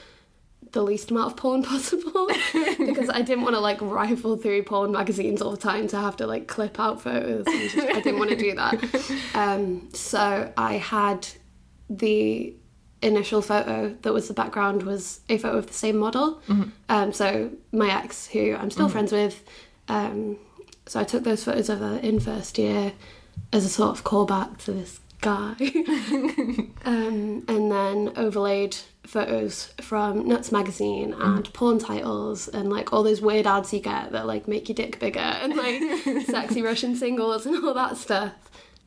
the 0.73 0.83
least 0.83 1.11
amount 1.11 1.33
of 1.33 1.37
porn 1.37 1.62
possible 1.75 2.29
because 2.79 3.09
I 3.11 3.23
didn't 3.23 3.43
want 3.43 3.55
to 3.55 3.61
like 3.61 3.81
rifle 3.81 4.37
through 4.37 4.62
porn 4.65 4.93
magazines 4.93 5.43
all 5.43 5.50
the 5.50 5.57
time 5.57 5.89
to 5.89 5.97
have 5.97 6.17
to 6.19 6.27
like 6.27 6.47
clip 6.47 6.79
out 6.79 7.00
photos. 7.00 7.47
And 7.47 7.71
just, 7.71 7.77
I 7.77 8.00
didn't 8.00 8.19
want 8.19 8.31
to 8.31 8.37
do 8.37 8.55
that. 8.57 9.11
Um, 9.35 9.89
so 9.93 10.53
I 10.57 10.75
had 10.75 11.27
the 11.89 12.55
initial 13.03 13.41
photo 13.43 13.97
that 14.03 14.12
was 14.12 14.29
the 14.29 14.35
background 14.35 14.83
was 14.83 15.21
a 15.29 15.39
photo 15.39 15.57
of 15.59 15.67
the 15.67 15.73
same 15.73 15.97
model. 15.97 16.41
Um, 16.89 17.12
so 17.12 17.50
my 17.73 17.91
ex, 17.91 18.27
who 18.27 18.55
I'm 18.55 18.71
still 18.71 18.89
friends 18.89 19.11
with, 19.12 19.43
um, 19.89 20.37
so 20.87 21.00
I 21.00 21.05
took 21.05 21.25
those 21.25 21.43
photos 21.45 21.69
of 21.69 21.79
her 21.81 21.99
in 22.03 22.21
first 22.21 22.59
year 22.59 22.93
as 23.53 23.65
a 23.65 23.69
sort 23.69 23.91
of 23.91 24.05
callback 24.05 24.59
to 24.65 24.73
this 24.73 25.00
guy. 25.21 25.55
um, 26.85 27.45
and 27.49 27.71
then 27.73 28.12
overlaid 28.17 28.77
photos 29.11 29.73
from 29.81 30.26
Nuts 30.29 30.52
magazine 30.52 31.12
and 31.12 31.45
mm. 31.45 31.52
porn 31.52 31.81
titles 31.81 32.47
and 32.47 32.71
like 32.71 32.93
all 32.93 33.02
those 33.02 33.21
weird 33.21 33.45
ads 33.45 33.73
you 33.73 33.81
get 33.81 34.12
that 34.12 34.25
like 34.25 34.47
make 34.47 34.69
your 34.69 34.76
dick 34.76 35.00
bigger 35.00 35.19
and 35.19 35.57
like 35.57 35.83
sexy 36.26 36.62
Russian 36.62 36.95
singles 36.95 37.45
and 37.45 37.64
all 37.64 37.75
that 37.75 37.97
stuff. 37.97 38.33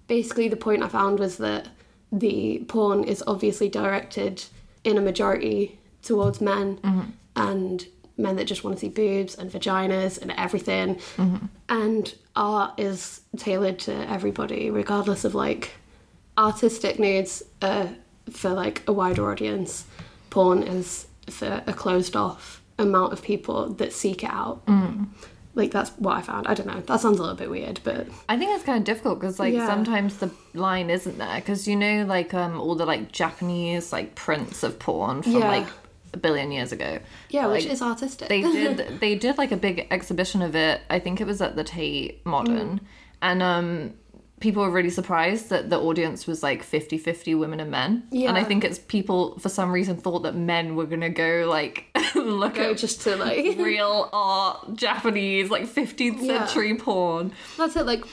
Basically, 0.07 0.47
the 0.47 0.55
point 0.55 0.81
I 0.81 0.87
found 0.87 1.19
was 1.19 1.37
that 1.37 1.67
the 2.11 2.63
porn 2.69 3.03
is 3.03 3.21
obviously 3.27 3.67
directed 3.67 4.45
in 4.85 4.97
a 4.97 5.01
majority 5.01 5.79
towards 6.01 6.39
men 6.39 6.77
mm-hmm. 6.77 7.09
and 7.35 7.85
men 8.17 8.37
that 8.37 8.45
just 8.45 8.63
want 8.63 8.77
to 8.77 8.81
see 8.81 8.89
boobs 8.89 9.35
and 9.35 9.51
vaginas 9.51 10.21
and 10.21 10.31
everything. 10.31 10.95
Mm-hmm. 11.17 11.47
And 11.67 12.15
art 12.35 12.79
is 12.79 13.21
tailored 13.35 13.79
to 13.79 14.09
everybody, 14.09 14.69
regardless 14.69 15.25
of 15.25 15.35
like 15.35 15.71
artistic 16.37 16.97
needs 16.97 17.43
uh, 17.61 17.87
for 18.29 18.51
like 18.51 18.83
a 18.87 18.93
wider 18.93 19.29
audience. 19.29 19.85
Porn 20.33 20.63
is 20.63 21.05
for 21.29 21.61
a 21.67 21.73
closed 21.73 22.15
off 22.15 22.61
amount 22.79 23.13
of 23.13 23.21
people 23.21 23.69
that 23.75 23.93
seek 23.93 24.23
it 24.23 24.29
out. 24.31 24.63
Like 25.55 25.69
that's 25.69 25.91
what 25.99 26.17
I 26.17 26.21
found. 26.23 26.47
I 26.47 26.55
don't 26.55 26.65
know. 26.65 26.79
That 26.81 26.99
sounds 26.99 27.19
a 27.19 27.21
little 27.21 27.37
bit 27.37 27.51
weird, 27.51 27.79
but 27.83 28.07
I 28.27 28.37
think 28.39 28.49
it's 28.55 28.63
kind 28.63 28.79
of 28.79 28.83
difficult 28.83 29.19
because 29.19 29.37
like 29.39 29.53
Yeah. 29.53 29.67
sometimes 29.67 30.17
the 30.17 30.31
line 30.55 30.89
isn't 30.89 31.19
there 31.19 31.35
because 31.35 31.67
you 31.67 31.75
know 31.75 32.05
like 32.05 32.33
um 32.33 32.59
all 32.59 32.73
the 32.73 32.87
like 32.87 33.11
Japanese 33.11 33.93
like 33.93 34.15
prints 34.15 34.63
of 34.63 34.79
porn 34.79 35.21
from 35.21 35.33
Yeah. 35.33 35.47
like 35.57 35.67
a 36.13 36.17
billion 36.17 36.51
years 36.51 36.71
ago. 36.71 36.97
yeah, 37.29 37.45
which 37.45 37.65
is 37.67 37.83
artistic. 37.83 38.29
they 38.29 38.41
did 38.41 38.99
they 38.99 39.13
did 39.13 39.37
like 39.37 39.51
a 39.51 39.57
big 39.57 39.85
exhibition 39.91 40.41
of 40.41 40.55
it. 40.55 40.81
I 40.89 40.97
think 40.97 41.21
it 41.21 41.27
was 41.27 41.39
at 41.43 41.55
the 41.55 41.63
Tate 41.63 42.25
Modern, 42.25 42.81
and 43.21 43.43
um 43.43 43.93
people 44.43 44.61
were 44.61 44.69
really 44.69 44.89
surprised 44.89 45.49
that 45.49 45.69
the 45.69 45.79
audience 45.79 46.27
was 46.27 46.43
like 46.43 46.61
50-50 46.63 47.39
women 47.39 47.61
and 47.61 47.71
men. 47.71 48.03
Yeah. 48.11 48.27
And 48.27 48.37
I 48.37 48.43
think 48.43 48.65
it's 48.65 48.77
people 48.77 49.39
for 49.39 49.47
some 49.47 49.71
reason 49.71 49.95
thought 49.95 50.23
that 50.23 50.35
men 50.35 50.75
were 50.75 50.85
gonna 50.85 51.09
go 51.09 51.45
like 51.49 51.85
look 52.15 52.55
Go 52.55 52.71
at 52.71 52.77
just 52.77 53.01
to 53.01 53.15
like 53.15 53.57
real 53.57 54.09
art 54.11 54.75
Japanese 54.75 55.49
like 55.49 55.63
15th 55.63 56.17
Yeah. 56.19 56.45
century 56.45 56.75
porn. 56.75 57.31
that's 57.57 57.77
it. 57.77 57.85
Like 57.85 58.03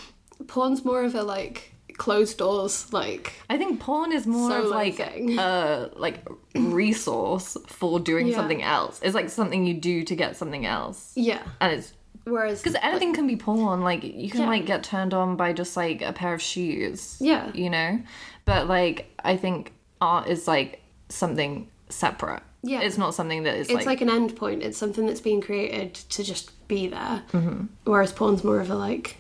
porn's 0.47 0.85
more 0.85 1.03
of 1.03 1.15
a 1.17 1.23
like 1.25 1.75
closed 1.99 2.39
doors 2.39 2.91
like 2.95 3.33
I 3.51 3.59
think 3.59 3.81
porn 3.81 4.11
is 4.13 4.25
more 4.27 4.57
of 4.57 4.67
like 4.67 4.97
thing. 4.97 5.37
a 5.39 5.91
like 5.97 6.27
resource 6.55 7.57
for 7.67 7.99
doing 8.01 8.29
Yeah. 8.29 8.37
something 8.37 8.63
else. 8.63 9.01
It's 9.03 9.15
like 9.15 9.29
something 9.31 9.65
you 9.67 9.75
do 9.75 10.05
to 10.05 10.15
get 10.17 10.37
something 10.37 10.65
else, 10.65 11.13
yeah. 11.17 11.43
and 11.61 11.73
it's 11.75 11.93
Whereas 12.25 12.63
because 12.63 12.79
anything 12.83 13.15
can 13.15 13.27
be 13.27 13.37
porn. 13.37 13.81
Like 13.81 14.05
you 14.05 14.31
can 14.31 14.43
Yeah. 14.43 14.49
like 14.49 14.67
get 14.67 14.83
turned 14.83 15.15
on 15.15 15.37
by 15.37 15.53
just 15.53 15.77
like 15.77 16.03
a 16.03 16.13
pair 16.13 16.35
of 16.35 16.43
shoes. 16.43 17.17
Yeah. 17.21 17.51
you 17.55 17.71
know. 17.71 18.01
But 18.45 18.69
like 18.69 19.11
I 19.25 19.37
think 19.37 19.73
art 20.01 20.29
is 20.29 20.47
like 20.47 20.83
something 21.09 21.69
separate. 21.89 22.43
Yeah. 22.63 22.81
it's 22.83 22.99
not 22.99 23.15
something 23.15 23.45
that 23.45 23.57
is 23.57 23.69
it's 23.69 23.75
like, 23.75 23.87
like, 23.87 24.01
an 24.03 24.11
end 24.11 24.37
point. 24.37 24.63
It's 24.63 24.77
something 24.77 25.07
that's 25.07 25.21
being 25.21 25.41
created 25.41 25.95
to 25.95 26.23
just 26.23 26.51
be 26.69 26.89
there. 26.89 27.23
Mm-hmm. 27.33 27.67
Whereas 27.85 28.13
porn's 28.13 28.45
more 28.45 28.61
of 28.61 28.71
a 28.71 28.75
like, 28.75 29.17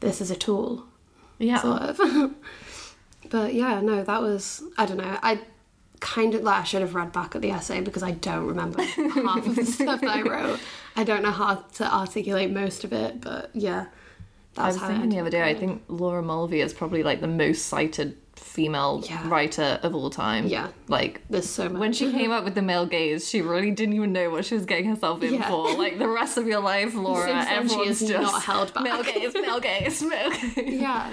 this 0.00 0.20
is 0.20 0.32
a 0.32 0.36
tool, 0.36 0.84
yeah. 1.38 1.60
sort 1.60 1.82
of. 1.82 2.34
but 3.30 3.54
yeah, 3.54 3.80
no, 3.80 4.02
that 4.02 4.20
was 4.22 4.62
I 4.76 4.86
don't 4.86 4.96
know. 4.96 5.18
I 5.22 5.40
kind 6.00 6.34
of 6.34 6.42
like 6.42 6.60
I 6.60 6.64
should 6.64 6.80
have 6.82 6.94
read 6.94 7.12
back 7.12 7.34
at 7.36 7.42
the 7.42 7.50
essay 7.50 7.80
because 7.80 8.02
I 8.02 8.12
don't 8.12 8.46
remember 8.46 8.82
half 8.84 9.46
of 9.46 9.56
the 9.56 9.64
stuff 9.64 10.00
that 10.00 10.10
I 10.10 10.22
wrote. 10.22 10.60
I 10.96 11.04
don't 11.04 11.22
know 11.22 11.30
how 11.30 11.56
to 11.74 11.94
articulate 11.94 12.50
most 12.50 12.84
of 12.84 12.92
it, 12.92 13.20
but 13.20 13.50
yeah, 13.54 13.86
I 14.56 14.66
was 14.68 14.78
thinking 14.78 15.10
the 15.10 15.20
other 15.20 15.30
day. 15.30 15.42
I 15.42 15.54
think 15.54 15.82
Laura 15.88 16.22
Mulvey 16.22 16.60
is 16.60 16.72
probably 16.72 17.02
like 17.02 17.20
the 17.20 17.28
most 17.28 17.66
cited 17.66 18.16
female 18.34 19.02
Yeah. 19.04 19.28
writer 19.28 19.80
of 19.82 19.94
all 19.94 20.10
time. 20.10 20.46
Yeah. 20.46 20.68
like. 20.88 21.20
There's 21.28 21.48
so 21.48 21.68
much. 21.68 21.78
when 21.80 21.92
she 21.92 22.10
came 22.12 22.30
up 22.36 22.44
with 22.44 22.54
the 22.54 22.62
male 22.62 22.86
gaze, 22.86 23.28
she 23.28 23.40
really 23.42 23.70
didn't 23.72 23.94
even 23.94 24.12
know 24.12 24.30
what 24.30 24.44
she 24.44 24.54
was 24.54 24.64
getting 24.66 24.86
herself 24.88 25.22
in 25.22 25.34
Yeah. 25.34 25.48
for. 25.48 25.72
Like 25.76 25.98
the 25.98 26.08
rest 26.08 26.38
of 26.38 26.46
your 26.46 26.60
life, 26.60 26.94
Laura, 26.94 27.26
Since 27.26 27.44
then, 27.46 27.68
she 27.68 27.74
everyone's 27.74 28.02
is 28.02 28.08
just 28.08 28.32
not 28.32 28.42
held 28.42 28.74
back. 28.74 28.84
male 28.84 29.02
gaze, 29.02 29.34
male 29.34 29.60
gaze, 29.68 30.02
male 30.02 30.30
gaze. 30.30 30.54
yeah, 30.80 31.12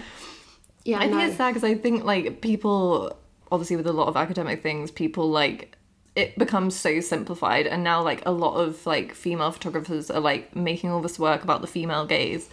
yeah, 0.83 0.99
I 0.99 1.07
think 1.09 1.21
it's 1.23 1.37
sad 1.37 1.53
because 1.53 1.63
I 1.63 1.73
think 1.75 2.03
like 2.03 2.41
people, 2.41 3.17
obviously 3.51 3.75
with 3.75 3.87
a 3.87 3.93
lot 3.93 4.07
of 4.07 4.17
academic 4.17 4.61
things, 4.61 4.91
people 4.91 5.29
like 5.29 5.77
it 6.15 6.37
becomes 6.37 6.75
so 6.75 7.01
simplified, 7.01 7.67
and 7.67 7.83
now 7.83 8.01
like 8.01 8.23
a 8.25 8.31
lot 8.31 8.55
of 8.55 8.85
like 8.85 9.13
female 9.13 9.51
photographers 9.51 10.09
are 10.09 10.21
like 10.21 10.55
making 10.55 10.89
all 10.89 11.01
this 11.01 11.19
work 11.19 11.43
about 11.43 11.61
the 11.61 11.67
female 11.67 12.05
gaze. 12.05 12.49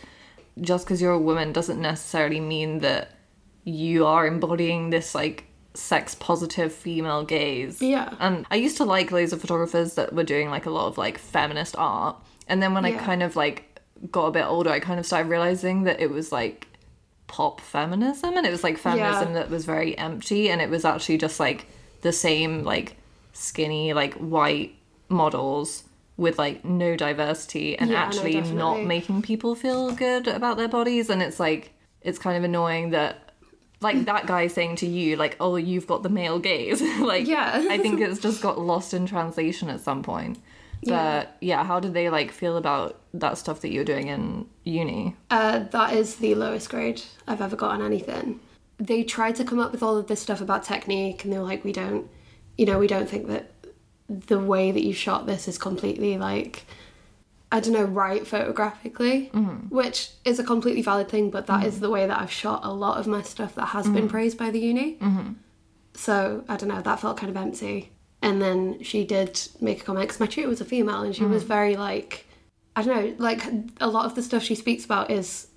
Just 0.60 0.84
because 0.84 1.00
you're 1.00 1.12
a 1.12 1.18
woman 1.18 1.52
doesn't 1.52 1.80
necessarily 1.80 2.40
mean 2.40 2.78
that 2.78 3.12
you 3.64 4.04
are 4.04 4.26
embodying 4.26 4.90
this 4.90 5.14
like 5.14 5.44
sex 5.74 6.14
positive 6.14 6.72
female 6.72 7.24
gaze. 7.24 7.80
Yeah. 7.80 8.14
And 8.20 8.44
I 8.50 8.56
used 8.56 8.76
to 8.78 8.84
like 8.84 9.10
loads 9.10 9.32
of 9.32 9.40
photographers 9.40 9.94
that 9.94 10.12
were 10.12 10.24
doing 10.24 10.50
like 10.50 10.66
a 10.66 10.70
lot 10.70 10.88
of 10.88 10.98
like 10.98 11.16
feminist 11.18 11.74
art. 11.78 12.16
And 12.48 12.62
then 12.62 12.74
when 12.74 12.84
I 12.84 12.92
kind 12.92 13.22
of 13.22 13.36
like 13.36 13.80
got 14.10 14.26
a 14.26 14.30
bit 14.32 14.44
older, 14.44 14.70
I 14.70 14.80
kind 14.80 15.00
of 15.00 15.06
started 15.06 15.30
realizing 15.30 15.84
that 15.84 16.00
it 16.00 16.10
was 16.10 16.32
like 16.32 16.66
pop 17.32 17.60
feminism 17.62 18.36
and 18.36 18.46
it 18.46 18.50
was 18.50 18.62
like 18.62 18.76
feminism 18.76 19.28
Yeah. 19.28 19.34
that 19.40 19.48
was 19.50 19.64
very 19.64 19.96
empty 19.96 20.50
and 20.50 20.60
it 20.60 20.68
was 20.68 20.84
actually 20.84 21.16
just 21.16 21.40
like 21.40 21.66
the 22.02 22.12
same 22.12 22.62
like 22.62 22.96
skinny 23.32 23.94
like 23.94 24.12
white 24.14 24.74
models 25.08 25.84
with 26.18 26.38
like 26.38 26.62
no 26.64 26.94
diversity 26.94 27.78
and 27.78 27.90
Yeah, 27.90 28.00
no, 28.00 28.04
actually 28.06 28.40
not 28.42 28.82
making 28.84 29.22
people 29.22 29.54
feel 29.54 29.92
good 29.92 30.28
about 30.28 30.58
their 30.58 30.68
bodies 30.68 31.08
and 31.08 31.22
it's 31.22 31.40
like 31.40 31.72
it's 32.02 32.18
kind 32.18 32.36
of 32.36 32.44
annoying 32.44 32.90
that 32.90 33.30
like 33.80 34.04
that 34.04 34.26
guy 34.26 34.46
saying 34.46 34.76
to 34.76 34.86
you 34.86 35.16
like 35.16 35.36
oh 35.40 35.56
you've 35.56 35.86
got 35.86 36.02
the 36.02 36.08
male 36.10 36.38
gaze 36.38 36.82
like 37.00 37.26
Yeah. 37.26 37.64
i 37.70 37.78
think 37.78 37.98
it's 38.06 38.20
just 38.20 38.42
got 38.42 38.58
lost 38.60 38.92
in 38.92 39.06
translation 39.06 39.70
at 39.70 39.80
some 39.80 40.02
point 40.02 40.38
But 40.84 41.36
yeah, 41.40 41.64
how 41.64 41.80
did 41.80 41.94
they 41.94 42.10
like 42.10 42.32
feel 42.32 42.56
about 42.56 43.00
that 43.14 43.38
stuff 43.38 43.60
that 43.60 43.70
you 43.70 43.80
were 43.80 43.84
doing 43.84 44.08
in 44.08 44.46
uni? 44.64 45.16
Uh, 45.30 45.60
that 45.70 45.92
is 45.94 46.16
the 46.16 46.34
lowest 46.34 46.70
grade 46.70 47.02
I've 47.28 47.40
ever 47.40 47.56
got 47.56 47.70
on 47.70 47.82
anything. 47.82 48.40
They 48.78 49.04
tried 49.04 49.36
to 49.36 49.44
come 49.44 49.60
up 49.60 49.70
with 49.70 49.82
all 49.82 49.96
of 49.96 50.08
this 50.08 50.20
stuff 50.20 50.40
about 50.40 50.64
technique, 50.64 51.22
and 51.24 51.32
they 51.32 51.38
were 51.38 51.44
like, 51.44 51.64
"We 51.64 51.72
don't, 51.72 52.08
you 52.58 52.66
know, 52.66 52.78
we 52.78 52.88
don't 52.88 53.08
think 53.08 53.28
that 53.28 53.52
the 54.08 54.40
way 54.40 54.72
that 54.72 54.82
you 54.82 54.92
shot 54.92 55.26
this 55.26 55.46
is 55.46 55.56
completely 55.56 56.18
like, 56.18 56.66
I 57.52 57.60
don't 57.60 57.74
know, 57.74 57.84
right 57.84 58.26
photographically," 58.26 59.30
mm-hmm. 59.32 59.68
which 59.74 60.10
is 60.24 60.40
a 60.40 60.44
completely 60.44 60.82
valid 60.82 61.08
thing. 61.08 61.30
But 61.30 61.46
that 61.46 61.64
is 61.64 61.74
mm-hmm. 61.74 61.82
the 61.82 61.90
way 61.90 62.06
that 62.08 62.18
I've 62.20 62.32
shot 62.32 62.64
a 62.64 62.72
lot 62.72 62.98
of 62.98 63.06
my 63.06 63.22
stuff 63.22 63.54
that 63.54 63.66
has 63.66 63.86
been 63.86 63.94
mm-hmm. 63.94 64.06
praised 64.08 64.36
by 64.36 64.50
the 64.50 64.58
uni. 64.58 64.98
So 65.94 66.44
I 66.48 66.56
don't 66.56 66.70
know, 66.70 66.80
that 66.82 67.00
felt 67.00 67.18
kind 67.18 67.30
of 67.30 67.36
empty. 67.36 67.92
And 68.22 68.40
then 68.40 68.82
she 68.82 69.04
did 69.04 69.40
make 69.60 69.82
a 69.82 69.84
comment 69.84 70.08
because 70.08 70.20
my 70.20 70.26
tutor 70.26 70.48
was 70.48 70.60
a 70.60 70.64
female, 70.64 71.02
and 71.02 71.14
she 71.14 71.24
was 71.24 71.42
mm. 71.42 71.48
very 71.48 71.76
like, 71.76 72.26
I 72.76 72.82
don't 72.82 72.94
know, 72.96 73.14
like 73.18 73.42
a 73.80 73.88
lot 73.88 74.06
of 74.06 74.14
the 74.14 74.22
stuff 74.22 74.42
she 74.42 74.54
speaks 74.54 74.84
about 74.84 75.10
is 75.10 75.48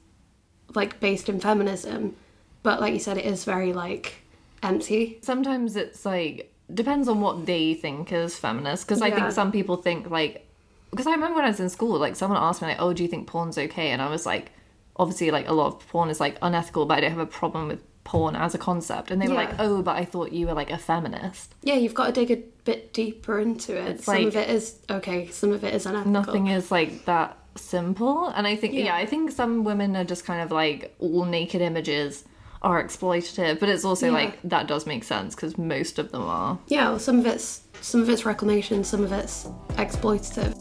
like 0.74 1.00
based 1.00 1.30
in 1.30 1.40
feminism, 1.40 2.16
but 2.64 2.82
like 2.82 2.94
you 2.94 3.00
said, 3.00 3.18
it 3.18 3.26
is 3.26 3.46
very 3.46 3.72
like 3.72 4.24
empty. 4.64 5.20
Sometimes 5.22 5.76
it's 5.76 6.06
like 6.06 6.52
depends 6.74 7.08
on 7.08 7.22
what 7.22 7.46
they 7.46 7.76
think 7.76 8.12
is 8.12 8.36
feminist 8.36 8.88
because 8.88 9.02
I 9.02 9.08
Yeah. 9.08 9.16
think 9.16 9.32
some 9.32 9.52
people 9.52 9.78
think 9.78 10.10
like 10.10 10.48
because 10.90 11.08
I 11.08 11.12
remember 11.12 11.36
when 11.36 11.46
I 11.46 11.50
was 11.50 11.60
in 11.60 11.70
school, 11.70 12.00
like 12.00 12.16
someone 12.16 12.42
asked 12.42 12.62
me 12.62 12.70
like, 12.70 12.82
"Oh, 12.82 12.94
do 12.94 13.04
you 13.04 13.10
think 13.10 13.28
porn's 13.28 13.58
okay?" 13.58 13.90
And 13.92 14.02
I 14.02 14.10
was 14.10 14.26
like, 14.26 14.52
obviously, 14.96 15.30
like 15.30 15.48
a 15.48 15.54
lot 15.54 15.68
of 15.68 15.88
porn 15.88 16.10
is 16.10 16.20
like 16.20 16.38
unethical, 16.42 16.86
but 16.86 16.98
I 16.98 17.02
don't 17.02 17.12
have 17.12 17.20
a 17.20 17.26
problem 17.26 17.68
with 17.68 17.82
porn 18.06 18.36
as 18.38 18.56
a 18.56 18.58
concept. 18.58 19.12
And 19.12 19.22
they 19.22 19.28
were 19.28 19.34
Yeah. 19.34 19.40
like, 19.50 19.56
"Oh, 19.60 19.82
but 19.82 19.98
I 19.98 20.06
thought 20.06 20.32
you 20.32 20.48
were 20.48 20.54
like 20.54 20.72
a 20.72 20.78
feminist." 20.78 21.54
Yeah, 21.64 21.74
you've 21.76 21.94
got 21.94 22.06
to 22.08 22.12
dig 22.14 22.32
a 22.32 22.42
bit 22.64 22.94
deeper 22.94 23.40
into 23.40 23.76
it. 23.76 24.04
some 24.04 24.16
like- 24.16 24.28
of 24.28 24.36
it 24.38 24.50
is 24.50 24.76
okay, 24.90 25.28
some 25.28 25.52
of 25.52 25.64
it 25.66 25.74
is 25.74 25.86
unethical. 25.86 26.12
Nothing 26.14 26.48
is 26.48 26.72
like 26.72 27.04
that 27.06 27.38
simple. 27.56 28.28
And 28.28 28.48
I 28.48 28.56
think 28.56 28.74
yeah. 28.74 28.86
Yeah. 28.86 28.96
I 28.96 29.06
think 29.06 29.32
some 29.32 29.64
women 29.66 29.96
are 29.98 30.04
just 30.06 30.24
kind 30.26 30.42
of 30.42 30.52
like 30.52 30.96
all 31.00 31.26
naked 31.26 31.62
images 31.62 32.24
are 32.62 32.84
exploitative, 32.84 33.60
but 33.60 33.70
it's 33.70 33.86
also 33.86 34.08
Yeah. 34.08 34.14
like 34.14 34.40
that 34.44 34.68
does 34.68 34.86
make 34.88 35.04
sense 35.04 35.36
because 35.36 35.58
most 35.58 36.00
of 36.00 36.12
them 36.12 36.24
are. 36.24 36.58
Yeah, 36.68 36.90
well, 36.90 37.00
some 37.00 37.20
of 37.20 37.26
it's 37.28 37.62
some 37.82 38.02
of 38.02 38.10
it's 38.10 38.26
reclamation, 38.26 38.84
some 38.84 39.04
of 39.04 39.12
it's 39.12 39.48
exploitative. 39.74 40.54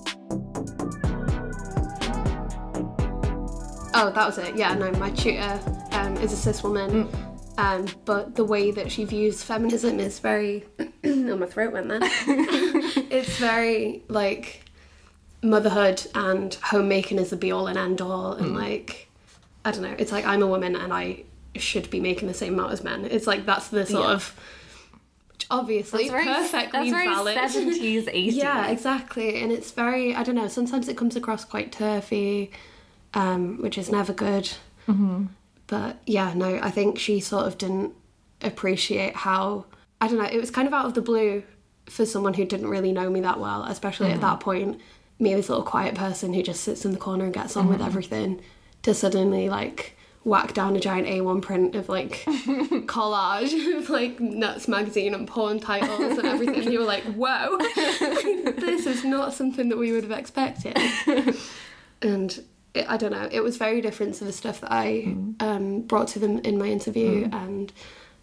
Oh, 3.97 4.11
that 4.11 4.27
was 4.27 4.39
it. 4.39 4.57
Yeah, 4.57 4.75
no, 4.75 4.91
my 4.93 5.11
tutor 5.11 5.61
um, 5.93 6.17
is 6.17 6.33
a 6.33 6.37
cis 6.37 6.63
woman, 6.65 7.09
um, 7.59 7.87
but 8.05 8.35
the 8.37 8.45
way 8.45 8.71
that 8.71 8.91
she 8.91 9.05
views 9.05 9.43
feminism 9.43 10.01
is 10.01 10.19
very. 10.19 10.65
oh, 11.05 11.37
my 11.37 11.47
throat 11.47 11.73
went 11.73 11.89
then. 11.89 12.01
it's 13.11 13.37
very 13.39 14.03
like 14.09 14.63
motherhood 15.43 16.07
and 16.15 16.55
homemaking 16.63 17.19
is 17.19 17.31
the 17.31 17.37
be 17.37 17.53
all 17.53 17.67
and 17.67 17.79
end 17.79 18.01
all, 18.01 18.33
and 18.33 18.55
like 18.55 19.09
I 19.65 19.71
don't 19.71 19.83
know. 19.83 19.95
It's 19.99 20.13
like 20.13 20.25
I'm 20.27 20.43
a 20.43 20.47
woman 20.47 20.77
and 20.77 20.93
I 20.93 21.25
should 21.57 21.89
be 21.91 22.01
making 22.01 22.29
the 22.29 22.35
same 22.35 22.55
amount 22.55 22.73
as 22.73 22.83
men. 22.83 23.05
It's 23.05 23.27
like 23.27 23.47
that's 23.47 23.69
the 23.69 23.87
sort 23.87 24.05
Yeah. 24.09 24.13
of 24.15 24.41
which 25.33 25.47
obviously 25.51 26.09
That's 26.09 26.25
very, 26.25 26.25
perfectly 26.25 26.91
that's 26.91 26.91
very 26.91 27.09
valid. 27.09 27.37
70s, 27.37 28.05
80s. 28.05 28.33
Yeah, 28.35 28.69
exactly. 28.69 29.43
And 29.43 29.51
it's 29.53 29.73
very, 29.73 30.15
I 30.15 30.23
don't 30.23 30.37
know, 30.37 30.49
sometimes 30.49 30.89
it 30.89 30.97
comes 30.97 31.17
across 31.17 31.45
quite 31.45 31.73
turfy, 31.73 32.51
um, 33.15 33.61
which 33.61 33.77
is 33.77 33.91
never 33.91 34.13
good. 34.13 34.45
Mm-hmm. 34.89 35.27
But 35.67 35.99
yeah, 36.07 36.33
no, 36.35 36.59
I 36.63 36.71
think 36.71 36.99
she 36.99 37.21
sort 37.21 37.47
of 37.47 37.59
didn't 37.59 37.95
appreciate 38.43 39.17
how, 39.17 39.67
I 40.01 40.09
don't 40.09 40.19
know, 40.19 40.25
it 40.25 40.41
was 40.41 40.51
kind 40.51 40.69
of 40.69 40.75
out 40.75 40.87
of 40.87 40.95
the 40.95 41.03
blue 41.03 41.43
for 41.87 42.07
someone 42.07 42.35
who 42.35 42.45
didn't 42.45 42.69
really 42.69 42.93
know 42.93 43.11
me 43.11 43.21
that 43.21 43.41
well, 43.41 43.65
especially 43.65 44.09
at 44.09 44.15
mm-hmm. 44.15 44.23
that 44.23 44.41
point. 44.41 44.81
Me, 45.19 45.35
this 45.35 45.49
little 45.49 45.65
quiet 45.65 45.95
person 45.95 46.35
who 46.35 46.43
just 46.43 46.63
sits 46.63 46.85
in 46.85 46.91
the 46.91 46.99
corner 46.99 47.25
and 47.25 47.33
gets 47.33 47.57
on 47.57 47.69
with 47.69 47.79
mm-hmm. 47.79 47.87
everything, 47.87 48.43
to 48.83 48.93
suddenly 48.93 49.49
like 49.49 49.97
whack 50.25 50.55
down 50.55 50.75
a 50.75 50.81
giant 50.81 51.07
A1 51.07 51.43
print 51.43 51.75
of 51.75 51.89
like 51.89 52.25
collage 52.87 53.77
of 53.77 53.91
like 53.91 54.19
Nuts 54.19 54.67
magazine 54.67 55.15
and 55.15 55.29
porn 55.29 55.61
titles 55.61 56.19
and 56.19 56.27
everything. 56.27 56.63
And 56.63 56.73
you 56.73 56.81
were 56.81 56.85
like, 56.85 57.05
whoa, 57.05 57.59
this 57.77 58.87
is 58.87 59.05
not 59.05 59.35
something 59.35 59.69
that 59.69 59.77
we 59.77 59.93
would 59.93 60.05
have 60.05 60.19
expected. 60.19 60.77
and 62.03 62.43
it, 62.75 62.87
I 62.89 62.97
don't 62.97 63.13
know, 63.13 63.29
it 63.31 63.41
was 63.41 63.57
very 63.57 63.81
different 63.81 64.15
to 64.17 64.25
the 64.25 64.33
stuff 64.33 64.61
that 64.61 64.73
I 64.73 65.05
mm. 65.07 65.41
um, 65.41 65.83
brought 65.83 66.09
to 66.09 66.19
them 66.19 66.41
in 66.41 66.59
my 66.59 66.67
interview. 66.67 67.27
Mm. 67.27 67.35
And 67.35 67.73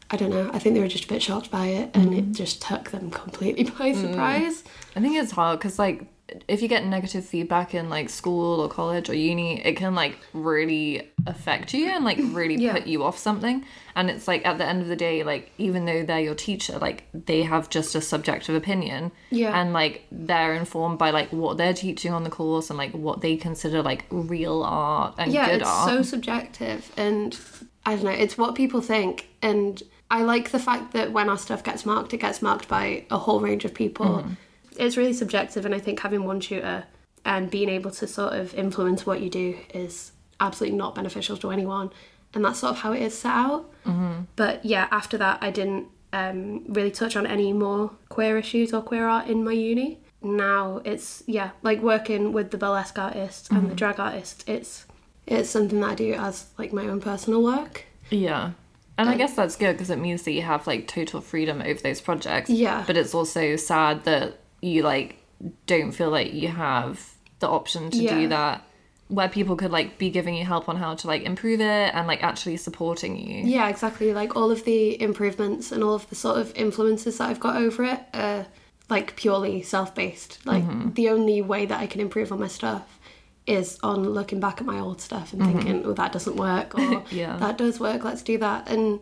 I 0.10 0.18
don't 0.18 0.30
know, 0.30 0.52
I 0.54 0.60
think 0.60 0.76
they 0.76 0.82
were 0.82 0.90
just 0.90 1.06
a 1.06 1.08
bit 1.08 1.24
shocked 1.24 1.50
by 1.50 1.68
it 1.68 1.92
and 1.96 2.14
it 2.14 2.32
mm. 2.32 2.36
just 2.36 2.62
took 2.62 2.92
them 2.92 3.10
completely 3.10 3.64
by 3.80 3.94
surprise. 3.94 4.64
I 4.96 5.00
think 5.00 5.16
it's 5.16 5.32
hard 5.32 5.60
because 5.60 5.80
like 5.80 6.06
if 6.48 6.62
you 6.62 6.68
get 6.68 6.86
negative 6.86 7.26
feedback 7.26 7.74
in 7.74 7.90
like 7.90 8.10
school 8.10 8.60
or 8.62 8.70
college 8.70 9.10
or 9.10 9.14
uni, 9.14 9.60
it 9.66 9.76
can 9.76 9.96
like 9.96 10.18
really 10.34 11.12
affect 11.28 11.74
you 11.74 11.88
and 11.88 12.06
like 12.06 12.18
really 12.22 12.56
Yeah. 12.56 12.74
put 12.74 12.88
you 12.88 13.04
off 13.04 13.18
something. 13.18 13.66
And 13.96 14.10
it's 14.10 14.28
like 14.28 14.46
at 14.46 14.58
the 14.58 14.66
end 14.66 14.82
of 14.82 14.88
the 14.88 14.96
day, 14.96 15.24
like 15.24 15.52
even 15.58 15.86
though 15.86 16.04
they're 16.04 16.20
your 16.22 16.36
teacher, 16.36 16.78
like 16.80 17.04
they 17.14 17.42
have 17.44 17.70
just 17.70 17.94
a 17.96 18.02
subjective 18.02 18.56
opinion. 18.56 19.12
Yeah. 19.30 19.60
And 19.60 19.74
like 19.74 20.06
they're 20.12 20.54
informed 20.54 20.98
by 20.98 21.12
like 21.12 21.30
what 21.34 21.58
they're 21.58 21.74
teaching 21.74 22.14
on 22.14 22.24
the 22.24 22.30
course 22.30 22.70
and 22.70 22.78
like 22.78 22.92
what 22.94 23.22
they 23.22 23.36
consider 23.36 23.82
like 23.82 24.06
real 24.10 24.64
art 24.64 25.16
and 25.18 25.32
yeah, 25.34 25.48
good 25.48 25.62
it's 25.62 25.70
art. 25.70 25.90
so 25.90 26.02
subjective, 26.04 26.92
and 26.98 27.38
I 27.86 27.96
don't 27.96 28.06
know. 28.06 28.12
It's 28.12 28.38
what 28.38 28.56
people 28.56 28.80
think, 28.82 29.28
and 29.42 29.82
I 30.10 30.24
like 30.24 30.52
the 30.52 30.60
fact 30.60 30.94
that 30.94 31.12
when 31.12 31.30
our 31.30 31.38
stuff 31.38 31.64
gets 31.64 31.86
marked, 31.86 32.14
it 32.14 32.18
gets 32.18 32.42
marked 32.42 32.68
by 32.68 33.06
a 33.10 33.18
whole 33.18 33.40
range 33.42 33.66
of 33.66 33.74
people. 33.74 34.06
Mm-hmm. 34.06 34.34
It's 34.82 34.98
really 34.98 35.14
subjective, 35.14 35.64
and 35.66 35.76
I 35.76 35.80
think 35.80 36.00
having 36.00 36.26
one 36.26 36.40
tutor 36.40 36.86
and 37.24 37.52
being 37.52 37.70
able 37.70 37.92
to 37.92 38.08
sort 38.08 38.34
of 38.34 38.54
influence 38.56 39.06
what 39.06 39.22
you 39.22 39.30
do 39.30 39.56
is 39.76 40.12
absolutely 40.40 40.76
not 40.76 40.96
beneficial 40.96 41.38
to 41.38 41.52
anyone, 41.52 41.92
and 42.34 42.44
that's 42.44 42.60
sort 42.60 42.72
of 42.72 42.78
how 42.80 42.92
it 42.92 43.02
is 43.04 43.18
set 43.18 43.32
out. 43.32 43.72
Mm-hmm. 43.86 44.24
But 44.36 44.66
yeah, 44.66 44.88
after 44.90 45.20
that, 45.20 45.38
I 45.40 45.52
didn't 45.52 45.88
um, 46.14 46.66
really 46.68 46.90
touch 46.90 47.16
on 47.16 47.28
any 47.28 47.54
more 47.54 47.92
queer 48.10 48.40
issues 48.40 48.74
or 48.74 48.82
queer 48.82 49.08
art 49.08 49.28
in 49.28 49.44
my 49.44 49.54
uni. 49.54 50.00
Now 50.24 50.82
it's 50.84 51.24
yeah, 51.28 51.52
like 51.62 51.82
working 51.82 52.34
with 52.34 52.50
the 52.50 52.58
burlesque 52.58 52.98
artist 52.98 53.52
and 53.52 53.70
the 53.70 53.76
drag 53.76 54.00
artist. 54.00 54.44
It's 54.48 54.86
it's 55.28 55.50
something 55.50 55.80
that 55.82 55.92
I 55.92 55.96
do 55.96 56.14
as 56.14 56.48
like 56.58 56.74
my 56.74 56.88
own 56.88 57.02
personal 57.02 57.44
work. 57.44 57.86
Yeah. 58.10 58.52
And 58.98 59.10
I 59.10 59.16
guess 59.16 59.36
that's 59.36 59.56
good 59.56 59.74
because 59.74 59.90
it 59.90 59.98
means 59.98 60.24
that 60.24 60.32
you 60.32 60.44
have 60.44 60.68
like 60.68 60.88
total 60.88 61.22
freedom 61.22 61.62
over 61.62 61.80
those 61.82 62.02
projects. 62.02 62.50
Yeah. 62.50 62.84
But 62.86 62.98
it's 62.98 63.16
also 63.16 63.56
sad 63.56 64.04
that 64.04 64.41
you 64.62 64.84
like 64.84 65.18
don't 65.66 65.92
feel 65.92 66.10
like 66.10 66.34
you 66.34 66.48
have 66.48 67.14
the 67.40 67.48
option 67.48 67.90
to 67.92 67.98
Yeah. 67.98 68.20
do 68.20 68.28
that 68.30 68.64
where 69.08 69.28
people 69.28 69.58
could 69.58 69.72
like 69.72 69.98
be 69.98 70.10
giving 70.10 70.36
you 70.36 70.46
help 70.46 70.70
on 70.70 70.78
how 70.78 70.96
to 70.96 71.06
like 71.06 71.24
improve 71.24 71.60
it 71.60 71.94
and 71.94 72.08
like 72.08 72.24
actually 72.24 72.56
supporting 72.56 73.18
you. 73.18 73.44
Yeah, 73.44 73.68
exactly. 73.68 74.14
Like 74.14 74.38
all 74.38 74.52
of 74.52 74.64
the 74.64 75.02
improvements 75.02 75.72
and 75.72 75.84
all 75.84 75.96
of 75.96 76.10
the 76.10 76.16
sort 76.16 76.38
of 76.38 76.56
influences 76.56 77.18
that 77.18 77.30
I've 77.30 77.40
got 77.40 77.58
over 77.58 77.84
it 77.84 78.00
are 78.14 78.46
like 78.90 79.18
purely 79.18 79.64
self 79.64 79.94
based. 79.94 80.46
Like 80.46 80.64
mm-hmm. 80.64 80.94
the 80.94 81.10
only 81.10 81.42
way 81.42 81.66
that 81.66 81.80
I 81.80 81.88
can 81.88 82.00
improve 82.00 82.32
on 82.32 82.40
my 82.40 82.48
stuff 82.48 83.00
is 83.46 83.78
on 83.84 84.04
looking 84.10 84.40
back 84.40 84.62
at 84.62 84.66
my 84.66 84.80
old 84.80 85.02
stuff 85.02 85.34
and 85.34 85.42
mm-hmm. 85.42 85.60
thinking, 85.60 85.86
oh, 85.86 85.94
that 85.94 86.14
doesn't 86.14 86.38
work, 86.38 86.78
or 86.78 87.04
Yeah. 87.12 87.36
that 87.38 87.58
does 87.58 87.80
work, 87.82 88.06
let's 88.06 88.22
do 88.22 88.38
that. 88.38 88.70
And 88.70 89.02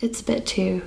it's 0.00 0.20
a 0.20 0.24
bit 0.24 0.44
too 0.44 0.82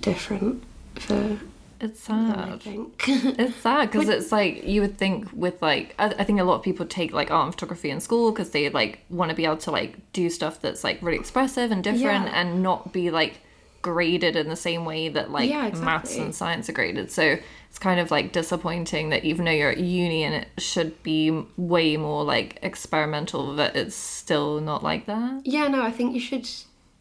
different 0.00 0.64
for 0.94 1.38
It's 1.80 2.00
sad. 2.00 2.38
I 2.38 2.58
think. 2.58 3.04
It's 3.06 3.56
sad 3.56 3.90
because 3.90 4.08
it's 4.08 4.32
like 4.32 4.64
you 4.64 4.80
would 4.80 4.96
think 4.98 5.28
with 5.32 5.60
like 5.60 5.94
I, 5.98 6.06
I 6.06 6.24
think 6.24 6.40
a 6.40 6.44
lot 6.44 6.56
of 6.56 6.62
people 6.62 6.86
take 6.86 7.12
like 7.12 7.30
art 7.30 7.44
and 7.46 7.54
photography 7.54 7.90
in 7.90 8.00
school 8.00 8.32
because 8.32 8.50
they 8.50 8.68
like 8.70 9.00
want 9.10 9.30
to 9.30 9.34
be 9.36 9.44
able 9.44 9.58
to 9.58 9.70
like 9.70 10.12
do 10.12 10.30
stuff 10.30 10.60
that's 10.60 10.82
like 10.84 11.00
really 11.02 11.18
expressive 11.18 11.70
and 11.70 11.84
different 11.84 12.26
Yeah. 12.26 12.40
and 12.40 12.62
not 12.62 12.92
be 12.92 13.10
like 13.10 13.40
graded 13.82 14.34
in 14.34 14.48
the 14.48 14.56
same 14.56 14.84
way 14.84 15.08
that 15.10 15.30
like 15.30 15.48
Yeah, 15.48 15.70
maths 15.76 16.16
and 16.16 16.34
science 16.34 16.68
are 16.68 16.72
graded. 16.72 17.10
So 17.12 17.38
it's 17.68 17.78
kind 17.78 18.00
of 18.00 18.10
like 18.10 18.32
disappointing 18.32 19.10
that 19.10 19.24
even 19.24 19.44
though 19.44 19.52
you're 19.52 19.70
at 19.70 19.78
uni 19.78 20.24
and 20.24 20.34
it 20.34 20.48
should 20.58 21.00
be 21.02 21.44
way 21.56 21.96
more 21.96 22.24
like 22.24 22.58
experimental, 22.62 23.54
that 23.56 23.76
it's 23.76 23.94
still 23.94 24.60
not 24.60 24.82
like 24.82 25.06
that. 25.06 25.42
Yeah, 25.44 25.68
no, 25.68 25.82
I 25.82 25.92
think 25.92 26.14
you 26.14 26.20
should 26.20 26.48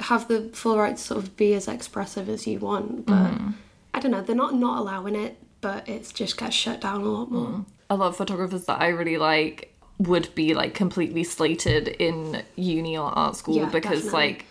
have 0.01 0.27
the 0.27 0.49
full 0.53 0.77
right 0.77 0.95
to 0.97 1.01
sort 1.01 1.23
of 1.23 1.35
be 1.38 1.53
as 1.53 1.67
expressive 1.67 2.27
as 2.29 2.45
you 2.45 2.59
want, 2.59 3.05
but 3.05 3.31
mm. 3.31 3.53
I 3.95 3.99
don't 3.99 4.12
know, 4.12 4.21
they're 4.21 4.36
not 4.36 4.53
not 4.55 4.79
allowing 4.79 5.15
it, 5.15 5.38
but 5.62 5.88
it's 5.88 6.12
just 6.12 6.38
gets 6.38 6.55
shut 6.55 6.81
down 6.81 7.01
a 7.01 7.05
lot 7.10 7.31
more. 7.31 7.47
Mm. 7.47 7.65
a 7.89 7.95
lot 7.95 8.08
of 8.08 8.17
photographers 8.17 8.65
that 8.65 8.81
I 8.81 8.88
really 8.89 9.17
like 9.17 9.73
would 9.97 10.34
be 10.36 10.53
like 10.53 10.73
completely 10.73 11.23
slated 11.23 11.88
in 11.88 12.43
uni 12.55 12.97
or 12.97 13.10
art 13.17 13.36
school 13.38 13.55
Yeah, 13.55 13.69
because 13.69 14.03
definitely. 14.03 14.12
like 14.19 14.45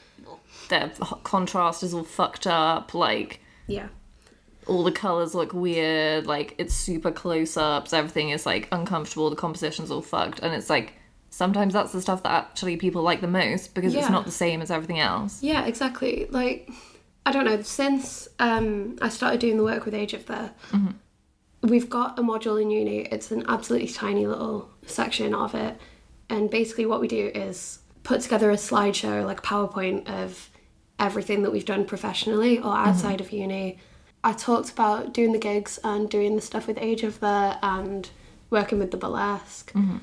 their 0.70 0.90
contrast 1.24 1.83
is 1.83 1.92
all 1.92 2.04
fucked 2.04 2.46
up 2.46 2.94
like 2.94 3.40
Yeah. 3.66 3.88
all 4.66 4.83
the 4.83 4.92
colors 4.92 5.35
look 5.35 5.52
weird 5.52 6.26
like 6.26 6.54
it's 6.57 6.72
super 6.72 7.11
close 7.12 7.57
ups 7.59 7.92
everything 7.92 8.30
is 8.30 8.46
like 8.46 8.68
uncomfortable 8.72 9.28
the 9.28 9.37
composition's 9.37 9.90
all 9.90 10.00
fucked 10.00 10.38
and 10.40 10.54
it's 10.54 10.70
like 10.70 10.94
sometimes 11.28 11.74
that's 11.74 11.92
the 11.92 12.00
stuff 12.00 12.22
that 12.22 12.33
actually 12.33 12.76
people 12.78 13.02
like 13.02 13.20
the 13.20 13.26
most 13.28 13.74
because 13.74 13.94
it's 13.94 14.09
not 14.09 14.24
the 14.24 14.30
same 14.30 14.62
as 14.62 14.70
everything 14.70 15.00
else 15.00 15.42
Yeah, 15.42 15.66
exactly. 15.66 16.26
Like 16.30 16.70
I 17.26 17.32
don't 17.32 17.44
know, 17.44 17.60
since 17.62 18.28
um 18.38 18.96
I 19.00 19.08
started 19.08 19.40
doing 19.40 19.56
the 19.56 19.64
work 19.64 19.84
with 19.84 19.94
Age 19.94 20.14
of 20.14 20.26
There, 20.26 20.52
mm-hmm. 20.70 21.68
we've 21.68 21.88
got 21.88 22.18
a 22.18 22.22
module 22.22 22.60
in 22.60 22.70
uni. 22.70 23.00
It's 23.00 23.30
an 23.30 23.44
absolutely 23.48 23.88
tiny 23.88 24.26
little 24.26 24.70
section 24.87 25.34
of 25.34 25.54
it, 25.54 25.78
and 26.28 26.50
basically 26.50 26.87
what 26.87 27.00
we 27.00 27.08
do 27.08 27.30
is 27.34 27.80
put 28.02 28.20
together 28.20 28.50
a 28.50 28.56
slideshow, 28.56 29.24
like 29.24 29.42
PowerPoint 29.42 30.08
of 30.08 30.50
everything 30.98 31.42
that 31.42 31.50
we've 31.50 31.64
done 31.64 31.84
professionally 31.84 32.58
or 32.58 32.62
mm-hmm. 32.62 32.88
outside 32.88 33.20
of 33.20 33.32
uni. 33.32 33.78
I 34.22 34.32
talked 34.32 34.70
about 34.70 35.12
doing 35.12 35.32
the 35.32 35.38
gigs 35.38 35.78
and 35.84 36.08
doing 36.08 36.37
the 36.37 36.42
stuff 36.42 36.66
with 36.66 36.78
Age 36.78 37.02
of 37.02 37.20
the 37.20 37.58
and 37.62 38.08
working 38.50 38.78
with 38.78 38.90
the 38.90 38.96
burlesque. 38.96 39.72
Mm-hmm. 39.72 39.98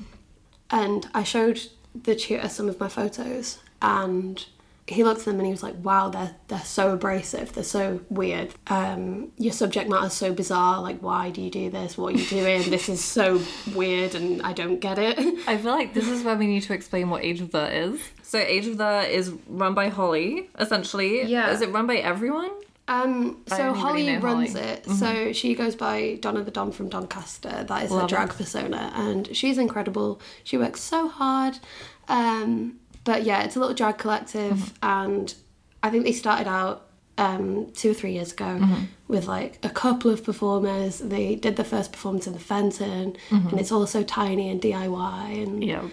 And 0.70 1.08
I 1.14 1.22
showed 1.22 1.60
the 1.94 2.14
tutor 2.14 2.48
some 2.48 2.68
of 2.68 2.78
my 2.78 2.88
photos 2.88 3.58
and 3.80 4.44
he 4.92 5.04
looked 5.04 5.20
at 5.20 5.24
them 5.26 5.36
and 5.36 5.46
he 5.46 5.50
was 5.52 5.62
like, 5.62 5.74
Wow, 5.82 6.08
they're 6.10 6.34
they're 6.48 6.60
so 6.60 6.92
abrasive, 6.92 7.52
they're 7.52 7.64
so 7.64 8.00
weird. 8.10 8.54
Um, 8.66 9.32
your 9.38 9.52
subject 9.52 9.88
matter 9.88 10.06
is 10.06 10.12
so 10.12 10.32
bizarre, 10.32 10.80
like 10.80 11.00
why 11.00 11.30
do 11.30 11.40
you 11.40 11.50
do 11.50 11.70
this? 11.70 11.96
What 11.98 12.14
are 12.14 12.18
you 12.18 12.26
doing? 12.26 12.70
this 12.70 12.88
is 12.88 13.02
so 13.02 13.40
weird 13.74 14.14
and 14.14 14.42
I 14.42 14.52
don't 14.52 14.78
get 14.80 14.98
it. 14.98 15.18
I 15.48 15.56
feel 15.56 15.72
like 15.72 15.94
this 15.94 16.08
is 16.08 16.22
where 16.22 16.36
we 16.36 16.46
need 16.46 16.62
to 16.62 16.74
explain 16.74 17.10
what 17.10 17.24
Age 17.24 17.40
of 17.40 17.50
the 17.50 17.72
is. 17.72 18.00
So 18.22 18.38
Age 18.38 18.66
of 18.66 18.78
the 18.78 19.08
is 19.10 19.32
run 19.48 19.74
by 19.74 19.88
Holly, 19.88 20.48
essentially. 20.58 21.22
Yeah. 21.24 21.50
Is 21.50 21.60
it 21.60 21.70
run 21.70 21.86
by 21.86 21.96
everyone? 21.96 22.50
Um, 22.88 23.42
so 23.46 23.72
Holly 23.72 24.06
really 24.06 24.18
runs 24.18 24.52
Holly. 24.54 24.64
it. 24.64 24.86
So 24.90 25.32
she 25.32 25.54
goes 25.54 25.76
by 25.76 26.18
Donna 26.20 26.42
the 26.42 26.50
Domme 26.50 26.72
from 26.72 26.88
Doncaster. 26.88 27.64
That 27.64 27.84
is 27.84 27.92
her 27.92 28.06
drag 28.06 28.30
it. 28.30 28.36
persona, 28.36 28.92
and 28.96 29.34
she's 29.36 29.56
incredible. 29.56 30.20
She 30.44 30.58
works 30.58 30.80
so 30.80 31.08
hard. 31.08 31.58
Um, 32.08 32.80
but 33.04 33.24
yeah, 33.24 33.42
it's 33.42 33.56
a 33.56 33.60
little 33.60 33.74
drag 33.74 33.98
collective, 33.98 34.56
Mm-hmm. 34.58 34.74
and 34.82 35.34
I 35.82 35.90
think 35.90 36.04
they 36.04 36.12
started 36.12 36.48
out 36.48 36.88
um, 37.18 37.70
two 37.74 37.90
or 37.90 37.94
three 37.94 38.12
years 38.12 38.32
ago 38.32 38.44
Mm-hmm. 38.60 38.84
with 39.08 39.26
like 39.26 39.58
a 39.62 39.68
couple 39.68 40.10
of 40.10 40.24
performers. 40.24 40.98
They 40.98 41.34
did 41.34 41.56
the 41.56 41.64
first 41.64 41.92
performance 41.92 42.26
in 42.26 42.32
the 42.32 42.38
Fenton, 42.38 43.16
Mm-hmm. 43.30 43.48
and 43.48 43.60
it's 43.60 43.72
all 43.72 43.86
so 43.86 44.02
tiny 44.02 44.48
and 44.50 44.60
DIY 44.60 45.42
and 45.42 45.62
Yeah. 45.64 45.88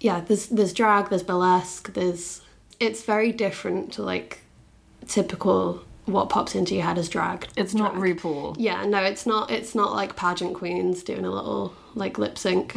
yeah, 0.00 0.20
there's 0.20 0.46
there's 0.46 0.72
drag, 0.72 1.08
there's 1.10 1.22
burlesque, 1.22 1.92
there's 1.94 2.42
it's 2.80 3.02
very 3.04 3.32
different 3.32 3.92
to 3.94 4.02
like 4.02 4.40
typical 5.08 5.82
what 6.04 6.28
pops 6.28 6.54
into 6.54 6.74
your 6.74 6.84
head 6.84 6.98
as 6.98 7.08
drag. 7.08 7.48
It's 7.56 7.74
not 7.74 7.94
drag. 7.94 8.16
RuPaul. 8.18 8.56
Yeah, 8.58 8.84
no, 8.84 9.02
it's 9.02 9.26
not. 9.26 9.50
It's 9.50 9.74
not 9.74 9.92
like 9.92 10.14
pageant 10.14 10.54
queens 10.54 11.02
doing 11.02 11.24
a 11.24 11.30
little 11.30 11.74
like 11.96 12.18
lip 12.18 12.38
sync. 12.38 12.74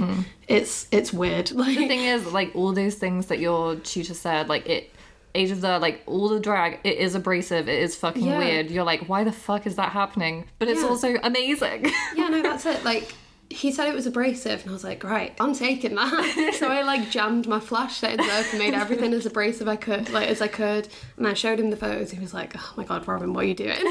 It's 0.48 0.88
it's 0.92 1.14
weird. 1.14 1.52
Like 1.60 1.78
The 1.78 1.88
thing 1.88 2.04
is, 2.06 2.26
like 2.34 2.56
all 2.56 2.74
those 2.74 2.96
things 2.96 3.28
that 3.28 3.38
your 3.40 3.76
tutor 3.76 4.16
said, 4.16 4.50
like 4.50 4.66
it 4.68 4.92
Age 5.36 5.52
of 5.52 5.62
the 5.62 5.78
like 5.78 6.02
all 6.08 6.28
the 6.30 6.40
drag, 6.40 6.80
it 6.84 6.98
is 6.98 7.14
abrasive, 7.14 7.70
it 7.70 7.78
is 7.84 7.96
fucking 7.96 8.26
Yeah. 8.26 8.40
weird. 8.40 8.72
You're 8.72 8.84
like, 8.84 9.08
why 9.08 9.24
the 9.24 9.32
fuck 9.32 9.68
is 9.68 9.76
that 9.76 9.92
happening? 9.92 10.46
But 10.58 10.70
it's 10.70 10.82
Yeah. 10.82 10.88
also 10.88 11.16
amazing. 11.22 11.86
yeah, 12.16 12.30
no, 12.30 12.42
that's 12.42 12.66
it. 12.66 12.84
Like 12.84 13.14
he 13.52 13.72
said 13.72 13.88
it 13.88 13.96
was 13.96 14.06
abrasive, 14.08 14.62
and 14.62 14.70
I 14.70 14.74
was 14.74 14.84
like, 14.84 15.04
right, 15.04 15.36
I'm 15.40 15.54
taking 15.56 15.96
that. 15.96 16.54
so 16.60 16.68
I 16.68 16.82
like 16.84 17.10
jammed 17.12 17.48
my 17.48 17.60
flash 17.60 17.98
settings 17.98 18.28
up 18.30 18.46
and 18.52 18.60
made 18.60 18.74
everything 18.76 19.12
as 19.14 19.26
abrasive 19.28 19.68
I 19.68 19.76
could, 19.76 20.10
like 20.12 20.30
as 20.30 20.40
I 20.42 20.48
could. 20.48 20.88
And 21.18 21.28
I 21.28 21.34
showed 21.34 21.60
him 21.60 21.70
the 21.70 21.78
photos. 21.78 22.10
He 22.12 22.20
was 22.20 22.34
like, 22.34 22.54
oh 22.56 22.74
my 22.78 22.84
god, 22.84 23.08
Robyn, 23.08 23.34
what 23.34 23.44
are 23.46 23.48
you 23.48 23.56
doing? 23.56 23.86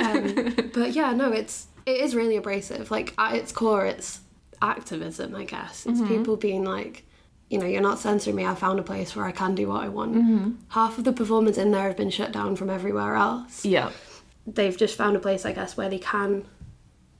um, 0.00 0.70
but 0.74 0.92
yeah, 0.92 1.12
no, 1.12 1.32
it's 1.32 1.66
it 1.86 2.00
is 2.00 2.14
really 2.14 2.36
abrasive. 2.36 2.90
Like 2.90 3.14
at 3.18 3.34
its 3.34 3.50
core, 3.52 3.84
it's 3.86 4.20
activism, 4.62 5.34
I 5.34 5.44
guess. 5.44 5.86
It's 5.86 6.00
people 6.02 6.36
being 6.36 6.64
like. 6.64 7.04
You 7.50 7.58
know, 7.58 7.64
you're 7.64 7.80
not 7.80 7.98
censoring 7.98 8.36
me. 8.36 8.44
I 8.44 8.54
found 8.54 8.78
a 8.78 8.82
place 8.82 9.16
where 9.16 9.24
I 9.24 9.32
can 9.32 9.54
do 9.54 9.68
what 9.68 9.82
I 9.82 9.88
want. 9.88 10.58
Half 10.68 10.98
of 10.98 11.04
the 11.04 11.14
performers 11.14 11.56
in 11.56 11.70
there 11.70 11.84
have 11.84 11.96
been 11.96 12.10
shut 12.10 12.30
down 12.30 12.56
from 12.56 12.68
everywhere 12.68 13.14
else 13.14 13.64
yeah. 13.64 13.90
they've 14.46 14.76
just 14.76 14.98
found 14.98 15.16
a 15.16 15.18
place, 15.18 15.46
I 15.46 15.52
guess, 15.52 15.74
where 15.74 15.88
they 15.88 15.98
can 15.98 16.44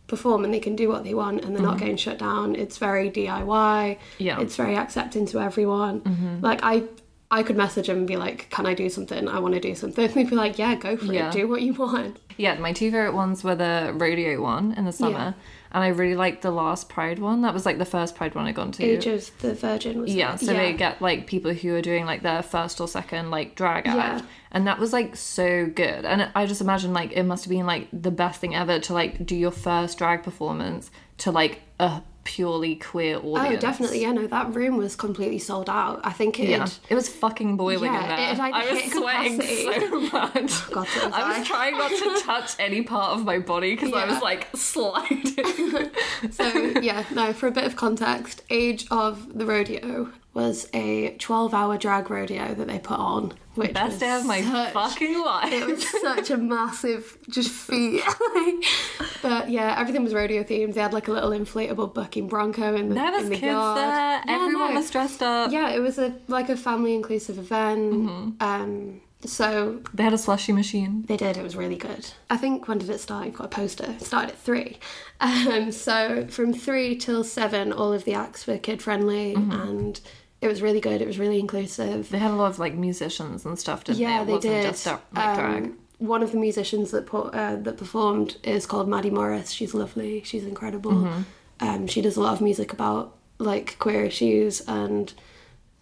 perform 0.06 0.44
and 0.44 0.52
they 0.52 0.60
can 0.60 0.74
do 0.76 0.88
what 0.88 1.04
they 1.04 1.14
want 1.14 1.44
and 1.44 1.54
they're 1.54 1.62
not 1.62 1.78
getting 1.78 1.96
shut 1.96 2.18
down. 2.18 2.56
It's 2.56 2.78
very 2.78 3.10
DIY. 3.10 3.44
Mm-hmm. 3.46 4.22
Yeah. 4.22 4.34
Mm-hmm. 4.34 4.42
It's 4.42 4.56
very 4.56 4.76
accepting 4.76 5.26
to 5.26 5.40
everyone. 5.40 6.40
Like 6.42 6.60
I 6.62 6.84
I 7.30 7.42
could 7.42 7.56
message 7.56 7.88
them 7.88 7.98
and 7.98 8.06
be 8.06 8.16
like, 8.16 8.48
Can 8.50 8.64
I 8.66 8.74
do 8.74 8.88
something? 8.88 9.28
I 9.28 9.38
want 9.38 9.54
to 9.54 9.60
do 9.60 9.74
something. 9.74 10.04
And 10.08 10.14
they'd 10.14 10.30
be 10.30 10.36
like, 10.36 10.58
Yeah, 10.58 10.74
go 10.76 10.96
for 10.96 11.12
Yeah. 11.12 11.28
it. 11.28 11.32
Do 11.32 11.46
what 11.46 11.60
you 11.62 11.74
want. 11.74 12.18
Yeah, 12.38 12.54
my 12.58 12.72
two 12.72 12.90
favorite 12.90 13.14
ones 13.14 13.44
were 13.44 13.54
the 13.54 13.92
rodeo 13.94 14.40
one 14.40 14.72
in 14.72 14.84
the 14.84 14.92
summer, 14.92 15.34
and 15.72 15.84
I 15.84 15.88
really 15.88 16.14
liked 16.14 16.42
the 16.42 16.50
last 16.50 16.88
Pride 16.88 17.18
one. 17.18 17.42
That 17.42 17.54
was 17.54 17.66
like 17.66 17.78
the 17.78 17.84
first 17.84 18.14
Pride 18.16 18.34
one 18.34 18.46
I 18.46 18.52
gone 18.52 18.72
to. 18.72 18.84
Age 18.84 19.06
of 19.06 19.30
the 19.40 19.54
Virgin 19.54 20.00
was 20.00 20.14
yeah, 20.14 20.34
it? 20.34 20.40
so 20.40 20.52
they 20.52 20.72
get 20.72 21.00
like 21.02 21.26
people 21.26 21.52
who 21.52 21.74
are 21.74 21.82
doing 21.82 22.06
like 22.06 22.22
their 22.22 22.42
first 22.42 22.80
or 22.80 22.88
second 22.88 23.30
like 23.30 23.54
drag 23.54 23.86
Yeah. 23.86 23.96
act, 23.96 24.24
and 24.50 24.66
that 24.66 24.78
was 24.78 24.92
like 24.92 25.16
so 25.16 25.66
good. 25.66 26.04
And 26.04 26.30
I 26.34 26.46
just 26.46 26.60
imagine 26.60 26.92
like 26.92 27.12
it 27.12 27.24
must 27.24 27.44
have 27.44 27.50
been 27.50 27.66
like 27.66 27.88
the 27.92 28.10
best 28.10 28.40
thing 28.40 28.54
ever 28.54 28.78
to 28.80 28.92
like 28.94 29.24
do 29.26 29.36
your 29.36 29.50
first 29.50 29.98
drag 29.98 30.22
performance 30.22 30.90
to 31.18 31.30
like 31.30 31.62
a 31.80 32.02
purely 32.28 32.76
queer 32.76 33.16
audience. 33.16 33.56
Oh, 33.56 33.56
definitely. 33.56 34.02
Yeah, 34.02 34.12
no, 34.12 34.26
that 34.26 34.54
room 34.54 34.76
was 34.76 34.94
completely 34.94 35.38
sold 35.38 35.70
out. 35.70 36.00
I 36.04 36.12
think 36.12 36.38
it. 36.38 36.50
Yeah, 36.50 36.68
it 36.90 36.94
was 36.94 37.08
fucking 37.08 37.56
boiling 37.56 37.90
Yeah, 37.90 38.02
in 38.02 38.08
there. 38.08 38.32
it 38.32 38.38
like, 38.38 38.52
I 38.54 38.70
was 38.70 38.92
sweating 38.92 39.38
capacity. 39.38 39.80
so 39.80 40.00
much. 40.12 40.52
Oh, 40.52 40.68
God, 40.72 40.88
so 40.88 41.04
was 41.06 41.14
I 41.14 41.22
I. 41.22 41.38
was 41.38 41.48
trying 41.48 41.78
not 41.78 41.90
to 41.90 42.22
touch 42.26 42.50
any 42.58 42.82
part 42.82 43.18
of 43.18 43.24
my 43.24 43.38
body 43.38 43.74
because 43.74 43.94
I 43.94 44.04
was 44.04 44.20
like 44.22 44.46
sliding. 44.54 45.24
So 46.32 46.44
yeah, 46.82 47.04
no. 47.14 47.32
For 47.32 47.46
a 47.46 47.50
bit 47.52 47.64
of 47.64 47.76
context, 47.76 48.42
Age 48.50 48.86
of 48.90 49.38
the 49.38 49.46
Rodeo 49.46 50.10
was 50.34 50.68
a 50.72 51.16
12-hour 51.16 51.78
drag 51.78 52.10
rodeo 52.10 52.54
that 52.54 52.68
they 52.68 52.78
put 52.78 52.98
on. 52.98 53.32
Which 53.54 53.72
Best 53.72 53.92
was 53.92 53.98
day 53.98 54.14
of 54.16 54.24
my 54.24 54.40
such- 54.42 54.72
fucking 54.72 55.18
life. 55.24 55.52
It 55.52 55.66
was 55.66 56.00
such 56.02 56.30
a 56.30 56.36
massive 56.36 57.18
just 57.28 57.50
feat. 57.50 58.02
but 59.22 59.50
yeah, 59.50 59.74
everything 59.78 60.04
was 60.04 60.14
rodeo 60.14 60.42
themed. 60.44 60.74
They 60.74 60.80
had 60.80 60.92
like 60.92 61.08
a 61.08 61.12
little 61.12 61.30
inflatable 61.30 61.92
bucking 61.94 62.28
bronco 62.28 62.74
in 62.76 62.90
the, 62.90 62.94
There 62.94 63.10
was 63.10 63.24
in 63.24 63.28
the 63.30 63.34
kids 63.36 63.46
yard. 63.46 63.78
there. 63.78 63.86
Yeah, 63.86 64.22
Everyone 64.28 64.74
no. 64.74 64.80
was 64.80 64.90
dressed 64.90 65.22
up. 65.22 65.50
Yeah, 65.50 65.70
it 65.70 65.80
was 65.80 65.98
a 65.98 66.14
like 66.28 66.48
a 66.48 66.56
family 66.56 66.94
inclusive 66.94 67.38
event. 67.38 67.92
Mm-hmm. 67.94 68.42
Um, 68.42 69.00
so 69.24 69.80
They 69.92 70.04
had 70.04 70.12
a 70.12 70.18
slushy 70.18 70.52
machine. 70.52 71.04
they 71.08 71.16
did. 71.16 71.36
It 71.36 71.42
was 71.42 71.56
really 71.56 71.76
good. 71.76 72.10
I 72.30 72.36
think 72.36 72.68
when 72.68 72.78
did 72.78 72.88
it 72.90 73.00
start? 73.00 73.26
You've 73.26 73.34
got 73.36 73.46
a 73.46 73.48
poster. 73.48 73.84
It 73.90 74.02
started 74.02 74.30
at 74.30 74.38
three. 74.38 74.78
Um, 75.20 75.72
so 75.72 76.28
from 76.28 76.52
three 76.52 76.94
till 76.94 77.24
seven, 77.24 77.72
all 77.72 77.92
of 77.92 78.04
the 78.04 78.14
acts 78.14 78.46
were 78.46 78.56
kid 78.56 78.80
friendly, 78.80 79.34
Mm-hmm. 79.34 79.50
and 79.50 80.00
it 80.40 80.46
was 80.46 80.62
really 80.62 80.80
good. 80.80 81.02
It 81.02 81.08
was 81.08 81.18
really 81.18 81.40
inclusive. 81.40 82.10
They 82.10 82.18
had 82.18 82.30
a 82.30 82.36
lot 82.36 82.50
of 82.52 82.60
like 82.60 82.74
musicians 82.74 83.44
and 83.44 83.58
stuff, 83.58 83.82
didn't 83.82 83.98
Yeah, 83.98 84.22
they? 84.22 84.34
They 84.34 84.38
did. 84.38 84.62
just 84.62 84.86
like 84.86 85.00
drag. 85.12 85.64
Um, 85.64 85.78
one 85.98 86.22
of 86.22 86.30
the 86.30 86.38
musicians 86.38 86.92
that 86.92 87.06
put, 87.06 87.34
uh, 87.34 87.56
that 87.56 87.76
performed 87.78 88.36
is 88.44 88.64
called 88.64 88.88
Maddie 88.88 89.10
Morris. 89.10 89.50
She's 89.50 89.74
lovely. 89.74 90.22
She's 90.22 90.44
incredible. 90.44 90.92
Mm-hmm. 90.92 91.22
Um, 91.58 91.86
she 91.88 92.00
does 92.00 92.16
a 92.16 92.20
lot 92.20 92.34
of 92.34 92.40
music 92.40 92.72
about 92.72 93.16
like 93.38 93.76
queer 93.80 94.04
issues 94.04 94.60
and 94.68 95.12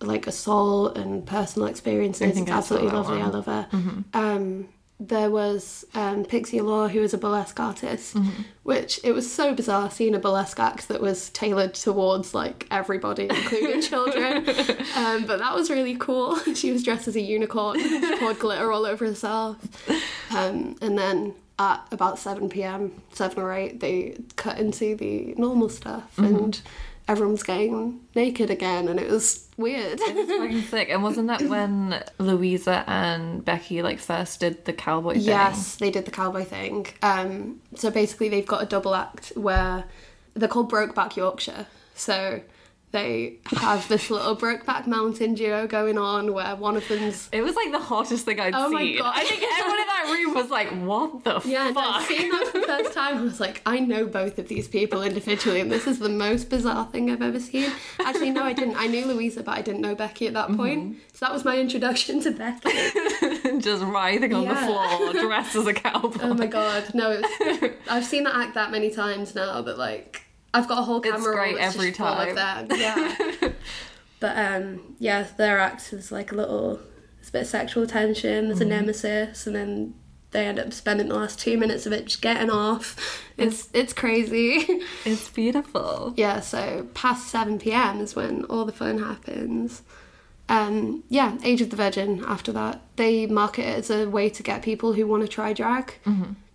like 0.00 0.26
assault 0.26 0.96
and 0.98 1.26
personal 1.26 1.68
experiences. 1.68 2.22
I 2.22 2.30
think 2.30 2.48
it's 2.48 2.56
absolutely 2.56 2.90
lovely. 2.90 3.20
I 3.22 3.28
love 3.28 3.46
her. 3.46 3.66
Um, 4.14 4.68
there 4.98 5.28
was 5.30 5.84
um, 5.94 6.24
Pixie 6.24 6.56
Allure, 6.56 6.88
who 6.88 7.00
was 7.00 7.12
a 7.12 7.18
burlesque 7.18 7.60
artist, 7.60 8.14
Mm-hmm. 8.16 8.42
which 8.62 8.98
it 9.04 9.12
was 9.12 9.30
so 9.30 9.54
bizarre 9.54 9.90
seeing 9.90 10.14
a 10.14 10.18
burlesque 10.18 10.58
act 10.58 10.88
that 10.88 11.02
was 11.02 11.28
tailored 11.30 11.74
towards 11.74 12.32
like 12.34 12.66
everybody, 12.70 13.24
including 13.28 13.80
children. 13.82 14.46
Um, 14.96 15.26
but 15.26 15.38
that 15.40 15.54
was 15.54 15.68
really 15.70 15.96
cool. 15.96 16.36
She 16.54 16.72
was 16.72 16.82
dressed 16.82 17.06
as 17.08 17.16
a 17.16 17.20
unicorn, 17.20 17.78
she 17.78 18.16
poured 18.18 18.38
glitter 18.38 18.72
all 18.72 18.86
over 18.86 19.04
herself. 19.06 19.58
Um, 20.34 20.76
and 20.80 20.96
then 20.98 21.34
at 21.58 21.86
about 21.92 22.18
7 22.18 22.48
pm, 22.48 22.92
7 23.12 23.38
or 23.42 23.52
8, 23.52 23.80
they 23.80 24.16
cut 24.36 24.58
into 24.58 24.96
the 24.96 25.34
normal 25.36 25.68
stuff 25.68 26.16
and 26.18 26.58
everyone's 27.06 27.42
getting 27.42 28.00
naked 28.14 28.50
again, 28.50 28.88
and 28.88 28.98
it 28.98 29.10
was 29.10 29.45
weird. 29.56 29.98
It's 30.02 30.32
fucking 30.32 30.62
sick. 30.70 30.88
And 30.90 31.02
wasn't 31.02 31.28
that 31.28 31.42
when 31.42 32.02
Louisa 32.18 32.84
and 32.86 33.44
Becky 33.44 33.82
like 33.82 33.98
first 33.98 34.40
did 34.40 34.64
the 34.64 34.72
cowboy 34.72 35.14
thing? 35.14 35.22
Yes, 35.22 35.76
they 35.76 35.90
did 35.90 36.04
the 36.04 36.10
cowboy 36.10 36.44
thing. 36.44 36.86
Um, 37.02 37.60
so 37.74 37.90
basically, 37.90 38.28
they've 38.28 38.46
got 38.46 38.62
a 38.62 38.66
double 38.66 38.94
act 38.94 39.32
where 39.36 39.84
they're 40.34 40.48
called 40.48 40.70
Brokeback 40.70 41.16
Yorkshire. 41.16 41.66
So 41.94 42.40
they 42.96 43.38
have 43.58 43.86
this 43.88 44.10
little 44.10 44.34
Brokeback 44.36 44.86
Mountain 44.86 45.34
duo 45.34 45.66
going 45.66 45.98
on 45.98 46.32
where 46.32 46.56
one 46.56 46.76
of 46.76 46.88
them's 46.88 47.28
It 47.32 47.42
was 47.42 47.54
like 47.54 47.70
the 47.70 47.78
hottest 47.78 48.24
thing 48.24 48.40
I'd 48.40 48.54
Oh 48.54 48.70
my 48.70 48.80
seen. 48.80 48.98
God. 48.98 49.12
I 49.14 49.24
think 49.24 49.42
everyone 49.42 49.78
in 49.80 49.86
that 49.86 50.12
room 50.16 50.34
was 50.34 50.50
like, 50.50 50.68
"What 50.88 51.24
the 51.24 51.40
fuck? 51.40 51.44
yeah, 51.46 51.72
fuck?" 51.72 52.02
seeing 52.08 52.30
that 52.30 52.46
for 52.48 52.60
the 52.60 52.66
first 52.72 52.92
time, 52.94 53.18
I 53.18 53.20
was 53.20 53.38
like, 53.40 53.62
I 53.66 53.78
know 53.80 54.06
both 54.06 54.38
of 54.38 54.48
these 54.48 54.66
people 54.68 55.02
individually, 55.02 55.60
and 55.60 55.70
this 55.70 55.86
is 55.86 55.98
the 55.98 56.08
most 56.08 56.50
bizarre 56.50 56.86
thing 56.90 57.10
I've 57.10 57.22
ever 57.22 57.38
seen. 57.40 57.70
Actually, 58.00 58.30
no, 58.30 58.42
I 58.42 58.52
didn't. 58.52 58.76
I 58.76 58.86
knew 58.86 59.04
Louisa, 59.06 59.42
but 59.42 59.52
I 59.58 59.62
didn't 59.62 59.80
know 59.82 59.94
Becky 59.94 60.26
at 60.26 60.32
that 60.34 60.46
Mm-hmm. 60.48 60.56
point. 60.56 60.96
So 61.12 61.26
that 61.26 61.32
was 61.32 61.44
my 61.44 61.58
introduction 61.58 62.20
to 62.22 62.30
Becky. 62.30 63.58
just 63.60 63.82
writhing 63.82 64.34
on 64.34 64.46
the 64.46 64.54
floor, 64.54 65.12
dressed 65.12 65.56
as 65.56 65.66
a 65.66 65.74
cowboy. 65.74 66.18
Oh 66.22 66.34
my 66.34 66.46
god, 66.46 66.94
no! 66.94 67.10
It's, 67.20 67.74
I've 67.88 68.04
seen 68.04 68.24
that 68.24 68.34
act 68.34 68.54
that 68.54 68.70
many 68.70 68.90
times 68.90 69.34
now 69.34 69.62
but 69.62 69.78
like 69.78 70.22
I've 70.54 70.68
got 70.68 70.78
a 70.78 70.82
whole 70.82 71.00
camera 71.00 71.20
roll 71.22 71.34
great 71.34 71.56
every 71.58 71.88
just 71.88 71.98
full 71.98 72.06
of 72.06 72.34
them. 72.34 72.68
Yeah, 72.74 73.14
but 74.20 74.36
um, 74.38 74.96
yeah, 74.98 75.26
their 75.36 75.58
act 75.58 75.92
is 75.92 76.10
like 76.10 76.32
a 76.32 76.34
little, 76.34 76.80
it's 77.20 77.28
a 77.28 77.32
bit 77.32 77.42
of 77.42 77.48
sexual 77.48 77.86
tension. 77.86 78.48
There's 78.48 78.60
a 78.60 78.64
nemesis, 78.64 79.46
and 79.46 79.54
then 79.54 79.94
they 80.30 80.46
end 80.46 80.58
up 80.58 80.72
spending 80.72 81.08
the 81.08 81.14
last 81.14 81.38
two 81.38 81.56
minutes 81.56 81.86
of 81.86 81.92
it 81.92 82.06
just 82.06 82.22
getting 82.22 82.50
off. 82.50 83.22
It's 83.36 83.68
it's 83.72 83.92
crazy. 83.92 84.66
It's 85.04 85.28
beautiful. 85.30 86.14
yeah, 86.16 86.40
so 86.40 86.88
past 86.94 87.28
seven 87.28 87.58
PM 87.58 88.00
is 88.00 88.16
when 88.16 88.44
all 88.44 88.64
the 88.64 88.72
fun 88.72 88.98
happens. 88.98 89.82
Um, 90.48 91.02
yeah, 91.08 91.36
Age 91.42 91.60
of 91.60 91.70
the 91.70 91.76
Virgin 91.76 92.24
after 92.26 92.52
that. 92.52 92.80
They 92.96 93.26
market 93.26 93.62
it 93.62 93.78
as 93.78 93.90
a 93.90 94.08
way 94.08 94.28
to 94.30 94.42
get 94.42 94.62
people 94.62 94.92
who 94.94 95.06
want 95.06 95.22
to 95.22 95.28
try 95.28 95.52
drag 95.52 95.94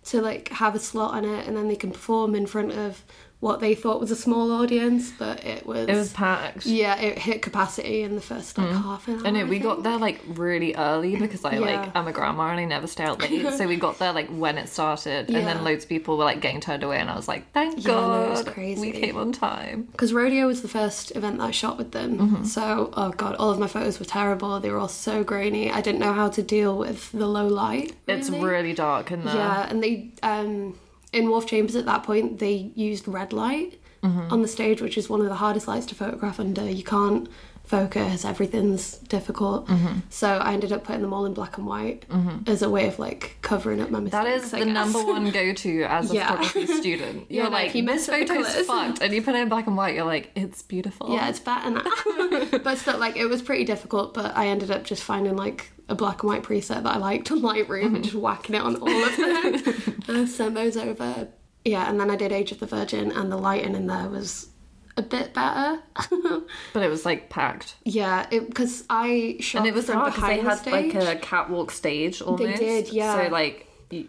to 0.06 0.20
like 0.22 0.48
have 0.48 0.74
a 0.74 0.78
slot 0.80 1.12
on 1.14 1.24
it 1.24 1.46
and 1.46 1.56
then 1.56 1.68
they 1.68 1.76
can 1.76 1.92
perform 1.92 2.34
in 2.34 2.46
front 2.46 2.72
of 2.72 3.02
what 3.42 3.58
they 3.58 3.74
thought 3.74 3.98
was 3.98 4.12
a 4.12 4.16
small 4.16 4.52
audience, 4.52 5.10
but 5.18 5.44
it 5.44 5.66
was 5.66 5.88
It 5.88 5.96
was 5.96 6.12
packed. 6.12 6.64
yeah, 6.64 6.94
it 7.00 7.18
hit 7.18 7.42
capacity 7.42 8.02
in 8.02 8.14
the 8.14 8.20
first 8.20 8.56
like 8.56 8.68
half 8.68 9.08
an 9.08 9.14
hour. 9.18 9.26
I 9.26 9.30
know 9.30 9.40
I 9.40 9.44
we 9.44 9.58
got 9.58 9.82
there 9.82 9.98
like 9.98 10.20
really 10.28 10.76
early 10.76 11.16
because 11.16 11.44
I 11.44 11.54
Yeah. 11.54 11.60
like 11.80 11.90
I'm 11.96 12.06
a 12.06 12.12
grandma 12.12 12.50
and 12.50 12.60
I 12.60 12.64
never 12.66 12.86
stay 12.86 13.02
out 13.02 13.20
late. 13.20 13.52
so 13.54 13.66
we 13.66 13.74
got 13.74 13.98
there 13.98 14.12
like 14.12 14.28
when 14.28 14.58
it 14.58 14.68
started, 14.68 15.28
and 15.28 15.44
then 15.44 15.64
loads 15.64 15.82
of 15.82 15.88
people 15.88 16.16
were 16.16 16.24
like 16.24 16.40
getting 16.40 16.60
turned 16.60 16.84
away, 16.84 16.98
and 17.00 17.10
I 17.10 17.16
was 17.16 17.26
like, 17.26 17.50
thank 17.52 17.84
Yeah, 17.84 17.94
no, 17.94 18.22
it 18.26 18.30
was 18.30 18.42
God, 18.44 18.54
crazy. 18.54 18.80
we 18.80 18.92
came 18.92 19.16
on 19.16 19.32
time. 19.32 19.88
because 19.90 20.12
rodeo 20.12 20.46
was 20.46 20.62
the 20.62 20.68
first 20.68 21.10
event 21.16 21.38
that 21.38 21.44
I 21.44 21.50
shot 21.50 21.78
with 21.78 21.90
them. 21.90 22.18
Mm-hmm. 22.18 22.44
So, 22.44 22.90
oh 22.96 23.10
god, 23.10 23.34
all 23.40 23.50
of 23.50 23.58
my 23.58 23.66
photos 23.66 23.98
were 23.98 24.04
terrible. 24.06 24.60
They 24.60 24.70
were 24.70 24.78
all 24.78 24.86
so 25.08 25.24
grainy. 25.24 25.68
I 25.68 25.80
didn't 25.80 25.98
know 26.00 26.12
how 26.12 26.28
to 26.28 26.42
deal 26.44 26.78
with 26.78 27.10
the 27.10 27.26
low 27.26 27.48
light. 27.48 27.94
It's 28.06 28.30
really 28.30 28.72
dark 28.72 29.10
in 29.10 29.24
there. 29.24 29.34
yeah, 29.34 29.66
and 29.68 29.82
they 29.82 30.10
um 30.22 30.78
in 31.12 31.28
Wharf 31.30 31.46
Chambers 31.46 31.76
at 31.76 31.86
that 31.86 32.02
point 32.02 32.38
they 32.38 32.72
used 32.74 33.06
red 33.08 33.32
light 33.32 33.78
Mm-hmm. 34.02 34.32
on 34.32 34.42
the 34.42 34.48
stage, 34.48 34.82
which 34.82 34.98
is 34.98 35.08
one 35.08 35.20
of 35.20 35.28
the 35.28 35.36
hardest 35.36 35.68
lights 35.68 35.86
to 35.86 35.94
photograph 35.94 36.40
under. 36.40 36.68
You 36.68 36.82
can't 36.82 37.28
focus, 37.72 38.26
everything's 38.26 38.98
difficult. 38.98 39.66
Mm-hmm. 39.66 40.00
So 40.10 40.28
I 40.28 40.52
ended 40.52 40.72
up 40.72 40.84
putting 40.84 41.00
them 41.00 41.14
all 41.14 41.24
in 41.24 41.32
black 41.32 41.56
and 41.56 41.66
white 41.66 42.04
as 42.46 42.60
a 42.60 42.68
way 42.68 42.86
of 42.86 42.98
like 42.98 43.38
covering 43.40 43.80
up 43.80 43.88
my 43.90 43.98
mistakes. 43.98 44.24
That 44.24 44.34
is 44.44 44.50
the 44.50 44.66
number 44.66 45.02
one 45.02 45.30
go 45.40 45.54
to 45.54 45.82
as 45.84 46.10
a 46.10 46.14
Yeah. 46.14 46.28
photography 46.36 46.66
student. 46.66 47.30
You're 47.30 47.44
no, 47.44 47.50
like, 47.50 47.74
you 47.74 47.82
this 47.82 48.06
mess 48.08 48.28
photo's 48.28 48.66
fucked, 48.66 49.00
and 49.00 49.14
you 49.14 49.22
put 49.22 49.34
it 49.34 49.38
in 49.38 49.48
black 49.48 49.66
and 49.66 49.76
white. 49.76 49.94
You're 49.94 50.04
like, 50.04 50.30
it's 50.36 50.60
beautiful. 50.60 51.14
Yeah, 51.14 51.30
it's 51.30 51.40
better 51.40 51.70
now. 51.70 52.58
but 52.62 52.76
still, 52.76 52.98
like, 52.98 53.16
it 53.16 53.24
was 53.26 53.40
pretty 53.40 53.64
difficult, 53.64 54.12
but 54.12 54.36
I 54.36 54.48
ended 54.48 54.70
up 54.70 54.84
just 54.84 55.02
finding, 55.02 55.34
like, 55.34 55.72
a 55.88 55.94
black 55.94 56.22
and 56.22 56.30
white 56.30 56.42
preset 56.42 56.82
that 56.82 56.86
I 56.86 56.98
liked 56.98 57.30
on 57.32 57.40
Lightroom 57.40 57.94
and 57.94 58.04
just 58.04 58.16
whacking 58.16 58.54
it 58.54 58.60
on 58.62 58.76
all 58.76 59.04
of 59.04 59.16
them. 59.16 59.98
and 60.08 60.16
I 60.18 60.24
sent 60.26 60.54
those 60.54 60.76
over. 60.76 61.28
Yeah, 61.64 61.88
and 61.88 61.98
then 61.98 62.10
I 62.10 62.16
did 62.16 62.32
Age 62.32 62.52
of 62.52 62.60
the 62.60 62.66
Virgin, 62.66 63.10
and 63.12 63.32
the 63.32 63.36
lighting 63.38 63.74
in 63.74 63.86
there 63.86 64.08
was 64.10 64.48
a 64.96 65.02
bit 65.02 65.32
better. 65.34 65.80
but 66.72 66.82
it 66.82 66.88
was 66.88 67.04
like 67.04 67.30
packed. 67.30 67.76
yeah, 67.84 68.26
because 68.30 68.84
I 68.90 69.36
shot 69.40 69.60
And 69.60 69.68
it 69.68 69.74
was 69.74 69.86
from 69.86 69.96
hard 69.96 70.14
because 70.14 70.28
they 70.28 70.40
had 70.40 70.64
the 70.64 70.70
like 70.70 70.94
a 70.94 71.20
catwalk 71.20 71.70
stage 71.70 72.20
almost. 72.20 72.60
did, 72.60 72.92
yeah. 72.92 73.24
So 73.26 73.32
like, 73.32 73.66
you, 73.90 74.08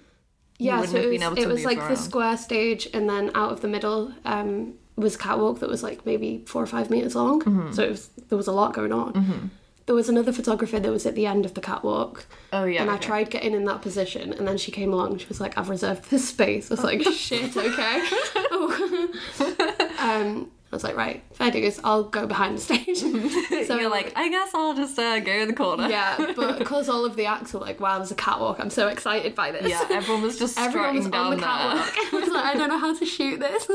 yeah, 0.58 0.84
so 0.86 0.98
it 0.98 1.20
was, 1.20 1.38
it 1.38 1.48
was 1.48 1.66
like 1.66 1.78
around. 1.78 1.92
the 1.92 1.98
square 1.98 2.38
stage, 2.38 2.88
and 2.94 3.10
then 3.10 3.32
out 3.36 3.52
of 3.52 3.62
the 3.62 3.68
middle 3.68 4.14
um, 4.26 4.74
was 4.96 5.16
a 5.16 5.18
catwalk 5.18 5.60
that 5.60 5.70
was 5.70 5.84
like 5.84 6.06
maybe 6.06 6.44
four 6.46 6.62
or 6.62 6.68
five 6.68 6.90
meters 6.90 7.16
long. 7.16 7.42
Mm-hmm. 7.42 7.72
So 7.72 7.84
it 7.84 7.90
was 7.90 8.10
there 8.30 8.38
was 8.38 8.48
a 8.48 8.52
lot 8.54 8.74
going 8.74 8.94
on. 8.94 9.52
There 9.86 9.96
was 9.96 10.08
another 10.08 10.32
photographer 10.32 10.80
that 10.80 10.90
was 10.90 11.06
at 11.06 11.14
the 11.14 11.26
end 11.26 11.46
of 11.46 11.56
the 11.56 11.62
catwalk. 11.62 12.26
Oh, 12.54 12.64
yeah, 12.64 12.82
And 12.82 12.90
I 12.90 12.94
okay. 12.96 13.06
tried 13.06 13.30
getting 13.30 13.54
in 13.54 13.66
that 13.66 13.82
position, 13.82 14.32
and 14.32 14.48
then 14.48 14.58
she 14.58 14.72
came 14.72 14.94
along. 14.94 15.18
She 15.18 15.28
was 15.28 15.42
like, 15.42 15.58
"I've 15.58 15.68
reserved 15.68 16.10
this 16.10 16.30
space." 16.30 16.72
I 16.72 16.76
was 16.76 16.84
like, 16.86 17.02
"Shit, 17.04 17.58
okay." 17.58 18.02
Oh. 18.36 19.10
um, 20.00 20.52
I 20.74 20.76
was 20.76 20.84
like, 20.84 20.96
"Right, 20.98 21.24
fair 21.34 21.52
dues. 21.52 21.80
I'll 21.84 22.04
go 22.04 22.26
behind 22.28 22.58
the 22.58 22.62
stage." 22.62 22.98
so 23.68 23.80
you're 23.80 23.90
like, 23.90 24.12
I 24.16 24.30
guess 24.30 24.50
I'll 24.54 24.74
just 24.76 24.98
uh, 25.00 25.20
go 25.20 25.32
in 25.32 25.48
the 25.48 25.54
corner. 25.54 25.88
yeah, 25.88 26.34
but 26.36 26.58
because 26.64 26.90
all 26.90 27.06
of 27.06 27.16
the 27.16 27.26
acts 27.28 27.54
were 27.54 27.60
like, 27.60 27.80
"Wow, 27.80 27.98
there's 28.00 28.12
a 28.12 28.16
catwalk. 28.16 28.60
I'm 28.60 28.70
so 28.70 28.88
excited 28.88 29.36
by 29.36 29.52
this." 29.52 29.70
Yeah, 29.70 29.86
everyone 29.92 30.24
was 30.24 30.38
just 30.38 30.60
Everyone 30.60 30.96
was 30.96 31.06
on 31.06 31.32
the 31.32 31.38
catwalk. 31.38 31.94
I 31.96 32.10
was 32.14 32.30
like, 32.30 32.46
I 32.46 32.54
don't 32.56 32.70
know 32.70 32.78
how 32.80 32.98
to 32.98 33.06
shoot 33.06 33.40
this. 33.40 33.70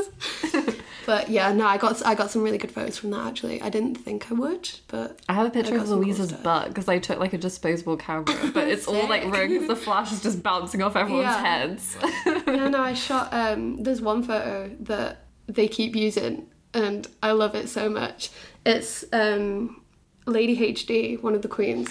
but 1.05 1.29
yeah, 1.29 1.51
no, 1.53 1.65
I 1.65 1.77
got 1.77 2.05
I 2.05 2.15
got 2.15 2.31
some 2.31 2.41
really 2.43 2.57
good 2.57 2.71
photos 2.71 2.97
from 2.97 3.11
that 3.11 3.25
actually. 3.27 3.61
I 3.61 3.69
didn't 3.69 3.95
think 3.95 4.31
I 4.31 4.33
would, 4.35 4.69
but 4.87 5.19
I 5.29 5.33
have 5.33 5.47
a 5.47 5.49
picture 5.49 5.75
of 5.75 5.81
some 5.87 5.89
cool 5.97 5.97
Louisa's 6.05 6.33
butt 6.33 6.67
because 6.69 6.87
I 6.87 6.99
took 6.99 7.19
like 7.19 7.33
a 7.33 7.37
disposable 7.37 7.97
camera, 7.97 8.25
but 8.53 8.67
it's 8.67 8.87
all 8.87 9.07
like 9.07 9.23
because 9.31 9.67
the 9.67 9.75
flash 9.75 10.11
is 10.11 10.21
just 10.21 10.43
bouncing 10.43 10.81
off 10.81 10.95
everyone's 10.95 11.25
Yeah. 11.25 11.41
heads. 11.41 11.97
yeah, 12.25 12.67
no, 12.67 12.81
I 12.81 12.93
shot. 12.93 13.29
Um, 13.33 13.81
there's 13.83 14.01
one 14.01 14.23
photo 14.23 14.69
that 14.81 15.25
they 15.47 15.67
keep 15.67 15.95
using, 15.95 16.47
and 16.73 17.07
I 17.23 17.31
love 17.31 17.55
it 17.55 17.69
so 17.69 17.89
much. 17.89 18.29
It's 18.65 19.05
um, 19.11 19.81
Lady 20.25 20.57
HD, 20.57 21.21
one 21.21 21.33
of 21.33 21.41
the 21.41 21.47
queens, 21.47 21.89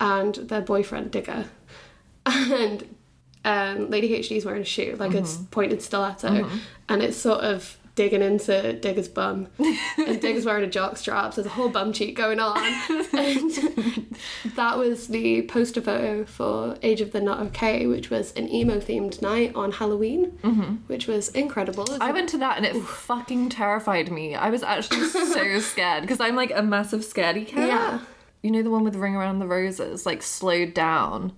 and 0.00 0.34
their 0.34 0.60
boyfriend 0.60 1.10
Digger, 1.10 1.46
and 2.26 2.94
um, 3.44 3.88
Lady 3.90 4.10
HD 4.18 4.36
is 4.36 4.44
wearing 4.44 4.62
a 4.62 4.64
shoe, 4.64 4.96
like 4.98 5.14
it's 5.14 5.36
pointed 5.50 5.80
stiletto, 5.82 6.28
and 6.88 7.02
it's 7.02 7.16
sort 7.16 7.40
of 7.40 7.77
digging 7.98 8.22
into 8.22 8.74
Digger's 8.74 9.08
bum, 9.08 9.48
and 9.58 10.20
Digger's 10.20 10.46
wearing 10.46 10.62
a 10.62 10.68
jock 10.68 10.96
strap. 10.96 11.34
So 11.34 11.42
there's 11.42 11.52
a 11.52 11.56
whole 11.56 11.68
bum 11.68 11.92
cheek 11.92 12.16
going 12.16 12.38
on, 12.38 12.56
and 13.12 14.16
that 14.54 14.78
was 14.78 15.08
the 15.08 15.42
poster 15.42 15.80
photo 15.80 16.24
for 16.24 16.78
Age 16.80 17.00
of 17.00 17.10
the 17.10 17.20
Not 17.20 17.40
Okay, 17.48 17.88
which 17.88 18.08
was 18.08 18.32
an 18.34 18.48
emo 18.48 18.78
themed 18.78 19.20
night 19.20 19.52
on 19.56 19.72
Halloween, 19.72 20.30
mm-hmm. 20.42 20.76
which 20.86 21.08
was 21.08 21.30
incredible. 21.30 21.82
It's 21.82 22.00
I 22.00 22.12
went 22.12 22.28
to 22.28 22.38
that 22.38 22.56
and 22.56 22.64
it 22.64 22.80
fucking 22.80 23.48
terrified 23.48 24.12
me. 24.12 24.36
I 24.36 24.48
was 24.50 24.62
actually 24.62 25.08
so 25.08 25.58
scared 25.58 26.02
because 26.02 26.20
I'm 26.20 26.36
like 26.36 26.52
a 26.54 26.62
massive 26.62 27.00
scaredy 27.00 27.48
cat. 27.48 27.66
Yeah. 27.66 28.00
You 28.42 28.52
know 28.52 28.62
the 28.62 28.70
one 28.70 28.84
with 28.84 28.94
Ring 28.94 29.16
Around 29.16 29.40
the 29.40 29.48
Roses, 29.48 30.06
like 30.06 30.22
slowed 30.22 30.72
down. 30.72 31.32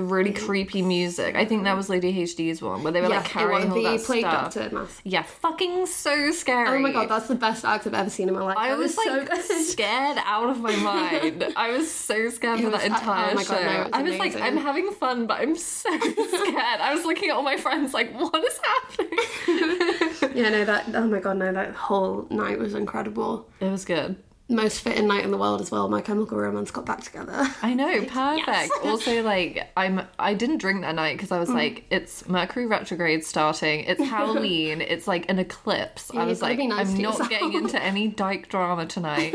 Really 0.00 0.32
creepy 0.32 0.82
music. 0.82 1.36
I 1.36 1.44
think 1.44 1.64
that 1.64 1.76
was 1.76 1.88
Lady 1.88 2.12
HD's 2.12 2.60
one 2.62 2.82
where 2.82 2.92
they 2.92 3.00
were 3.00 3.08
yeah, 3.08 3.18
like 3.18 3.26
carrying 3.26 3.68
it 3.68 3.70
all 3.70 3.92
was 3.92 4.06
the 4.06 4.22
that 4.22 4.52
stuff. 4.52 4.54
doctor 4.54 4.74
mask. 4.76 5.00
Yeah, 5.04 5.22
fucking 5.22 5.86
so 5.86 6.30
scary. 6.32 6.68
Oh 6.68 6.78
my 6.80 6.92
god, 6.92 7.08
that's 7.08 7.28
the 7.28 7.34
best 7.34 7.64
act 7.64 7.86
I've 7.86 7.94
ever 7.94 8.10
seen 8.10 8.28
in 8.28 8.34
my 8.34 8.40
life. 8.42 8.56
I 8.58 8.74
was 8.74 8.94
so 8.94 9.02
like 9.02 9.28
good. 9.30 9.64
scared 9.66 10.18
out 10.24 10.48
of 10.50 10.60
my 10.60 10.74
mind. 10.76 11.52
I 11.56 11.70
was 11.70 11.90
so 11.90 12.28
scared 12.30 12.60
It 12.60 12.64
for 12.64 12.70
was- 12.70 12.80
that 12.82 12.90
I- 12.90 12.94
oh 12.94 12.98
entire 12.98 13.34
my 13.34 13.42
show. 13.42 13.54
God, 13.54 13.64
no, 13.64 13.78
was 13.84 13.90
I 13.92 14.02
was 14.02 14.18
like. 14.18 14.36
I'm 14.36 14.56
having 14.56 14.90
fun, 14.92 15.26
but 15.26 15.40
I'm 15.40 15.56
so 15.56 15.90
scared. 15.98 16.80
I 16.80 16.94
was 16.94 17.04
looking 17.04 17.28
at 17.30 17.36
all 17.36 17.42
my 17.42 17.56
friends 17.56 17.92
like, 17.94 18.12
what 18.14 18.34
is 18.44 18.58
happening? 18.62 19.18
yeah, 20.36 20.48
no, 20.50 20.64
that 20.64 20.84
oh 20.94 21.06
my 21.06 21.20
god, 21.20 21.36
no, 21.38 21.52
that 21.52 21.74
whole 21.74 22.26
night 22.30 22.58
was 22.58 22.74
incredible. 22.74 23.48
It 23.60 23.70
was 23.70 23.84
good. 23.84 24.16
Most 24.50 24.80
fitting 24.80 25.06
night 25.06 25.24
in 25.24 25.30
the 25.30 25.36
world 25.38 25.60
as 25.60 25.70
well. 25.70 25.88
My 25.88 26.00
Chemical 26.00 26.36
Romance 26.36 26.70
got 26.72 26.84
back 26.84 27.02
together. 27.02 27.48
I 27.62 27.72
know, 27.72 28.04
perfect. 28.08 28.72
also, 28.84 29.22
like, 29.22 29.70
I'm 29.76 30.02
I 30.18 30.34
didn't 30.34 30.58
drink 30.58 30.80
that 30.82 30.94
night 30.96 31.16
because 31.16 31.30
I 31.30 31.36
Mm. 31.36 31.40
was 31.40 31.50
like, 31.50 31.84
it's 31.90 32.28
Mercury 32.28 32.66
retrograde 32.66 33.24
starting. 33.24 33.84
It's 33.84 34.02
Halloween. 34.10 34.80
it's 34.80 35.06
like 35.06 35.30
an 35.30 35.38
eclipse. 35.38 36.10
Yeah, 36.12 36.22
I 36.22 36.26
was 36.26 36.42
like, 36.42 36.58
nice 36.58 36.88
I'm 36.88 36.94
not 36.94 37.00
yourself. 37.12 37.30
getting 37.30 37.52
into 37.54 37.80
any 37.82 38.08
dyke 38.08 38.48
drama 38.48 38.86
tonight. 38.86 39.34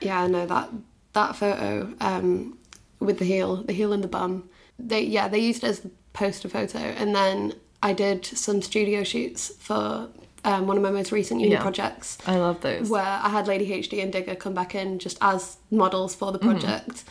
Yeah, 0.00 0.26
no, 0.28 0.46
that 0.46 0.70
that 1.14 1.36
photo 1.36 1.92
um, 2.00 2.56
with 3.00 3.18
the 3.18 3.24
heel, 3.24 3.56
the 3.64 3.72
heel 3.72 3.92
and 3.92 4.02
the 4.02 4.08
bum. 4.08 4.48
They 4.78 5.02
yeah, 5.02 5.26
they 5.28 5.40
used 5.40 5.64
it 5.64 5.68
as 5.68 5.80
the 5.80 5.90
poster 6.12 6.48
photo, 6.48 6.78
and 6.78 7.14
then 7.16 7.54
I 7.82 7.92
did 7.94 8.24
some 8.24 8.62
studio 8.62 9.02
shoots 9.02 9.52
for 9.58 10.08
um, 10.44 10.66
one 10.66 10.76
of 10.76 10.82
my 10.82 10.90
most 10.90 11.12
recent 11.12 11.40
uni 11.40 11.52
Yeah. 11.52 11.62
projects. 11.62 12.18
I 12.26 12.36
love 12.36 12.60
those. 12.62 12.88
where 12.90 13.02
I 13.02 13.28
had 13.28 13.46
Lady 13.46 13.66
HD 13.70 14.02
and 14.02 14.12
Digger 14.12 14.34
come 14.34 14.54
back 14.54 14.74
in 14.74 14.98
just 14.98 15.18
as 15.20 15.56
models 15.70 16.14
for 16.14 16.32
the 16.32 16.38
Mm-hmm. 16.38 16.50
project. 16.58 17.04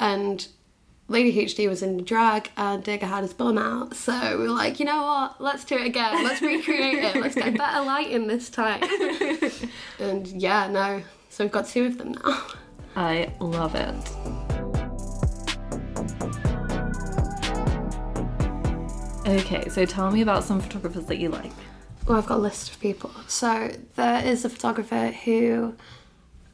And 0.00 0.46
Lady 1.08 1.32
HD 1.44 1.68
was 1.68 1.82
in 1.82 2.02
drag 2.04 2.50
and 2.56 2.82
Digger 2.82 3.06
had 3.06 3.22
his 3.22 3.32
bum 3.32 3.56
out. 3.58 3.94
So 3.94 4.36
we 4.38 4.48
were 4.48 4.54
like, 4.54 4.80
you 4.80 4.84
know 4.86 5.02
what? 5.02 5.40
Let's 5.40 5.64
do 5.64 5.76
it 5.76 5.86
again. 5.86 6.24
Let's 6.24 6.42
recreate 6.42 6.98
it. 7.04 7.16
Let's 7.16 7.36
get 7.36 7.56
better 7.56 7.82
lighting 7.84 8.26
this 8.26 8.50
time. 8.50 8.82
and 10.00 10.26
yeah, 10.26 10.66
no. 10.68 11.02
So 11.28 11.44
we've 11.44 11.52
got 11.52 11.68
two 11.68 11.84
of 11.86 11.98
them 11.98 12.12
now. 12.24 12.42
I 12.96 13.32
love 13.40 13.74
it. 13.76 13.94
Okay, 19.26 19.68
so 19.68 19.84
tell 19.84 20.10
me 20.10 20.20
about 20.22 20.44
some 20.44 20.60
photographers 20.60 21.06
that 21.06 21.18
you 21.18 21.28
like. 21.30 21.52
Well, 22.06 22.18
I've 22.18 22.26
got 22.26 22.38
a 22.38 22.42
list 22.42 22.70
of 22.70 22.80
people. 22.80 23.10
So 23.26 23.72
there 23.96 24.24
is 24.24 24.44
a 24.44 24.48
photographer 24.48 25.08
who 25.08 25.74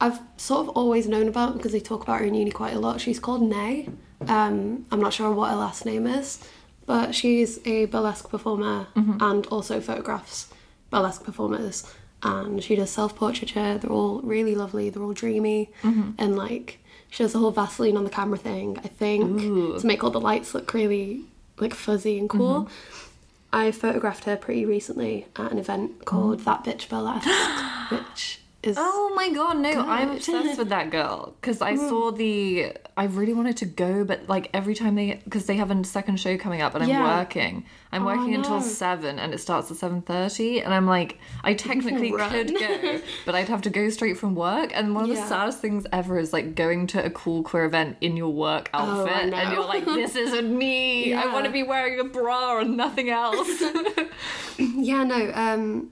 I've 0.01 0.19
sort 0.37 0.67
of 0.67 0.71
always 0.71 1.07
known 1.07 1.29
about 1.29 1.57
because 1.57 1.73
they 1.73 1.81
talk 1.81 2.03
about 2.03 2.21
her 2.21 2.25
in 2.25 2.35
uni 2.35 2.51
quite 2.51 2.75
a 2.75 2.79
lot. 2.79 3.01
She's 3.01 3.21
called 3.21 3.43
Nay. 3.43 3.89
Um, 4.27 4.87
I'm 4.91 5.01
not 5.01 5.13
sure 5.13 5.31
what 5.33 5.51
her 5.51 5.57
last 5.57 5.85
name 5.85 6.07
is, 6.07 6.43
but 6.87 7.15
she's 7.15 7.65
a 7.67 7.85
burlesque 7.87 8.29
performer 8.31 8.87
mm-hmm. 8.97 9.19
and 9.21 9.47
also 9.47 9.81
photographs 9.81 10.49
burlesque 10.91 11.25
performers. 11.25 11.93
And 12.23 12.63
she 12.63 12.77
does 12.77 12.91
self 12.91 13.17
portraiture. 13.17 13.79
They're 13.79 13.91
all 13.91 14.21
really 14.23 14.55
lovely. 14.55 14.91
They're 14.91 15.03
all 15.03 15.13
dreamy, 15.13 15.71
mm-hmm. 15.83 16.13
and 16.19 16.37
like 16.37 16.79
she 17.11 17.25
does 17.25 17.33
the 17.33 17.41
whole 17.41 17.51
Vaseline 17.51 17.97
on 17.97 18.05
the 18.05 18.11
camera 18.11 18.39
thing. 18.39 18.79
I 18.79 18.89
think 18.89 19.41
to 19.41 19.85
make 19.85 20.05
all 20.05 20.11
the 20.11 20.21
lights 20.21 20.55
look 20.55 20.73
really 20.73 21.25
like 21.59 21.75
fuzzy 21.75 22.19
and 22.19 22.31
cool. 22.31 22.63
Mm-hmm. 22.63 23.09
I 23.53 23.71
photographed 23.71 24.25
her 24.25 24.37
pretty 24.37 24.65
recently 24.65 25.27
at 25.37 25.53
an 25.53 25.59
event 25.59 26.05
called 26.05 26.41
oh. 26.41 26.45
That 26.45 26.65
Bitch 26.65 26.89
Burlesque, 26.89 27.27
which 27.91 28.42
is 28.63 28.77
Oh 28.79 29.13
my 29.17 29.31
god, 29.31 29.59
no, 29.59 29.71
I'm 29.87 30.11
obsessed 30.13 30.59
with 30.59 30.69
that 30.69 30.91
girl 30.91 31.35
because 31.41 31.61
I 31.61 31.75
saw 31.77 32.11
the. 32.13 32.73
I 32.97 33.05
really 33.05 33.33
wanted 33.33 33.57
to 33.59 33.65
go, 33.65 34.05
but 34.05 34.29
like 34.29 34.51
every 34.55 34.75
time 34.75 34.95
they, 34.95 35.21
because 35.25 35.47
they 35.47 35.57
have 35.57 35.71
a 35.71 35.85
second 35.85 36.21
show 36.21 36.37
coming 36.37 36.61
up, 36.63 36.75
and 36.75 36.85
I'm 36.85 36.91
Yeah. 36.91 37.19
working. 37.19 37.65
I'm 37.91 38.05
working 38.05 38.35
until 38.35 38.61
seven, 38.61 39.19
and 39.19 39.35
it 39.35 39.39
starts 39.39 39.71
at 39.71 39.77
seven 39.79 40.01
thirty, 40.03 40.61
and 40.61 40.73
I'm 40.73 40.87
like, 40.87 41.19
I 41.43 41.55
technically 41.55 42.11
could 42.13 42.55
go, 42.59 43.01
but 43.27 43.35
I'd 43.35 43.49
have 43.49 43.63
to 43.63 43.71
go 43.71 43.89
straight 43.91 44.17
from 44.19 44.35
work. 44.35 44.71
And 44.75 44.95
one 44.95 45.05
of 45.05 45.11
the 45.11 45.17
saddest 45.17 45.59
things 45.61 45.87
ever 45.93 46.19
is 46.19 46.33
like 46.33 46.55
going 46.55 46.87
to 46.89 47.05
a 47.05 47.11
cool 47.11 47.43
queer 47.43 47.65
event 47.65 47.97
in 48.01 48.17
your 48.17 48.31
work 48.31 48.71
Oh, 48.75 49.01
outfit, 49.07 49.35
and 49.35 49.53
you're 49.53 49.67
like, 49.67 49.85
this 49.85 50.15
isn't 50.17 50.57
me. 50.57 51.13
I 51.15 51.27
want 51.33 51.47
to 51.47 51.53
be 51.53 51.63
wearing 51.63 51.99
a 52.01 52.05
bra 52.05 52.61
and 52.61 52.77
nothing 52.77 53.11
else. 53.11 53.49
yeah 54.59 55.03
no 55.05 55.33
um 55.35 55.91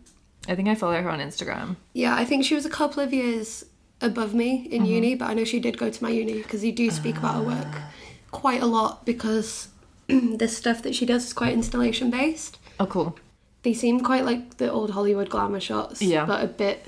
I 0.48 0.54
think 0.54 0.68
I 0.68 0.74
follow 0.74 1.00
her 1.00 1.10
on 1.10 1.20
Instagram. 1.20 1.76
yeah 1.92 2.14
I 2.14 2.24
think 2.24 2.44
she 2.44 2.54
was 2.54 2.64
a 2.66 2.70
couple 2.70 3.02
of 3.02 3.12
years 3.12 3.64
above 4.00 4.34
me 4.34 4.66
in 4.70 4.82
Mm-hmm. 4.82 4.92
uni, 4.92 5.14
but 5.14 5.28
I 5.30 5.34
know 5.34 5.44
she 5.44 5.60
did 5.60 5.76
go 5.78 5.90
to 5.90 6.02
my 6.02 6.10
uni 6.10 6.34
because 6.42 6.64
you 6.64 6.72
do 6.72 6.90
speak 6.90 7.16
about 7.18 7.34
her 7.36 7.42
work 7.42 7.66
Ah. 7.74 7.90
quite 8.30 8.62
a 8.62 8.66
lot 8.66 9.04
because 9.04 9.68
the 10.08 10.48
stuff 10.48 10.82
that 10.82 10.94
she 10.94 11.04
does 11.06 11.24
is 11.26 11.32
quite 11.32 11.52
installation 11.52 12.10
based. 12.10 12.58
Oh, 12.78 12.86
cool. 12.86 13.18
They 13.62 13.74
seem 13.74 14.00
quite 14.00 14.24
like 14.24 14.56
the 14.56 14.72
old 14.72 14.90
Hollywood 14.92 15.28
glamour 15.28 15.60
shots, 15.60 16.00
Yeah. 16.00 16.24
but 16.24 16.42
a 16.42 16.46
bit. 16.46 16.86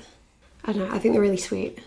I 0.65 0.71
don't 0.73 0.89
know. 0.89 0.95
I 0.95 0.99
think 0.99 1.13
they're 1.13 1.21
really 1.21 1.37
sweet. 1.37 1.77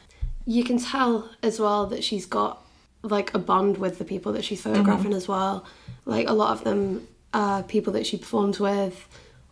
You 0.46 0.62
can 0.62 0.78
tell 0.78 1.28
as 1.42 1.58
well 1.58 1.86
that 1.86 2.04
she's 2.04 2.24
got 2.26 2.62
like 3.02 3.34
a 3.34 3.38
bond 3.38 3.78
with 3.78 3.98
the 3.98 4.04
people 4.04 4.32
that 4.34 4.44
she's 4.44 4.62
photographing 4.62 5.06
Mm-hmm. 5.10 5.16
as 5.16 5.26
well. 5.28 5.64
Like 6.04 6.28
a 6.28 6.32
lot 6.32 6.52
of 6.56 6.62
them 6.62 7.08
are 7.34 7.64
people 7.64 7.92
that 7.94 8.06
she 8.06 8.16
performs 8.16 8.60
with, 8.60 9.08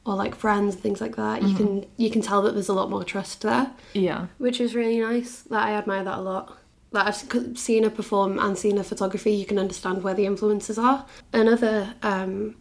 or 0.06 0.14
like 0.14 0.34
friends, 0.34 0.74
things 0.74 1.00
like 1.00 1.16
that. 1.16 1.40
Mm-hmm. 1.40 1.48
You 1.48 1.54
can 1.56 1.86
you 1.96 2.10
can 2.10 2.22
tell 2.22 2.42
that 2.42 2.52
there's 2.54 2.68
a 2.68 2.74
lot 2.74 2.90
more 2.90 3.04
trust 3.04 3.42
there, 3.42 3.70
Yeah. 3.92 4.26
which 4.38 4.60
is 4.60 4.74
really 4.74 5.00
nice. 5.00 5.42
That 5.42 5.66
I 5.66 5.72
admire 5.72 6.04
that 6.04 6.18
a 6.18 6.22
lot. 6.22 6.56
Like 6.92 7.06
I've 7.08 7.58
seen 7.58 7.82
her 7.84 7.90
perform 7.90 8.38
and 8.38 8.56
seen 8.56 8.76
her 8.76 8.82
photography. 8.84 9.32
You 9.32 9.46
can 9.46 9.58
understand 9.58 10.02
where 10.04 10.14
the 10.14 10.26
influences 10.26 10.78
are. 10.78 11.06
Another 11.32 11.94
um, 12.02 12.54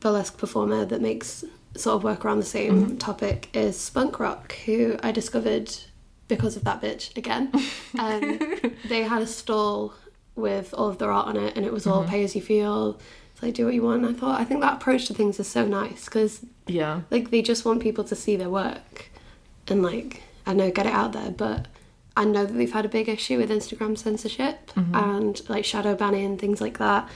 burlesque 0.00 0.36
performer 0.36 0.84
that 0.84 1.00
makes 1.00 1.44
sort 1.76 1.94
of 1.96 2.04
work 2.04 2.24
around 2.24 2.40
the 2.40 2.44
same 2.44 2.98
topic 2.98 3.48
is 3.54 3.78
Spunk 3.78 4.18
Rock, 4.18 4.52
who 4.66 4.96
I 5.02 5.12
discovered 5.12 5.72
because 6.28 6.56
of 6.56 6.64
that 6.64 6.80
bitch 6.82 7.16
again. 7.16 7.50
Um, 7.98 8.38
they 8.88 9.02
had 9.02 9.20
a 9.22 9.26
stall 9.26 9.94
with 10.36 10.72
all 10.74 10.88
of 10.88 10.98
their 10.98 11.10
art 11.10 11.26
on 11.26 11.36
it, 11.36 11.56
and 11.56 11.66
it 11.66 11.72
was 11.72 11.86
all 11.88 12.04
pay 12.04 12.22
as 12.24 12.34
you 12.36 12.40
feel. 12.42 12.98
Like 13.42 13.54
do 13.54 13.64
what 13.64 13.74
you 13.74 13.82
want. 13.82 14.04
And 14.04 14.16
I 14.16 14.18
thought 14.18 14.40
I 14.40 14.44
think 14.44 14.60
that 14.60 14.74
approach 14.74 15.06
to 15.06 15.14
things 15.14 15.40
is 15.40 15.48
so 15.48 15.66
nice 15.66 16.04
because 16.04 16.40
Yeah. 16.66 17.02
like 17.10 17.30
they 17.30 17.42
just 17.42 17.64
want 17.64 17.80
people 17.80 18.04
to 18.04 18.14
see 18.16 18.36
their 18.36 18.50
work 18.50 19.10
and 19.68 19.82
like 19.82 20.22
I 20.46 20.52
know 20.52 20.70
get 20.70 20.86
it 20.86 20.92
out 20.92 21.12
there, 21.12 21.30
but 21.30 21.68
I 22.16 22.24
know 22.24 22.44
that 22.44 22.52
they've 22.52 22.72
had 22.72 22.84
a 22.84 22.88
big 22.88 23.08
issue 23.08 23.38
with 23.38 23.50
Instagram 23.50 23.96
censorship 23.96 24.70
mm-hmm. 24.74 24.94
and 24.94 25.40
like 25.48 25.64
shadow 25.64 25.94
banning 25.94 26.24
and 26.24 26.38
things 26.40 26.60
like 26.60 26.78
that. 26.78 27.08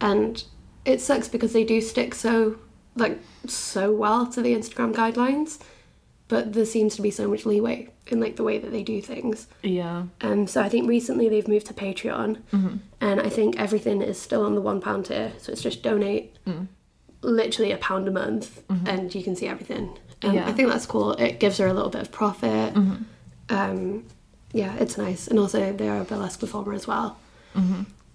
And 0.00 0.42
it 0.84 1.00
sucks 1.00 1.28
because 1.28 1.52
they 1.52 1.64
do 1.64 1.80
stick 1.80 2.14
so 2.14 2.58
like 2.96 3.18
so 3.46 3.92
well 3.92 4.26
to 4.26 4.42
the 4.42 4.54
Instagram 4.54 4.94
guidelines, 4.94 5.60
but 6.28 6.52
there 6.54 6.64
seems 6.66 6.96
to 6.96 7.02
be 7.02 7.10
so 7.10 7.28
much 7.28 7.46
leeway 7.46 7.88
in 8.08 8.20
like 8.20 8.36
the 8.36 8.42
way 8.42 8.58
that 8.58 8.70
they 8.72 8.82
do 8.82 9.00
things. 9.00 9.46
Yeah. 9.62 10.04
Um, 10.20 10.46
so 10.46 10.60
I 10.60 10.68
think 10.68 10.88
recently 10.88 11.28
they've 11.28 11.46
moved 11.48 11.66
to 11.66 11.74
Patreon, 11.74 12.40
and 13.00 13.20
I 13.20 13.28
think 13.28 13.58
everything 13.58 14.02
is 14.02 14.20
still 14.20 14.44
on 14.44 14.54
the 14.54 14.60
one 14.60 14.80
pound 14.80 15.06
tier. 15.06 15.32
So 15.38 15.52
it's 15.52 15.62
just 15.62 15.82
donate, 15.82 16.36
literally 17.22 17.72
a 17.72 17.76
pound 17.78 18.08
a 18.08 18.10
month, 18.10 18.62
and 18.86 19.14
you 19.14 19.22
can 19.22 19.36
see 19.36 19.46
everything. 19.48 19.96
And 20.22 20.34
Yeah. 20.34 20.48
I 20.48 20.52
think 20.52 20.68
that's 20.70 20.86
cool. 20.86 21.12
It 21.12 21.38
gives 21.40 21.58
her 21.58 21.66
a 21.66 21.72
little 21.72 21.90
bit 21.90 22.00
of 22.02 22.10
profit. 22.12 22.72
Hmm. 22.74 22.94
Um, 23.48 24.04
yeah, 24.52 24.74
it's 24.76 24.96
nice, 24.98 25.28
and 25.28 25.38
also 25.38 25.72
they're 25.72 26.00
a 26.00 26.04
burlesque 26.04 26.40
performer 26.40 26.72
as 26.72 26.86
well, 26.86 27.18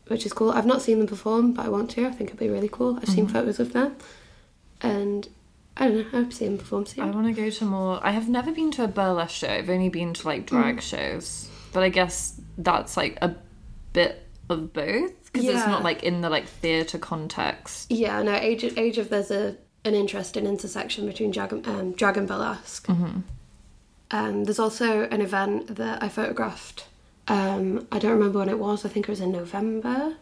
which 0.08 0.26
is 0.26 0.34
cool. 0.34 0.52
I've 0.52 0.66
not 0.66 0.82
seen 0.82 0.98
them 1.00 1.08
perform, 1.08 1.54
but 1.54 1.66
I 1.66 1.70
want 1.70 1.92
to. 1.92 2.06
I 2.08 2.12
think 2.12 2.30
it'd 2.30 2.40
be 2.40 2.50
really 2.50 2.70
cool. 2.70 2.98
I've 3.02 3.10
seen 3.10 3.28
photos 3.28 3.60
of 3.60 3.72
them, 3.74 3.96
and 4.82 5.30
I 5.82 5.88
don't 5.88 5.98
know. 5.98 6.06
I 6.20 6.22
hope 6.22 6.30
to 6.30 6.36
see 6.36 6.46
them 6.46 6.58
perform 6.58 6.86
soon. 6.86 7.04
I 7.04 7.10
want 7.12 7.28
to 7.28 7.34
go 7.34 7.50
to 7.50 7.66
more. 7.66 8.00
I 8.06 8.12
have 8.12 8.30
never 8.30 8.52
been 8.52 8.72
to 8.72 8.84
a 8.84 8.88
burlesque 8.88 9.36
show. 9.36 9.48
I've 9.50 9.70
only 9.70 9.90
been 9.90 10.14
to 10.14 10.28
like 10.28 10.46
drag 10.46 10.78
Mm. 10.78 10.82
shows, 10.82 11.50
but 11.74 11.84
I 11.84 11.90
guess 11.90 12.40
that's 12.58 12.96
like 12.96 13.18
a 13.22 13.36
bit 13.94 14.28
of 14.50 14.72
both 14.74 15.12
because 15.34 15.48
it's 15.48 15.66
not 15.66 15.84
like 15.84 16.04
in 16.04 16.22
the 16.22 16.30
like 16.30 16.46
theatre 16.48 16.98
context. 17.00 17.92
Yeah, 17.92 18.22
no, 18.22 18.34
age 18.36 18.64
age 18.64 18.98
of 18.98 19.10
there's 19.10 19.32
a 19.32 19.58
an 19.84 19.96
interesting 19.96 20.46
intersection 20.46 21.08
between 21.08 21.32
drag 21.32 21.52
and, 21.52 21.68
um, 21.68 21.92
drag 21.94 22.16
and 22.18 22.28
burlesque. 22.28 22.88
Um, 24.12 24.44
there's 24.44 24.60
also 24.60 25.04
an 25.10 25.22
event 25.22 25.76
that 25.78 26.04
I 26.04 26.10
photographed. 26.10 26.86
Um, 27.28 27.88
I 27.92 27.98
don't 27.98 28.12
remember 28.12 28.40
when 28.40 28.50
it 28.50 28.60
was. 28.60 28.86
I 28.86 28.90
think 28.90 29.08
it 29.08 29.12
was 29.12 29.22
in 29.22 29.32
November. 29.32 30.16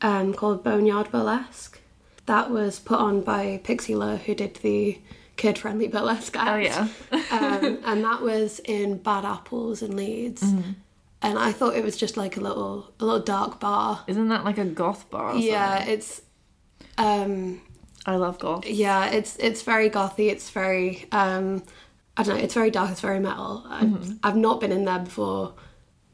Um, 0.00 0.34
called 0.34 0.64
Boneyard 0.64 1.10
Burlesque. 1.12 1.78
That 2.26 2.50
was 2.50 2.78
put 2.80 2.98
on 2.98 3.20
by 3.22 3.60
Pixie 3.64 3.92
Allure, 3.94 4.16
who 4.16 4.34
did 4.34 4.56
the 4.56 4.98
kid-friendly 5.36 5.88
burlesque 5.88 6.36
act. 6.36 6.50
Oh 6.50 6.56
yeah, 6.56 6.88
um, 7.30 7.78
and 7.84 8.04
that 8.04 8.22
was 8.22 8.60
in 8.64 8.98
Bad 8.98 9.24
Apples 9.24 9.82
in 9.82 9.96
Leeds. 9.96 10.42
Mm-hmm. 10.42 10.70
And 11.22 11.38
I 11.38 11.50
thought 11.52 11.74
it 11.76 11.82
was 11.84 11.96
just 11.96 12.16
like 12.16 12.36
a 12.36 12.40
little 12.40 12.92
a 13.00 13.04
little 13.04 13.20
dark 13.20 13.58
bar. 13.60 14.04
isn't 14.06 14.28
that 14.28 14.44
like 14.44 14.58
a 14.58 14.64
goth 14.64 15.08
bar? 15.10 15.32
Or 15.32 15.36
Yeah, 15.36 15.78
something? 15.78 15.94
it's 15.94 16.22
um 16.98 17.60
I 18.06 18.16
love 18.16 18.38
goth. 18.38 18.66
yeah 18.66 19.06
it's 19.06 19.36
it's 19.36 19.62
very 19.62 19.90
gothy 19.90 20.30
it's 20.30 20.48
very 20.50 21.06
um 21.12 21.62
i 22.16 22.22
don't 22.22 22.36
know 22.38 22.42
it's 22.42 22.54
very 22.54 22.70
dark 22.70 22.90
it's 22.92 23.00
very 23.00 23.18
metal 23.18 23.64
I've, 23.68 24.12
I've 24.22 24.36
not 24.36 24.60
been 24.60 24.70
in 24.72 24.84
there 24.84 25.00
before 25.00 25.54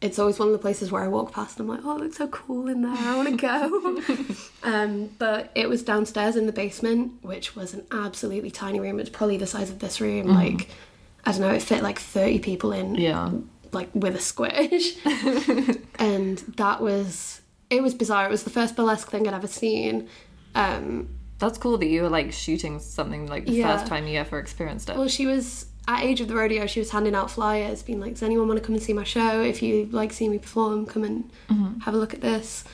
it's 0.03 0.19
always 0.19 0.39
one 0.39 0.49
of 0.49 0.53
the 0.53 0.59
places 0.59 0.91
where 0.93 1.03
i 1.03 1.09
walk 1.09 1.33
past 1.33 1.59
and 1.59 1.71
i'm 1.71 1.77
like 1.77 1.85
oh 1.87 1.97
it 1.97 2.01
looks 2.03 2.17
so 2.19 2.27
cool 2.29 2.69
in 2.69 2.83
there. 2.83 2.93
I 2.95 3.17
want 3.17 3.29
to 3.31 3.37
go. 3.37 4.35
Um 4.65 5.11
but 5.19 5.51
it 5.55 5.69
was 5.69 5.83
downstairs 5.83 6.37
in 6.37 6.47
the 6.47 6.53
basement 6.53 7.13
which 7.23 7.57
was 7.57 7.73
an 7.75 7.85
absolutely 7.91 8.51
tiny 8.51 8.79
room. 8.81 9.01
It's 9.01 9.11
probably 9.11 9.37
the 9.39 9.47
size 9.47 9.71
of 9.71 9.79
this 9.81 10.01
room. 10.01 10.27
Like 10.29 10.69
i 11.25 11.31
don't 11.33 11.41
know 11.41 11.51
it 11.51 11.63
fit 11.63 11.83
like 11.83 11.99
30 11.99 12.39
people 12.41 12.73
in 12.73 12.95
Yeah. 12.97 13.31
like 13.73 13.89
with 13.95 14.15
a 14.17 14.21
squish. 14.21 14.97
And 15.99 16.39
that 16.57 16.81
was 16.81 17.41
it 17.71 17.83
was 17.83 17.95
bizarre. 17.95 18.27
It 18.27 18.31
was 18.31 18.43
the 18.45 18.51
first 18.51 18.77
burlesque 18.77 19.09
thing 19.11 19.27
i'd 19.29 19.35
ever 19.35 19.47
seen. 19.47 20.09
Um 20.55 21.09
That's 21.39 21.59
cool 21.59 21.79
that 21.79 21.87
you 21.87 22.03
were 22.03 22.09
like 22.19 22.33
shooting 22.33 22.79
something 22.81 23.27
like 23.27 23.47
the 23.47 23.53
Yeah. 23.53 23.77
first 23.77 23.87
time 23.89 24.07
you 24.07 24.19
ever 24.19 24.39
experienced 24.39 24.89
it. 24.91 24.97
Well, 24.97 25.09
she 25.09 25.27
was 25.27 25.67
at 25.89 26.03
Age 26.03 26.21
of 26.21 26.29
the 26.29 26.35
Rodeo. 26.35 26.67
She 26.67 26.81
was 26.81 26.91
handing 26.91 27.15
out 27.15 27.31
flyers, 27.31 27.83
being 27.83 28.01
like, 28.01 28.13
"Does 28.13 28.23
anyone 28.23 28.49
want 28.49 28.59
to 28.61 28.65
come 28.65 28.75
and 28.75 28.83
see 28.83 28.93
my 28.93 29.05
show? 29.05 29.43
If 29.43 29.63
you 29.63 29.87
like 29.91 30.13
see 30.13 30.29
me 30.29 30.39
perform, 30.39 30.87
come 30.87 31.05
and 31.05 31.31
mm-hmm. 31.49 31.81
have 31.81 31.95
a 31.95 31.97
look 31.97 32.15
at 32.15 32.21
this." 32.21 32.65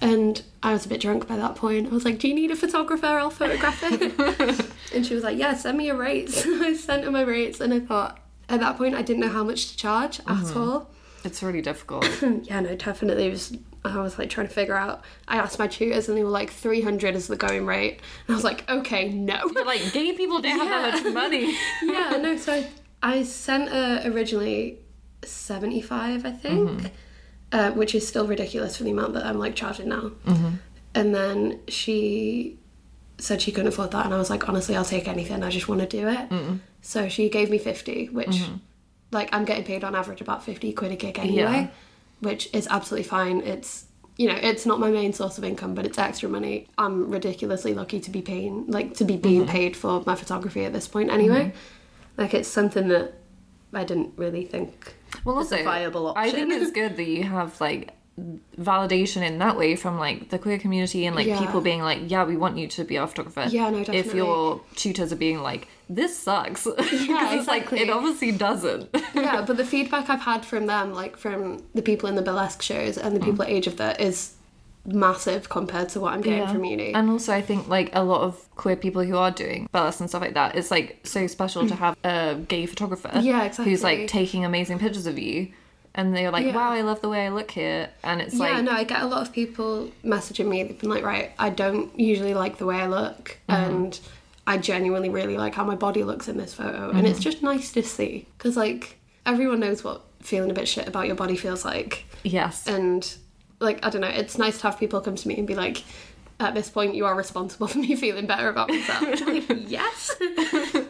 And 0.00 0.40
I 0.62 0.72
was 0.72 0.86
a 0.86 0.88
bit 0.88 1.00
drunk 1.00 1.26
by 1.26 1.36
that 1.36 1.56
point. 1.56 1.88
I 1.88 1.90
was 1.90 2.04
like, 2.04 2.18
"Do 2.18 2.28
you 2.28 2.34
need 2.34 2.50
a 2.50 2.56
photographer? 2.56 3.06
I'll 3.06 3.30
photograph 3.30 3.82
it." 3.82 4.70
and 4.94 5.04
she 5.04 5.14
was 5.14 5.24
like, 5.24 5.38
"Yeah, 5.38 5.54
send 5.54 5.78
me 5.78 5.86
your 5.86 5.96
rates." 5.96 6.46
I 6.46 6.74
sent 6.74 7.04
her 7.04 7.10
my 7.10 7.22
rates, 7.22 7.60
and 7.60 7.72
I 7.74 7.80
thought 7.80 8.20
at 8.48 8.60
that 8.60 8.76
point 8.76 8.94
I 8.94 9.02
didn't 9.02 9.20
know 9.20 9.28
how 9.28 9.44
much 9.44 9.70
to 9.70 9.76
charge 9.76 10.20
at 10.20 10.26
mm-hmm. 10.26 10.58
all. 10.58 10.90
It's 11.24 11.42
really 11.42 11.62
difficult. 11.62 12.06
yeah, 12.44 12.60
no, 12.60 12.74
definitely. 12.76 13.26
It 13.26 13.30
was, 13.30 13.56
I 13.84 14.00
was 14.00 14.18
like 14.18 14.30
trying 14.30 14.48
to 14.48 14.52
figure 14.52 14.76
out. 14.76 15.02
I 15.26 15.36
asked 15.36 15.58
my 15.58 15.66
tutors, 15.66 16.08
and 16.08 16.16
they 16.16 16.24
were 16.24 16.30
like, 16.30 16.50
"300 16.50 17.14
is 17.14 17.28
the 17.28 17.36
going 17.36 17.66
rate." 17.66 18.00
And 18.26 18.34
I 18.34 18.34
was 18.34 18.44
like, 18.44 18.68
"Okay, 18.68 19.08
no." 19.08 19.48
But 19.52 19.66
like 19.66 19.92
gay 19.92 20.12
people 20.12 20.40
don't 20.40 20.58
have 20.58 20.68
that 20.68 21.04
much 21.04 21.12
money. 21.14 21.56
yeah, 21.82 22.18
no, 22.20 22.36
so 22.36 22.52
I, 22.54 22.68
I 23.02 23.22
sent 23.22 23.70
her 23.70 24.02
originally 24.06 24.78
75, 25.22 26.24
I 26.24 26.30
think, 26.32 26.70
mm-hmm. 26.70 26.86
uh, 27.52 27.70
which 27.72 27.94
is 27.94 28.06
still 28.06 28.26
ridiculous 28.26 28.76
for 28.76 28.84
the 28.84 28.90
amount 28.90 29.14
that 29.14 29.24
I'm 29.24 29.38
like 29.38 29.54
charging 29.54 29.88
now. 29.88 30.12
Mm-hmm. 30.26 30.50
And 30.94 31.14
then 31.14 31.60
she 31.68 32.58
said 33.18 33.42
she 33.42 33.52
couldn't 33.52 33.68
afford 33.68 33.90
that, 33.92 34.04
and 34.04 34.14
I 34.14 34.18
was 34.18 34.30
like, 34.30 34.48
honestly, 34.48 34.76
I'll 34.76 34.84
take 34.84 35.08
anything, 35.08 35.42
I 35.42 35.50
just 35.50 35.68
want 35.68 35.80
to 35.80 35.86
do 35.86 36.08
it. 36.08 36.30
So 36.80 37.08
she 37.08 37.28
gave 37.28 37.50
me 37.50 37.58
50, 37.58 38.06
which, 38.10 38.28
mm-hmm. 38.28 38.56
like, 39.10 39.28
I'm 39.32 39.44
getting 39.44 39.64
paid 39.64 39.84
on 39.84 39.94
average 39.94 40.20
about 40.20 40.44
50 40.44 40.72
quid 40.72 40.92
a 40.92 40.96
gig 40.96 41.18
anyway, 41.18 41.36
Yeah. 41.36 41.66
Which 42.20 42.48
is 42.52 42.66
absolutely 42.70 43.08
fine. 43.08 43.40
It's 43.40 43.86
you 44.18 44.26
know, 44.26 44.34
it's 44.34 44.66
not 44.66 44.80
my 44.80 44.90
main 44.90 45.12
source 45.12 45.38
of 45.38 45.44
income, 45.44 45.74
but 45.74 45.86
it's 45.86 45.96
extra 45.96 46.28
money. 46.28 46.66
I'm 46.76 47.08
ridiculously 47.08 47.72
lucky 47.72 48.00
to 48.00 48.10
be 48.10 48.20
paying, 48.20 48.66
like, 48.66 48.94
to 48.94 49.04
be 49.04 49.16
being 49.16 49.42
mm-hmm. 49.42 49.50
paid 49.50 49.76
for 49.76 50.02
my 50.06 50.16
photography 50.16 50.64
at 50.64 50.72
this 50.72 50.88
point 50.88 51.10
anyway. 51.10 51.44
Mm-hmm. 51.44 52.20
Like, 52.20 52.34
it's 52.34 52.48
something 52.48 52.88
that 52.88 53.14
I 53.72 53.84
didn't 53.84 54.14
really 54.16 54.44
think 54.44 54.94
Well, 55.24 55.36
was 55.36 55.52
also, 55.52 55.62
a 55.62 55.64
viable 55.64 56.08
option. 56.08 56.24
I 56.24 56.32
think 56.32 56.52
it's 56.52 56.72
good 56.72 56.96
that 56.96 57.06
you 57.06 57.22
have 57.22 57.60
like 57.60 57.92
validation 58.58 59.22
in 59.22 59.38
that 59.38 59.56
way 59.56 59.76
from 59.76 59.98
like 59.98 60.30
the 60.30 60.38
queer 60.38 60.58
community 60.58 61.06
and 61.06 61.14
like 61.14 61.26
Yeah. 61.26 61.38
people 61.38 61.60
being 61.60 61.82
like, 61.82 62.00
yeah, 62.06 62.24
we 62.24 62.36
want 62.36 62.58
you 62.58 62.66
to 62.68 62.84
be 62.84 62.98
our 62.98 63.06
photographer. 63.06 63.46
Yeah, 63.48 63.70
no, 63.70 63.78
definitely. 63.78 63.98
If 63.98 64.14
your 64.14 64.60
tutors 64.74 65.12
are 65.12 65.16
being 65.16 65.42
like, 65.42 65.68
this 65.88 66.18
sucks, 66.18 66.64
because 66.76 66.92
it's 66.92 67.48
like 67.48 67.62
exactly. 67.62 67.80
it 67.80 67.90
obviously 67.90 68.32
doesn't. 68.32 68.88
yeah, 69.14 69.42
but 69.42 69.56
the 69.56 69.64
feedback 69.64 70.10
I've 70.10 70.20
had 70.20 70.44
from 70.44 70.66
them, 70.66 70.92
like 70.92 71.16
from 71.16 71.64
the 71.74 71.82
people 71.82 72.08
in 72.08 72.14
the 72.14 72.22
burlesque 72.22 72.62
shows 72.62 72.98
and 72.98 73.14
the 73.14 73.20
mm. 73.20 73.24
people 73.24 73.44
at 73.44 73.50
Age 73.50 73.66
of 73.66 73.76
That, 73.78 74.00
is 74.00 74.34
massive 74.84 75.48
compared 75.48 75.88
to 75.90 76.00
what 76.00 76.14
I'm 76.14 76.20
getting 76.20 76.40
Yeah. 76.40 76.52
from 76.52 76.64
uni. 76.64 76.94
And 76.94 77.10
also, 77.10 77.32
I 77.32 77.42
think 77.42 77.68
like 77.68 77.90
a 77.94 78.02
lot 78.02 78.22
of 78.22 78.48
queer 78.56 78.76
people 78.76 79.02
who 79.02 79.16
are 79.16 79.30
doing 79.30 79.68
burlesque 79.72 80.00
and 80.00 80.08
stuff 80.08 80.22
like 80.22 80.34
that, 80.34 80.56
it's 80.56 80.70
like 80.70 81.00
so 81.04 81.26
special 81.26 81.66
to 81.68 81.74
have 81.84 81.96
a 82.04 82.36
gay 82.48 82.66
photographer. 82.66 83.10
Yeah, 83.20 83.44
exactly. 83.44 83.70
Who's 83.70 83.82
like 83.82 84.08
taking 84.08 84.44
amazing 84.44 84.78
pictures 84.78 85.06
of 85.06 85.18
you, 85.18 85.48
and 85.94 86.14
they're 86.14 86.30
like, 86.30 86.46
Yeah. 86.46 86.54
"Wow, 86.54 86.70
I 86.70 86.82
love 86.82 87.00
the 87.00 87.08
way 87.08 87.26
I 87.26 87.30
look 87.30 87.50
here," 87.50 87.90
and 88.02 88.20
it's 88.20 88.34
yeah, 88.34 88.40
like, 88.40 88.52
yeah, 88.52 88.60
no, 88.62 88.72
I 88.72 88.84
get 88.84 89.02
a 89.02 89.06
lot 89.06 89.22
of 89.22 89.32
people 89.32 89.90
messaging 90.04 90.46
me. 90.48 90.62
They've 90.62 90.78
been 90.78 90.90
like, 90.90 91.04
right, 91.04 91.32
I 91.38 91.50
don't 91.50 91.98
usually 91.98 92.34
like 92.34 92.58
the 92.58 92.66
way 92.66 92.76
I 92.76 92.86
look, 92.86 93.38
Mm-hmm. 93.48 93.70
and 93.74 94.00
I 94.46 94.58
genuinely 94.58 95.08
really 95.10 95.36
like 95.36 95.54
how 95.54 95.64
my 95.64 95.74
body 95.74 96.04
looks 96.04 96.28
in 96.28 96.36
this 96.38 96.54
photo, 96.54 96.88
and 96.90 96.98
Mm-hmm. 96.98 97.06
it's 97.06 97.20
just 97.20 97.42
nice 97.42 97.72
to 97.72 97.82
see 97.82 98.26
because 98.36 98.56
like 98.56 98.98
everyone 99.26 99.60
knows 99.60 99.82
what 99.84 100.02
feeling 100.20 100.50
a 100.50 100.54
bit 100.54 100.66
shit 100.68 100.88
about 100.88 101.06
your 101.06 101.16
body 101.16 101.36
feels 101.36 101.64
like, 101.64 102.04
yes, 102.22 102.66
and 102.66 103.16
like 103.60 103.84
I 103.84 103.90
don't 103.90 104.00
know, 104.02 104.08
it's 104.08 104.38
nice 104.38 104.56
to 104.60 104.68
have 104.68 104.78
people 104.78 105.00
come 105.00 105.16
to 105.16 105.28
me 105.28 105.36
and 105.38 105.46
be 105.46 105.54
like. 105.54 105.84
At 106.40 106.54
this 106.54 106.70
point, 106.70 106.94
you 106.94 107.04
are 107.04 107.16
responsible 107.16 107.66
for 107.72 107.78
me 107.78 107.96
feeling 107.96 108.26
better 108.28 108.48
about 108.48 108.68
myself. 108.68 109.20
Like, 109.26 109.44
yes, 109.68 110.14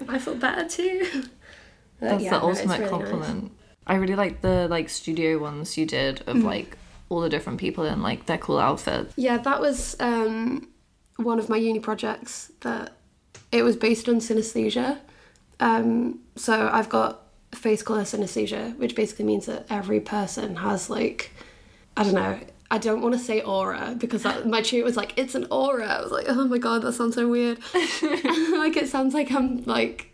I 0.07 0.18
feel 0.18 0.34
better 0.34 0.68
too. 0.68 1.22
But 2.01 2.11
that's 2.11 2.22
yeah, 2.24 2.30
the 2.32 2.38
no, 2.40 2.49
ultimate 2.49 2.80
really 2.80 3.12
nice. 3.18 3.51
I 3.89 3.95
really 3.95 4.14
like 4.14 4.43
the 4.43 4.68
like 4.68 4.89
studio 4.89 5.39
ones 5.39 5.76
you 5.76 5.86
did 5.86 6.22
of 6.26 6.36
like 6.45 6.76
all 7.09 7.20
the 7.20 7.28
different 7.28 7.59
people 7.59 7.84
in 7.84 8.03
like 8.03 8.26
their 8.26 8.39
cool 8.39 8.59
outfits. 8.59 9.14
Yeah, 9.16 9.39
that 9.39 9.61
was 9.61 9.97
um, 10.01 10.68
one 11.16 11.39
of 11.39 11.49
my 11.49 11.57
uni 11.57 11.80
projects. 11.80 12.53
That 12.61 12.93
it 13.51 13.62
was 13.62 13.76
based 13.76 14.09
on 14.09 14.16
synesthesia. 14.16 14.99
Um, 15.61 16.20
so 16.36 16.68
I've 16.72 16.89
got 16.89 17.22
face 17.55 17.82
color 17.82 18.03
synesthesia, 18.03 18.76
which 18.76 18.95
basically 18.95 19.24
means 19.24 19.47
that 19.47 19.66
every 19.70 20.01
person 20.01 20.57
has 20.57 20.91
like, 20.91 21.32
I 21.97 22.05
don't 22.05 22.14
know. 22.14 22.39
I 22.70 22.76
don't 22.76 23.01
want 23.01 23.14
to 23.14 23.18
say 23.18 23.41
aura 23.41 23.97
because 23.97 24.24
that, 24.24 24.47
my 24.47 24.61
tutor 24.61 24.84
was 24.84 24.95
like, 24.95 25.14
"It's 25.16 25.34
an 25.34 25.47
aura." 25.51 25.86
I 25.86 26.03
was 26.03 26.12
like, 26.12 26.26
"Oh 26.28 26.47
my 26.47 26.59
god, 26.59 26.82
that 26.82 26.93
sounds 26.93 27.14
so 27.14 27.26
weird." 27.26 27.59
like 27.74 28.76
it 28.76 28.91
sounds 28.91 29.14
like 29.14 29.32
I'm 29.32 29.64
like, 29.64 30.07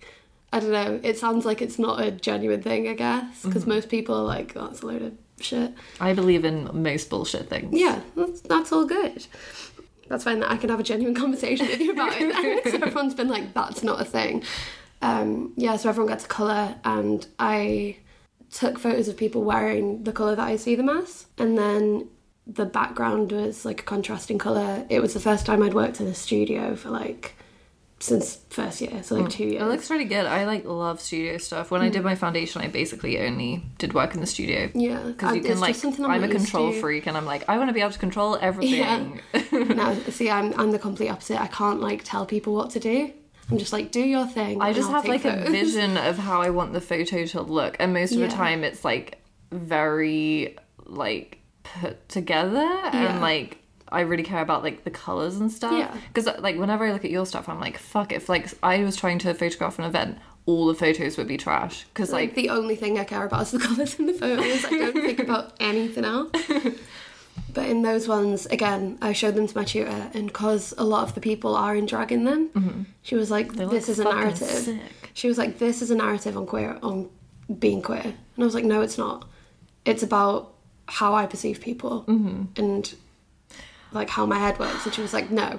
I 0.55 0.61
don't 0.61 0.71
know. 0.71 1.01
It 1.03 1.19
sounds 1.19 1.45
like 1.45 1.61
it's 1.61 1.81
not 1.81 2.01
a 2.01 2.13
genuine 2.13 2.63
thing. 2.63 2.87
I 2.87 2.95
guess 2.95 3.43
because 3.43 3.67
most 3.67 3.89
people 3.89 4.15
are 4.15 4.23
like, 4.23 4.53
oh, 4.55 4.67
"That's 4.67 4.83
a 4.83 4.87
load 4.87 5.03
of 5.03 5.13
shit." 5.41 5.75
I 6.01 6.13
believe 6.13 6.45
in 6.45 6.71
most 6.73 7.11
bullshit 7.11 7.49
things. 7.49 7.77
Yeah, 7.77 8.01
that's, 8.15 8.41
that's 8.43 8.71
all 8.71 8.87
good. 8.87 9.27
That's 10.09 10.23
fine 10.23 10.39
that 10.41 10.53
I 10.53 10.57
can 10.57 10.71
have 10.71 10.79
a 10.79 10.85
genuine 10.85 11.17
conversation 11.17 11.67
with 11.67 11.81
you 11.81 11.91
about 11.91 12.13
it. 12.21 12.65
so 12.65 12.77
everyone's 12.83 13.15
been 13.15 13.29
like, 13.29 13.53
that's 13.53 13.83
not 13.83 14.01
a 14.01 14.05
thing. 14.05 14.45
Um, 15.03 15.55
yeah, 15.57 15.77
so 15.77 15.89
everyone 15.89 16.13
gets 16.13 16.25
a 16.25 16.29
colour, 16.29 16.77
and 16.85 17.27
I 17.41 17.97
took 18.53 18.79
photos 18.79 19.09
of 19.09 19.17
people 19.17 19.43
wearing 19.43 20.05
the 20.05 20.13
colour 20.13 20.37
that 20.37 20.47
I 20.47 20.55
see 20.55 20.77
them 20.77 20.89
as. 20.89 21.27
And 21.37 21.59
then 21.59 22.07
the 22.47 22.65
background 22.65 23.33
was 23.33 23.65
like 23.65 23.81
a 23.81 23.85
contrasting 23.85 24.39
colour. 24.39 24.87
It 24.89 25.01
was 25.01 25.15
the 25.15 25.21
first 25.21 25.47
time 25.47 25.65
I'd 25.65 25.75
worked 25.75 26.01
in 26.01 26.07
a 26.07 26.15
studio 26.15 26.77
for 26.77 26.91
like, 26.91 27.35
since 28.01 28.41
first 28.51 28.81
year, 28.81 29.03
so 29.03 29.15
like 29.15 29.25
hmm. 29.25 29.31
two 29.31 29.45
years. 29.45 29.63
It 29.63 29.67
looks 29.67 29.91
really 29.91 30.05
good. 30.05 30.27
I 30.27 30.45
like 30.45 30.65
love 30.65 31.01
studio 31.01 31.39
stuff. 31.39 31.71
When 31.71 31.81
I 31.81 31.89
did 31.89 32.01
hmm. 32.01 32.07
my 32.07 32.15
foundation, 32.15 32.61
I 32.61 32.69
basically 32.69 33.21
only 33.21 33.65
did 33.79 33.95
work 33.95 34.15
in 34.15 34.21
the 34.21 34.27
studio. 34.27 34.71
yeah, 34.75 35.01
Because 35.01 35.37
you 35.37 35.43
can 35.43 35.61
like, 35.61 35.83
I'm, 35.85 36.05
I'm 36.05 36.25
a 36.25 36.29
control 36.29 36.73
to. 36.73 36.81
freak, 36.81 37.07
and 37.07 37.17
I'm 37.17 37.25
like, 37.25 37.49
I 37.49 37.57
want 37.57 37.71
to 37.71 37.73
be 37.73 37.81
able 37.81 37.93
to 37.93 37.99
control 37.99 38.37
everything. 38.41 39.21
no, 39.53 39.95
see, 40.11 40.31
I'm 40.31 40.59
I'm 40.59 40.71
the 40.71 40.79
complete 40.79 41.09
opposite. 41.09 41.41
I 41.41 41.47
can't 41.47 41.81
like 41.81 42.05
tell 42.05 42.27
people 42.27 42.55
what 42.55 42.71
to 42.71 42.81
do. 42.81 43.13
I'm 43.51 43.59
just 43.59 43.73
like, 43.73 43.91
do 43.91 44.01
your 44.01 44.27
thing. 44.27 44.61
I 44.61 44.73
just 44.73 44.89
I'll 44.89 44.95
have 44.95 45.07
like 45.07 45.25
a 45.25 45.51
vision 45.51 45.97
of 46.11 46.19
how 46.19 46.41
I 46.41 46.51
want 46.51 46.73
the 46.73 46.81
photo 46.81 47.25
to 47.27 47.43
look, 47.43 47.77
and 47.79 47.93
most 47.93 48.13
of 48.13 48.19
Yeah. 48.19 48.27
the 48.27 48.35
time 48.35 48.65
it's 48.65 48.85
like 48.85 49.19
very 49.51 50.57
like 50.85 51.39
put 51.63 52.09
together 52.09 52.59
Yeah. 52.59 53.13
and 53.13 53.21
like 53.21 53.59
I 53.95 54.01
really 54.01 54.23
care 54.23 54.43
about 54.43 54.63
like 54.63 54.85
the 54.85 54.91
colors 54.91 55.37
and 55.37 55.51
stuff. 55.51 55.73
Yeah. 55.73 55.97
Because 56.13 56.27
like 56.41 56.57
whenever 56.57 56.85
I 56.87 56.93
look 56.93 57.05
at 57.05 57.11
your 57.11 57.27
stuff, 57.27 57.49
I'm 57.49 57.61
like, 57.61 57.79
fuck. 57.79 58.13
If 58.13 58.29
like 58.29 58.49
I 58.63 58.83
was 58.85 58.97
trying 58.97 59.19
to 59.21 59.33
photograph 59.35 59.79
an 59.79 59.85
event, 59.87 60.19
all 60.47 60.67
the 60.67 60.75
photos 60.75 61.17
would 61.17 61.29
be 61.29 61.37
trash. 61.37 61.85
Because 61.85 62.11
Like 62.13 62.31
like 62.31 62.35
the 62.35 62.51
only 62.51 62.77
thing 62.77 62.99
I 62.99 63.05
care 63.05 63.25
about 63.25 63.43
is 63.43 63.51
the 63.53 63.59
colours 63.69 63.99
in 63.99 64.07
the 64.07 64.13
photos. 64.15 64.65
I 64.65 64.71
don't 64.71 64.93
think 64.95 65.19
about 65.29 65.55
anything 65.61 66.05
else. 66.05 66.31
But 67.53 67.69
in 67.69 67.83
those 67.83 68.07
ones, 68.07 68.47
again, 68.47 68.97
I 69.03 69.13
showed 69.13 69.35
them 69.35 69.47
to 69.49 69.57
my 69.57 69.65
tutor, 69.65 70.11
and 70.15 70.27
because 70.29 70.73
a 70.79 70.85
lot 70.85 71.03
of 71.09 71.15
the 71.17 71.21
people 71.21 71.57
are 71.57 71.75
in 71.75 71.87
drag 71.87 72.13
in 72.13 72.25
them, 72.25 72.87
she 73.03 73.17
was 73.17 73.31
like, 73.31 73.49
Mm-hmm. 73.53 73.71
"This 73.71 73.89
is 73.89 73.99
a 73.99 74.05
narrative." 74.05 74.49
sick. 74.49 74.81
She 75.15 75.27
was 75.29 75.37
like, 75.39 75.59
"This 75.59 75.83
is 75.83 75.91
a 75.91 75.95
narrative 75.97 76.37
on 76.37 76.47
queer 76.47 76.79
on 76.83 77.09
being 77.59 77.83
queer," 77.83 78.03
and 78.03 78.15
I 78.39 78.45
was 78.45 78.55
like, 78.55 78.65
"No, 78.65 78.83
it's 78.83 78.99
not. 78.99 79.29
It's 79.85 80.03
about 80.03 80.53
how 80.87 81.15
I 81.15 81.27
perceive 81.27 81.61
people 81.61 82.05
Mm-hmm. 82.07 82.43
and 82.63 82.95
like 83.95 84.11
how 84.11 84.27
my 84.27 84.39
head 84.39 84.59
works." 84.59 84.85
And 84.85 84.95
she 84.95 85.03
was 85.03 85.13
like, 85.13 85.31
"No, 85.31 85.59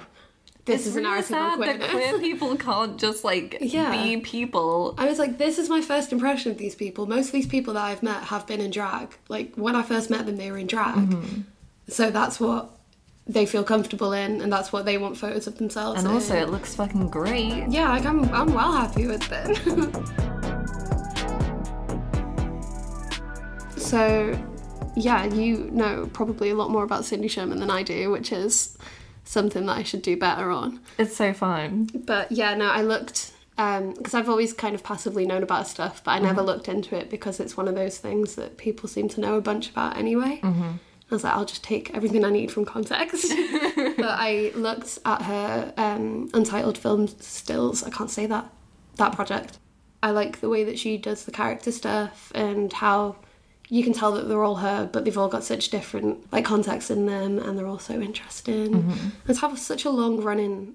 this 0.66 0.80
it's 0.80 0.88
is 0.88 0.96
a 0.96 0.98
really 0.98 1.10
narrative 1.10 1.28
sad 1.28 1.60
that 1.60 1.90
queer 1.90 2.18
people 2.28 2.56
can't 2.56 2.98
just 2.98 3.24
like 3.24 3.56
Yeah. 3.60 3.90
be 3.90 4.16
people. 4.18 4.94
I 4.98 5.06
was 5.06 5.18
like, 5.18 5.38
this 5.38 5.58
is 5.58 5.68
my 5.68 5.80
first 5.80 6.12
impression 6.12 6.50
of 6.50 6.58
these 6.58 6.74
people. 6.74 7.06
Most 7.06 7.26
of 7.26 7.32
these 7.32 7.46
people 7.46 7.74
that 7.74 7.84
I've 7.84 8.02
met 8.02 8.24
have 8.24 8.46
been 8.48 8.60
in 8.60 8.72
drag. 8.72 9.16
Like 9.28 9.54
when 9.54 9.76
I 9.76 9.82
first 9.82 10.10
met 10.10 10.26
them, 10.26 10.36
they 10.36 10.50
were 10.50 10.58
in 10.58 10.66
drag. 10.66 10.96
Mm-hmm. 10.96 11.42
So 11.88 12.10
that's 12.10 12.40
what 12.40 12.72
they 13.28 13.46
feel 13.46 13.62
comfortable 13.62 14.12
in, 14.12 14.40
and 14.40 14.52
that's 14.52 14.72
what 14.72 14.84
they 14.84 14.98
want 14.98 15.16
photos 15.16 15.46
of 15.46 15.56
themselves. 15.58 16.00
And 16.00 16.08
in. 16.08 16.14
also, 16.14 16.34
it 16.34 16.50
looks 16.50 16.74
fucking 16.74 17.10
great. 17.10 17.66
yeah, 17.68 17.88
like 17.88 18.04
I'm, 18.04 18.24
I'm 18.34 18.52
well 18.52 18.72
happy 18.72 19.06
with 19.06 19.22
them. 19.28 19.54
so, 23.76 24.55
yeah, 24.96 25.24
you 25.24 25.70
know 25.72 26.08
probably 26.12 26.50
a 26.50 26.54
lot 26.54 26.70
more 26.70 26.82
about 26.82 27.04
Cindy 27.04 27.28
Sherman 27.28 27.60
than 27.60 27.70
I 27.70 27.82
do, 27.82 28.10
which 28.10 28.32
is 28.32 28.76
something 29.24 29.66
that 29.66 29.76
I 29.76 29.82
should 29.82 30.02
do 30.02 30.16
better 30.16 30.50
on. 30.50 30.80
It's 30.98 31.16
so 31.16 31.32
fun. 31.32 31.90
But 31.94 32.32
yeah, 32.32 32.54
no, 32.54 32.66
I 32.68 32.82
looked 32.82 33.32
because 33.56 34.12
I've 34.14 34.28
always 34.28 34.52
kind 34.52 34.74
of 34.74 34.82
passively 34.82 35.26
known 35.26 35.42
about 35.42 35.66
stuff, 35.66 36.04
but 36.04 36.10
I 36.10 36.18
never 36.18 36.42
looked 36.42 36.68
into 36.68 36.94
it 36.94 37.08
because 37.08 37.40
it's 37.40 37.56
one 37.56 37.68
of 37.68 37.74
those 37.74 37.96
things 37.96 38.34
that 38.34 38.58
people 38.58 38.86
seem 38.86 39.08
to 39.08 39.20
know 39.20 39.36
a 39.36 39.40
bunch 39.40 39.70
about 39.70 39.96
anyway. 39.96 40.40
Mm-hmm. 40.42 40.72
I 41.10 41.14
was 41.14 41.24
like, 41.24 41.32
I'll 41.32 41.46
just 41.46 41.64
take 41.64 41.94
everything 41.94 42.24
I 42.24 42.30
need 42.30 42.50
from 42.50 42.64
context. 42.66 43.32
but 43.76 44.00
I 44.00 44.52
looked 44.54 44.98
at 45.06 45.22
her 45.22 45.72
um, 45.76 46.28
untitled 46.34 46.76
film 46.76 47.06
stills. 47.08 47.82
I 47.82 47.90
can't 47.90 48.10
say 48.10 48.26
that 48.26 48.52
that 48.96 49.12
project. 49.12 49.58
I 50.02 50.10
like 50.10 50.40
the 50.40 50.48
way 50.48 50.64
that 50.64 50.78
she 50.78 50.98
does 50.98 51.24
the 51.24 51.30
character 51.30 51.72
stuff 51.72 52.30
and 52.34 52.72
how 52.72 53.16
you 53.68 53.82
can 53.82 53.92
tell 53.92 54.12
that 54.12 54.28
they're 54.28 54.42
all 54.44 54.56
her, 54.56 54.88
but 54.92 55.04
they've 55.04 55.18
all 55.18 55.28
got 55.28 55.42
such 55.44 55.70
different 55.70 56.32
like 56.32 56.44
context 56.44 56.90
in 56.90 57.06
them, 57.06 57.38
and 57.38 57.58
they're 57.58 57.66
all 57.66 57.78
so 57.78 58.00
interesting. 58.00 58.74
Mm-hmm. 58.74 59.08
And 59.26 59.34
to 59.34 59.40
have 59.40 59.58
such 59.58 59.84
a 59.84 59.90
long 59.90 60.20
running 60.20 60.74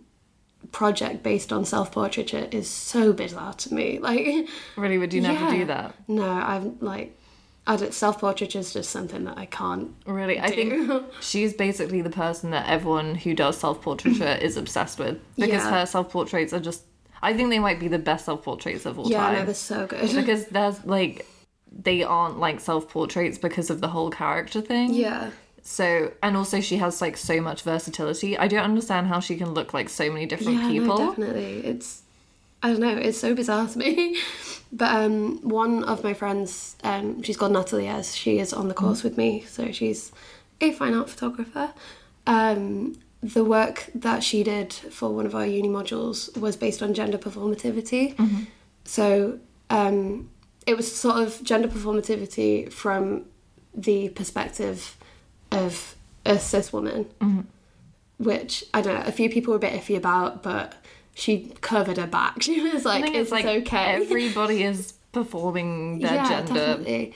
project 0.72 1.24
based 1.24 1.52
on 1.52 1.66
self 1.66 1.92
portraiture 1.92 2.48
is 2.52 2.70
so 2.70 3.14
bizarre 3.14 3.54
to 3.54 3.74
me. 3.74 4.00
Like, 4.08 4.48
Really, 4.78 4.98
would 4.98 5.14
you 5.14 5.22
never 5.22 5.46
yeah. 5.46 5.52
do 5.60 5.66
that? 5.66 5.96
No, 6.08 6.30
I'm 6.30 6.78
like, 6.82 7.18
I 7.66 7.76
don't, 7.78 7.94
self 7.94 8.20
portraiture 8.20 8.60
is 8.60 8.74
just 8.74 8.90
something 8.90 9.24
that 9.26 9.38
I 9.38 9.46
can't. 9.46 9.92
Really, 10.06 10.40
I 10.40 10.50
think 10.50 11.04
she's 11.22 11.54
basically 11.54 12.02
the 12.02 12.10
person 12.10 12.52
that 12.52 12.68
everyone 12.70 13.16
who 13.16 13.34
does 13.34 13.58
self 13.58 13.82
portraiture 13.82 14.38
is 14.42 14.58
obsessed 14.58 15.00
with 15.00 15.20
because 15.36 15.64
Yeah. 15.64 15.80
her 15.80 15.86
self 15.86 16.12
portraits 16.12 16.54
are 16.54 16.60
just. 16.60 16.84
I 17.24 17.36
think 17.36 17.52
they 17.52 17.60
might 17.60 17.80
be 17.80 17.88
the 17.88 18.00
best 18.00 18.26
self 18.26 18.44
portraits 18.44 18.86
of 18.88 18.98
all 18.98 19.06
time. 19.06 19.12
Yeah, 19.14 19.40
no, 19.40 19.46
they're 19.46 19.54
so 19.54 19.86
good. 19.88 20.14
because 20.14 20.46
there's 20.48 20.84
like 20.86 21.26
they 21.72 22.04
aren't 22.04 22.40
like 22.40 22.60
self 22.60 22.90
portraits 22.90 23.38
because 23.38 23.70
of 23.70 23.82
the 23.82 23.88
whole 23.90 24.10
character 24.10 24.62
thing. 24.62 24.94
yeah, 24.94 25.32
So 25.64 26.12
and 26.22 26.36
also 26.36 26.60
she 26.62 26.78
has 26.78 27.02
like 27.02 27.18
so 27.18 27.40
much 27.42 27.62
versatility. 27.64 28.38
I 28.38 28.48
don't 28.48 28.64
understand 28.64 29.08
how 29.08 29.20
she 29.20 29.36
can 29.38 29.54
look 29.54 29.74
like 29.74 29.90
so 29.90 30.12
many 30.12 30.26
different 30.26 30.60
yeah, 30.60 30.68
people. 30.68 30.98
no, 31.00 31.10
definitely. 31.10 31.66
It's, 31.66 32.02
I 32.64 32.72
don't 32.72 32.80
know, 32.82 32.98
it's 32.98 33.18
so 33.18 33.34
bizarre 33.36 33.68
to 33.68 33.78
me. 33.78 34.18
But 34.74 34.96
um, 34.96 35.42
one 35.42 35.84
of 35.84 36.02
my 36.02 36.14
friends, 36.14 36.78
um, 36.86 37.22
she's 37.24 37.36
called 37.36 37.52
Natalie 37.52 37.90
as 37.90 38.16
She 38.16 38.40
is 38.40 38.54
on 38.54 38.70
the 38.70 38.74
course 38.74 39.04
with 39.04 39.18
me, 39.18 39.44
so 39.46 39.70
she's 39.74 40.14
a 40.62 40.72
fine 40.72 40.94
art 40.94 41.10
photographer. 41.10 41.74
Um, 42.26 42.98
the 43.22 43.44
work 43.44 43.90
that 43.94 44.24
she 44.24 44.44
did 44.44 44.72
for 44.72 45.14
one 45.14 45.26
of 45.26 45.36
our 45.36 45.46
uni 45.46 45.68
modules 45.68 46.36
was 46.38 46.56
based 46.56 46.82
on 46.82 46.94
gender 46.94 47.18
performativity. 47.18 48.16
So 48.86 49.40
um, 49.70 50.30
it 50.66 50.78
was 50.78 50.94
sort 50.94 51.18
of 51.18 51.44
gender 51.44 51.68
performativity 51.68 52.72
from 52.72 53.26
the 53.74 54.10
perspective 54.10 54.98
of 55.52 55.96
a 56.26 56.38
cis 56.40 56.72
woman, 56.72 57.08
which 58.18 58.64
I 58.74 58.82
don't 58.82 58.96
know. 59.00 59.06
A 59.06 59.12
few 59.12 59.30
people 59.30 59.52
were 59.52 59.58
a 59.58 59.60
bit 59.60 59.74
iffy 59.74 59.98
about, 59.98 60.44
but 60.44 60.76
she 61.14 61.54
covered 61.62 61.98
her 61.98 62.08
back. 62.08 62.38
She 62.42 62.62
was 62.62 62.86
like, 62.86 63.06
"It's, 63.06 63.16
it's 63.16 63.32
like 63.32 63.46
okay." 63.46 64.02
everybody 64.02 64.64
is 64.64 64.94
performing 65.12 66.00
their 66.00 66.16
yeah, 66.16 66.30
gender. 66.30 66.54
definitely. 66.54 67.14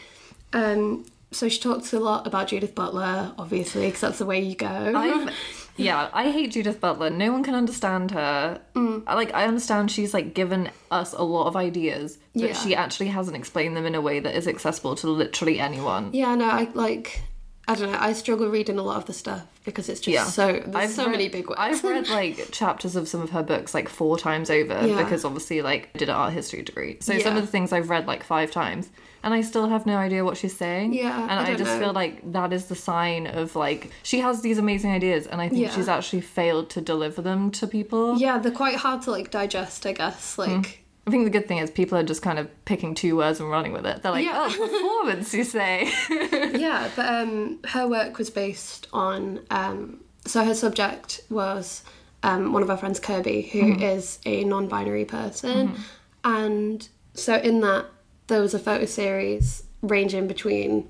Um, 0.53 1.05
so 1.31 1.49
she 1.49 1.59
talks 1.59 1.93
a 1.93 1.99
lot 1.99 2.25
about 2.25 2.47
Judith 2.47 2.75
Butler, 2.75 3.33
obviously, 3.37 3.87
because 3.87 4.01
that's 4.01 4.19
the 4.19 4.25
way 4.25 4.39
you 4.39 4.55
go. 4.55 4.67
I've, 4.67 5.33
yeah, 5.78 6.09
I 6.13 6.32
hate 6.32 6.51
Judith 6.51 6.80
Butler. 6.80 7.09
No 7.09 7.32
one 7.32 7.43
can 7.43 7.53
understand 7.55 8.11
her. 8.11 8.61
Mm. 8.76 9.05
Like 9.05 9.34
I 9.34 9.45
understand 9.45 9.91
she's 9.91 10.13
like 10.13 10.34
given 10.34 10.69
us 10.91 11.13
a 11.13 11.23
lot 11.23 11.47
of 11.47 11.55
ideas, 11.55 12.17
but 12.34 12.41
Yeah. 12.43 12.53
she 12.53 12.76
actually 12.76 13.07
hasn't 13.07 13.36
explained 13.36 13.76
them 13.76 13.86
in 13.86 13.95
a 13.95 14.01
way 14.01 14.19
that 14.19 14.36
is 14.36 14.47
accessible 14.47 14.95
to 14.97 15.07
literally 15.09 15.59
anyone. 15.59 16.09
Yeah, 16.13 16.36
no, 16.36 16.45
I 16.45 16.69
like. 16.73 17.21
I 17.67 17.73
don't 17.73 17.91
know. 17.91 17.97
I 17.99 18.13
struggle 18.13 18.47
reading 18.47 18.78
a 18.78 18.84
lot 18.84 18.97
of 18.97 19.05
the 19.05 19.13
stuff 19.13 19.43
because 19.65 19.89
it's 19.89 19.99
just 19.99 20.36
so 20.36 20.61
there's 20.67 20.93
so 20.93 21.05
read, 21.05 21.11
many 21.13 21.30
big 21.30 21.47
words. 21.49 21.59
I've 21.59 21.84
read 21.84 22.07
like 22.09 22.47
chapters 22.51 22.95
of 22.95 23.07
some 23.07 23.21
of 23.21 23.32
her 23.32 23.41
books 23.41 23.73
like 23.73 23.89
four 23.89 24.19
times 24.19 24.51
over 24.51 24.86
Yeah. 24.86 25.01
because 25.03 25.26
obviously 25.26 25.63
like 25.63 25.89
I 25.95 25.97
did 25.97 26.09
an 26.09 26.15
art 26.15 26.32
history 26.34 26.61
degree. 26.61 26.97
So 26.99 27.17
some 27.17 27.36
of 27.36 27.41
the 27.41 27.47
things 27.51 27.73
I've 27.73 27.89
read 27.89 28.05
like 28.05 28.23
five 28.23 28.51
times 28.51 28.89
and 29.26 29.34
I 29.34 29.41
still 29.41 29.67
have 29.67 29.86
no 29.86 29.97
idea 29.97 30.23
what 30.23 30.38
she's 30.38 30.55
saying. 30.55 30.93
Yeah, 30.93 31.21
And 31.23 31.32
I 31.39 31.51
I, 31.51 31.55
just 31.55 31.71
know. 31.73 31.80
feel 31.80 31.93
like 31.93 32.32
that 32.32 32.53
is 32.53 32.67
the 32.67 32.76
sign 32.76 33.28
of 33.28 33.55
like 33.57 33.89
she 34.03 34.19
has 34.19 34.41
these 34.41 34.57
amazing 34.57 34.91
ideas 34.91 35.28
and 35.28 35.41
I 35.41 35.49
think 35.49 35.61
Yeah. 35.63 35.71
she's 35.71 35.89
actually 35.89 36.21
failed 36.21 36.69
to 36.69 36.80
deliver 36.82 37.21
them 37.21 37.51
to 37.51 37.67
people. 37.67 38.17
yeah, 38.17 38.38
they're 38.38 38.51
quite 38.63 38.78
hard 38.78 39.01
to 39.03 39.11
like 39.11 39.32
digest. 39.32 39.86
I 39.86 39.91
guess 39.91 40.38
like. 40.38 40.84
I 41.07 41.11
think 41.11 41.23
the 41.26 41.30
good 41.30 41.47
thing 41.47 41.59
is 41.59 41.69
people 41.69 41.97
are 41.99 42.03
just 42.03 42.23
kind 42.23 42.39
of 42.39 42.47
picking 42.65 42.95
two 42.95 43.15
words 43.15 43.39
and 43.39 43.47
running 43.49 43.73
with 43.73 43.86
it. 43.86 44.01
They're 44.01 44.11
like, 44.11 44.26
Yeah. 44.26 44.47
oh, 44.49 44.67
performance, 44.67 45.34
you 45.36 45.43
say. 45.43 45.91
yeah, 46.57 46.89
but 46.95 47.05
um, 47.07 47.59
her 47.73 47.88
work 47.88 48.17
was 48.17 48.30
based 48.32 48.88
on. 48.91 49.41
Um, 49.51 49.99
so 50.26 50.43
her 50.43 50.55
subject 50.55 51.21
was 51.30 51.84
um, 52.23 52.53
one 52.53 52.63
of 52.63 52.71
our 52.71 52.78
friends, 52.78 52.99
Kirby, 52.99 53.43
who 53.43 53.76
is 53.76 54.17
a 54.26 54.43
non-binary 54.45 55.05
person, 55.05 55.76
and 56.23 56.89
so 57.13 57.36
in 57.36 57.61
that 57.61 57.86
there 58.28 58.41
was 58.41 58.53
a 58.53 58.59
photo 58.59 58.86
series 58.86 59.63
ranging 59.82 60.28
between 60.28 60.89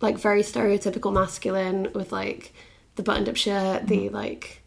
like 0.00 0.18
very 0.18 0.42
stereotypical 0.42 1.12
masculine 1.12 1.90
with 1.94 2.12
like 2.12 2.54
the 2.96 3.02
buttoned-up 3.02 3.36
shirt, 3.36 3.86
the 3.86 4.06
mm-hmm. 4.06 4.14
like 4.14 4.62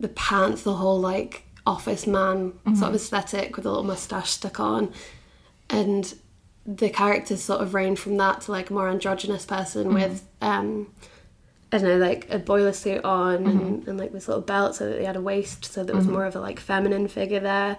the 0.00 0.08
pants, 0.08 0.62
the 0.62 0.74
whole 0.74 1.00
like 1.00 1.44
office 1.66 2.06
man 2.06 2.52
sort 2.52 2.74
mm-hmm. 2.74 2.84
of 2.84 2.94
aesthetic 2.94 3.56
with 3.56 3.66
a 3.66 3.68
little 3.68 3.84
mustache 3.84 4.30
stuck 4.30 4.58
on, 4.60 4.92
and 5.70 6.14
the 6.66 6.88
characters 6.88 7.42
sort 7.42 7.60
of 7.60 7.74
range 7.74 7.98
from 7.98 8.16
that 8.16 8.40
to 8.42 8.50
like 8.50 8.70
a 8.70 8.72
more 8.72 8.88
androgynous 8.88 9.44
person 9.44 9.84
mm-hmm. 9.88 9.94
with 9.94 10.26
um 10.40 10.90
I 11.72 11.78
don't 11.78 11.88
know, 11.88 11.98
like 11.98 12.30
a 12.30 12.38
boiler 12.38 12.72
suit 12.72 13.04
on 13.04 13.46
and, 13.46 13.88
and 13.88 13.98
like 13.98 14.12
this 14.12 14.28
little 14.28 14.42
belt 14.42 14.76
so 14.76 14.88
that 14.88 14.96
they 14.96 15.04
had 15.04 15.16
a 15.16 15.20
waist 15.20 15.64
so 15.64 15.82
there 15.82 15.96
was 15.96 16.06
more 16.06 16.24
of 16.24 16.36
a 16.36 16.40
like 16.40 16.60
feminine 16.60 17.08
figure 17.08 17.40
there. 17.40 17.78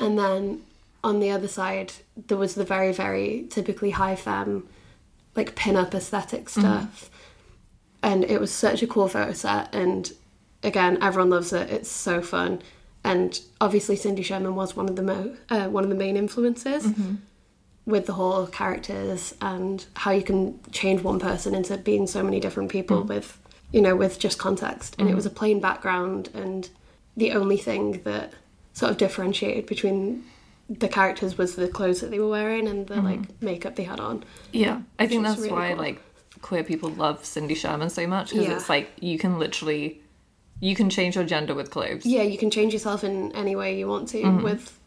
And 0.00 0.18
then 0.18 0.62
on 1.04 1.20
the 1.20 1.30
other 1.30 1.48
side 1.48 1.92
there 2.28 2.36
was 2.36 2.54
the 2.54 2.64
very, 2.64 2.92
very 2.92 3.46
typically 3.50 3.90
high 3.90 4.16
femme 4.16 4.68
like 5.34 5.54
pin-up 5.54 5.94
aesthetic 5.94 6.46
mm-hmm. 6.46 6.60
stuff. 6.60 7.10
And 8.02 8.24
it 8.24 8.40
was 8.40 8.52
such 8.52 8.82
a 8.82 8.86
cool 8.86 9.08
photo 9.08 9.32
set. 9.32 9.74
And 9.74 10.12
again 10.62 10.98
everyone 11.02 11.30
loves 11.30 11.52
it. 11.52 11.70
It's 11.70 11.90
so 11.90 12.22
fun. 12.22 12.62
And 13.04 13.40
obviously 13.60 13.96
Cindy 13.96 14.22
Sherman 14.22 14.54
was 14.54 14.76
one 14.76 14.88
of 14.88 14.96
the 14.96 15.02
mo- 15.02 15.36
uh, 15.48 15.68
one 15.68 15.84
of 15.84 15.90
the 15.90 15.96
main 15.96 16.16
influences 16.16 16.86
mm-hmm. 16.86 17.14
with 17.84 18.06
the 18.06 18.12
whole 18.12 18.46
characters 18.46 19.34
and 19.40 19.84
how 19.96 20.12
you 20.12 20.22
can 20.22 20.60
change 20.70 21.02
one 21.02 21.18
person 21.18 21.54
into 21.54 21.76
being 21.78 22.06
so 22.06 22.22
many 22.22 22.38
different 22.38 22.70
people 22.70 23.02
mm. 23.02 23.08
with 23.08 23.40
you 23.72 23.80
know 23.80 23.96
with 23.96 24.20
just 24.20 24.38
context. 24.38 24.94
And 24.98 25.08
it 25.08 25.10
mm-hmm. 25.10 25.16
was 25.16 25.26
a 25.26 25.30
plain 25.30 25.60
background. 25.60 26.28
And 26.34 26.68
the 27.16 27.32
only 27.32 27.56
thing 27.56 28.02
that 28.04 28.32
sort 28.72 28.90
of 28.90 28.98
differentiated 28.98 29.66
between 29.66 30.24
the 30.68 30.88
characters 30.88 31.36
was 31.36 31.56
the 31.56 31.68
clothes 31.68 32.00
that 32.00 32.10
they 32.10 32.18
were 32.18 32.28
wearing 32.28 32.66
and 32.68 32.86
the 32.86 32.96
like 32.96 33.20
mm-hmm. 33.20 33.44
makeup 33.44 33.76
they 33.76 33.82
had 33.82 34.00
on 34.00 34.24
Yeah, 34.52 34.82
I 34.98 35.06
think 35.06 35.24
that's 35.24 35.38
really 35.38 35.52
why 35.52 35.68
cool. 35.68 35.78
like 35.78 36.02
queer 36.40 36.64
people 36.64 36.90
love 36.90 37.24
Cindy 37.24 37.54
Sherman 37.54 37.90
so 37.90 38.06
much 38.06 38.30
because 38.30 38.46
Yeah. 38.46 38.56
it's 38.56 38.68
like 38.68 38.90
you 39.00 39.18
can 39.18 39.38
literally 39.38 40.00
you 40.60 40.74
can 40.76 40.90
change 40.90 41.16
your 41.16 41.24
gender 41.24 41.54
with 41.54 41.70
clothes. 41.70 42.06
yeah 42.06 42.22
you 42.22 42.38
can 42.38 42.50
change 42.50 42.72
yourself 42.72 43.04
in 43.04 43.32
any 43.34 43.56
way 43.56 43.78
you 43.78 43.88
want 43.88 44.08
to 44.08 44.22
mm-hmm. 44.22 44.42
with 44.42 44.78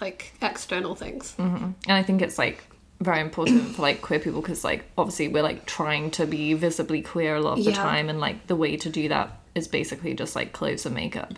like 0.00 0.34
external 0.42 0.94
things 0.94 1.34
mm-hmm. 1.38 1.64
And 1.64 1.76
I 1.86 2.02
think 2.02 2.20
it's 2.20 2.38
like 2.38 2.64
very 3.00 3.20
important 3.20 3.74
for 3.74 3.82
like 3.82 4.02
queer 4.02 4.18
people 4.20 4.40
because 4.40 4.64
like 4.64 4.84
obviously 4.96 5.28
we're 5.28 5.42
like 5.42 5.66
trying 5.66 6.10
to 6.12 6.26
be 6.26 6.54
visibly 6.54 7.02
queer 7.02 7.36
a 7.36 7.40
lot 7.40 7.58
of 7.58 7.64
the 7.64 7.72
time 7.72 8.08
and 8.08 8.20
like 8.20 8.46
the 8.46 8.56
way 8.56 8.76
to 8.76 8.88
do 8.88 9.08
that 9.08 9.40
is 9.54 9.68
basically 9.68 10.14
just 10.14 10.34
like 10.34 10.52
clothes 10.52 10.86
and 10.86 10.94
makeup. 10.94 11.34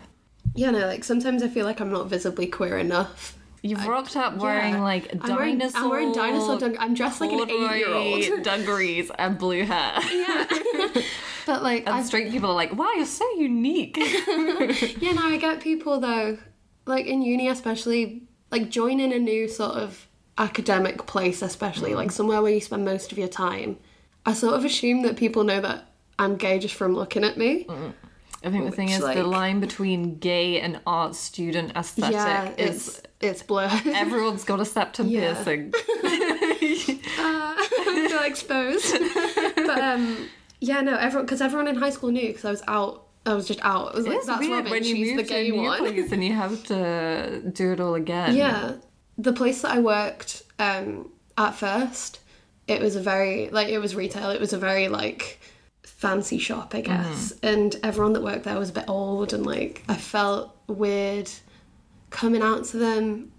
yeah 0.54 0.70
no 0.70 0.86
like 0.86 1.04
sometimes 1.04 1.42
i 1.42 1.48
feel 1.48 1.64
like 1.64 1.80
i'm 1.80 1.90
not 1.90 2.06
visibly 2.06 2.46
queer 2.46 2.78
enough 2.78 3.35
You've 3.62 3.84
rocked 3.86 4.16
up 4.16 4.36
wearing 4.36 4.74
Yeah. 4.74 4.82
like 4.82 5.10
I'm 5.24 5.34
wearing- 5.34 5.58
dinosaur. 5.58 5.82
I'm 5.82 5.90
wearing 5.90 6.12
dinosaur 6.12 6.58
dung- 6.58 6.76
I'm 6.78 6.94
dressed 6.94 7.20
like 7.20 7.32
an 7.32 7.38
corduroy 7.38 7.72
eight-year-old. 7.72 8.42
dungarees 8.44 9.10
and 9.18 9.38
blue 9.38 9.64
hair. 9.64 9.98
Yeah. 10.12 10.44
but 11.46 11.62
like 11.62 11.86
And 11.86 11.94
I've 11.96 12.06
straight 12.06 12.30
people 12.30 12.50
are 12.50 12.54
like, 12.54 12.74
"Wow, 12.76 12.90
you're 12.96 13.06
so 13.06 13.28
unique." 13.36 13.96
Yeah, 13.96 15.12
no, 15.12 15.22
I 15.22 15.38
get 15.40 15.60
people 15.60 15.98
though, 16.00 16.38
like 16.86 17.06
in 17.06 17.22
uni 17.22 17.48
especially, 17.48 18.22
like 18.50 18.70
joining 18.70 19.12
a 19.12 19.18
new 19.18 19.48
sort 19.48 19.72
of 19.76 20.06
academic 20.38 21.06
place, 21.06 21.42
especially 21.42 21.94
like 21.94 22.10
somewhere 22.12 22.42
where 22.42 22.52
you 22.52 22.60
spend 22.60 22.84
most 22.84 23.10
of 23.12 23.18
your 23.18 23.28
time. 23.28 23.78
I 24.24 24.32
sort 24.34 24.54
of 24.54 24.64
assume 24.64 25.02
that 25.02 25.16
people 25.16 25.44
know 25.44 25.60
that 25.60 25.86
I'm 26.18 26.36
gay 26.36 26.58
just 26.58 26.74
from 26.74 26.94
looking 26.94 27.24
at 27.24 27.36
me. 27.36 27.66
I 28.44 28.50
think 28.50 28.64
the 28.64 28.70
thing 28.70 28.86
Which, 28.88 28.96
is 28.98 29.04
the 29.04 29.24
line 29.24 29.60
between 29.60 30.18
gay 30.18 30.60
and 30.60 30.80
art 30.86 31.14
student 31.16 31.72
aesthetic 31.76 32.12
yeah, 32.14 32.50
is 32.56 32.88
it's 32.88 33.02
it's 33.20 33.42
blurred. 33.42 33.72
everyone's 33.86 34.44
got 34.44 34.60
a 34.60 34.64
septum 34.64 35.08
Yeah. 35.08 35.34
piercing. 35.34 35.72
I 37.18 38.06
feel 38.08 38.22
exposed. 38.22 38.96
but 39.56 39.78
um, 39.80 40.28
yeah, 40.60 40.80
no, 40.80 40.96
everyone 40.96 41.26
because 41.26 41.40
everyone 41.40 41.68
in 41.68 41.76
high 41.76 41.90
school 41.90 42.10
knew 42.10 42.28
because 42.28 42.44
I 42.44 42.50
was 42.50 42.62
out. 42.68 43.02
I 43.24 43.34
was 43.34 43.48
just 43.48 43.60
out. 43.64 43.92
I 43.94 43.96
was 43.96 44.06
like, 44.06 44.16
It's 44.18 44.26
that's 44.26 44.40
weird 44.40 44.52
Robyn. 44.52 44.70
when 44.70 44.84
you 44.84 44.94
She's 44.94 45.08
move 45.08 45.16
the 45.16 45.22
to 45.24 45.28
gay 45.28 45.50
new 45.50 45.62
one. 45.62 45.78
place 45.78 46.12
and 46.12 46.22
you 46.24 46.32
have 46.32 46.62
to 46.64 47.42
do 47.52 47.72
it 47.72 47.80
all 47.80 47.94
again. 47.94 48.36
Yeah, 48.36 48.74
the 49.18 49.32
place 49.32 49.62
that 49.62 49.72
I 49.72 49.80
worked 49.80 50.42
um, 50.60 51.10
at 51.36 51.54
first, 51.56 52.20
it 52.68 52.80
was 52.80 52.94
a 52.94 53.00
very 53.00 53.48
like 53.50 53.68
it 53.68 53.78
was 53.78 53.96
retail. 53.96 54.30
It 54.30 54.40
was 54.40 54.52
a 54.52 54.58
very 54.58 54.88
like 54.88 55.40
fancy 56.08 56.38
shop, 56.38 56.74
I 56.74 56.80
guess, 56.82 57.32
and 57.42 57.74
everyone 57.82 58.12
that 58.14 58.22
worked 58.22 58.44
there 58.44 58.58
was 58.58 58.70
a 58.70 58.72
bit 58.72 58.84
old, 58.88 59.32
and 59.32 59.44
like 59.44 59.82
I 59.88 59.96
felt 59.96 60.56
weird 60.68 61.28
coming 62.10 62.42
out 62.42 62.64
to 62.66 62.76
them. 62.78 63.32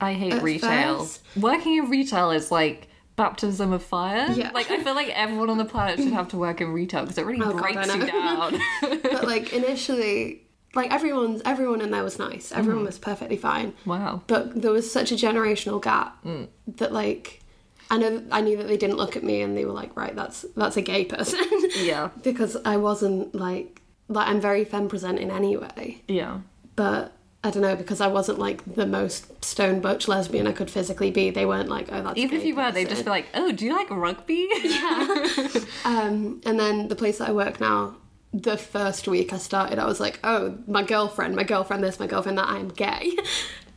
I 0.00 0.12
hate 0.12 0.32
At 0.34 0.42
retail. 0.42 0.98
first- 1.00 1.22
Working 1.36 1.76
in 1.78 1.90
retail 1.90 2.30
is 2.30 2.50
like 2.50 2.88
baptism 3.16 3.72
of 3.72 3.82
fire. 3.82 4.26
Yeah. 4.32 4.50
Like 4.52 4.70
I 4.70 4.82
feel 4.82 4.94
like 4.94 5.08
everyone 5.08 5.48
on 5.50 5.58
the 5.58 5.64
planet 5.64 5.98
should 5.98 6.12
have 6.12 6.28
to 6.28 6.36
work 6.36 6.60
in 6.60 6.72
retail 6.72 7.02
because 7.02 7.16
it 7.18 7.24
really 7.26 7.40
Oh, 7.46 7.52
God, 7.52 7.62
breaks 7.62 7.94
you 7.94 8.06
down. 8.06 8.58
But 9.02 9.24
like 9.26 9.52
initially, 9.54 10.42
like 10.74 10.92
everyone's 10.92 11.40
everyone 11.46 11.80
in 11.80 11.90
there 11.90 12.02
was 12.04 12.18
nice. 12.18 12.52
Everyone 12.52 12.84
was 12.84 12.98
perfectly 12.98 13.36
fine. 13.38 13.72
wow. 13.86 14.22
But 14.26 14.60
there 14.60 14.70
was 14.72 14.90
such 14.90 15.12
a 15.12 15.14
generational 15.14 15.80
gap 15.82 16.22
Mm. 16.24 16.48
that 16.76 16.92
like. 16.92 17.40
I 17.90 17.98
know 17.98 18.22
I 18.32 18.40
knew 18.40 18.56
that 18.56 18.66
they 18.66 18.76
didn't 18.76 18.96
look 18.96 19.16
at 19.16 19.22
me 19.22 19.42
and 19.42 19.56
they 19.56 19.64
were 19.64 19.72
like, 19.72 19.96
right, 19.96 20.14
that's 20.14 20.44
that's 20.56 20.76
a 20.76 20.82
gay 20.82 21.04
person. 21.04 21.40
Yeah. 21.76 22.10
because 22.22 22.56
I 22.64 22.76
wasn't 22.78 23.34
like 23.34 23.82
like 24.08 24.28
I'm 24.28 24.40
very 24.40 24.64
femme 24.64 24.88
presenting 24.88 25.30
anyway. 25.30 26.02
Yeah. 26.08 26.40
But 26.74 27.12
I 27.44 27.50
don't 27.50 27.62
know 27.62 27.76
because 27.76 28.00
I 28.00 28.08
wasn't 28.08 28.38
like 28.38 28.74
the 28.74 28.86
most 28.86 29.44
stone 29.44 29.80
butch 29.80 30.08
lesbian 30.08 30.46
I 30.46 30.52
could 30.52 30.70
physically 30.70 31.10
be. 31.12 31.30
They 31.30 31.46
weren't 31.46 31.68
like, 31.68 31.88
oh, 31.92 32.02
that's 32.02 32.18
Even 32.18 32.38
if 32.38 32.44
you 32.44 32.56
were, 32.56 32.72
they'd 32.72 32.88
just 32.88 33.04
be 33.04 33.10
like, 33.10 33.26
"Oh, 33.34 33.52
do 33.52 33.64
you 33.64 33.72
like 33.72 33.88
rugby?" 33.90 34.48
Yeah. 34.62 35.60
um, 35.84 36.40
and 36.44 36.58
then 36.58 36.88
the 36.88 36.96
place 36.96 37.18
that 37.18 37.28
I 37.28 37.32
work 37.32 37.60
now, 37.60 37.96
the 38.32 38.56
first 38.56 39.06
week 39.06 39.32
I 39.32 39.38
started, 39.38 39.78
I 39.78 39.86
was 39.86 40.00
like, 40.00 40.18
oh, 40.24 40.58
my 40.66 40.82
girlfriend, 40.82 41.36
my 41.36 41.44
girlfriend, 41.44 41.84
this, 41.84 42.00
my 42.00 42.06
girlfriend, 42.08 42.36
that, 42.38 42.48
I'm 42.48 42.68
gay, 42.68 43.12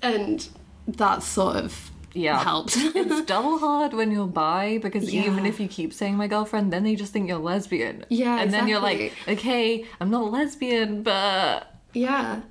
and 0.02 0.48
that 0.88 1.22
sort 1.22 1.58
of 1.58 1.92
Yeah. 2.14 2.44
helped. 2.44 2.76
it's 2.78 3.22
double 3.26 3.58
hard 3.60 3.94
when 3.94 4.12
you're 4.12 4.28
bi 4.28 4.78
because 4.80 5.14
even 5.14 5.46
if 5.46 5.60
you 5.60 5.68
keep 5.68 5.94
saying 5.94 6.16
my 6.16 6.28
girlfriend, 6.28 6.72
then 6.74 6.84
they 6.84 6.96
just 6.96 7.14
think 7.14 7.28
you're 7.30 7.38
lesbian. 7.38 8.06
Yeah, 8.10 8.40
and 8.40 8.52
then 8.54 8.68
you're 8.68 8.80
like, 8.80 9.14
okay, 9.28 9.86
I'm 10.00 10.10
not 10.10 10.32
lesbian, 10.32 11.04
but 11.04 11.74
yeah, 11.94 12.42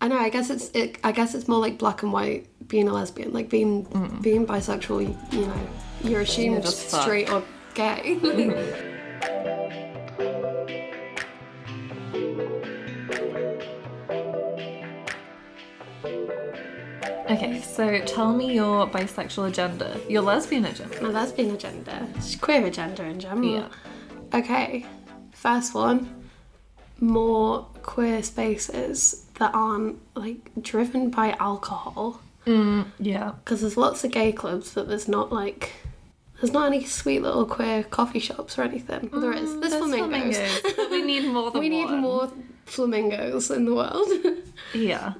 I 0.00 0.08
know. 0.08 0.18
I 0.18 0.28
guess 0.28 0.50
it's 0.50 0.70
it. 0.70 0.98
I 1.04 1.12
guess 1.12 1.34
it's 1.34 1.46
more 1.48 1.60
like 1.60 1.78
black 1.78 2.02
and 2.02 2.12
white 2.12 2.46
being 2.68 2.88
a 2.88 2.92
lesbian, 2.92 3.32
like 3.32 3.48
being 3.50 3.82
being 4.22 4.46
bisexual. 4.46 5.16
You, 5.32 5.46
know, 5.46 5.68
you're 6.04 6.20
assumed 6.22 6.64
Mm. 6.64 7.02
straight 7.02 7.30
or 7.30 7.42
gay. 7.74 8.18
okay. 17.30 17.60
So 17.60 18.00
tell 18.00 18.32
me 18.32 18.54
your 18.54 18.86
bisexual 18.86 19.48
agenda, 19.48 20.00
your 20.08 20.22
lesbian 20.22 20.64
agenda. 20.64 21.02
My 21.02 21.08
lesbian 21.08 21.54
agenda, 21.54 22.08
queer 22.40 22.66
agenda 22.66 23.04
in 23.04 23.20
general. 23.20 23.44
Yeah. 23.44 23.68
Okay, 24.34 24.86
first 25.32 25.74
one. 25.74 26.16
More 27.00 27.66
queer 27.82 28.22
spaces 28.22 29.26
that 29.38 29.54
aren't 29.54 29.98
like 30.14 30.50
driven 30.60 31.10
by 31.10 31.34
alcohol. 31.40 32.20
Mm, 32.46 32.86
yeah. 32.98 33.32
Because 33.44 33.62
there's 33.62 33.76
lots 33.76 34.04
of 34.04 34.10
gay 34.10 34.32
clubs, 34.32 34.74
but 34.74 34.88
there's 34.88 35.08
not 35.08 35.32
like 35.32 35.72
there's 36.40 36.52
not 36.52 36.66
any 36.66 36.84
sweet 36.84 37.20
little 37.20 37.44
queer 37.44 37.82
coffee 37.84 38.18
shops 38.18 38.58
or 38.58 38.62
anything. 38.62 39.10
Well, 39.12 39.20
there 39.20 39.34
mm, 39.34 39.42
is. 39.42 39.60
There's, 39.60 39.74
flamingos. 39.74 40.60
but 40.76 40.90
we 40.90 41.02
need 41.02 41.26
more 41.30 41.50
than 41.52 41.60
we 41.60 41.68
need 41.68 41.84
one. 41.84 42.00
more 42.00 42.32
flamingos 42.64 43.50
in 43.50 43.64
the 43.64 43.74
world. 43.74 44.08
Yeah. 44.74 45.14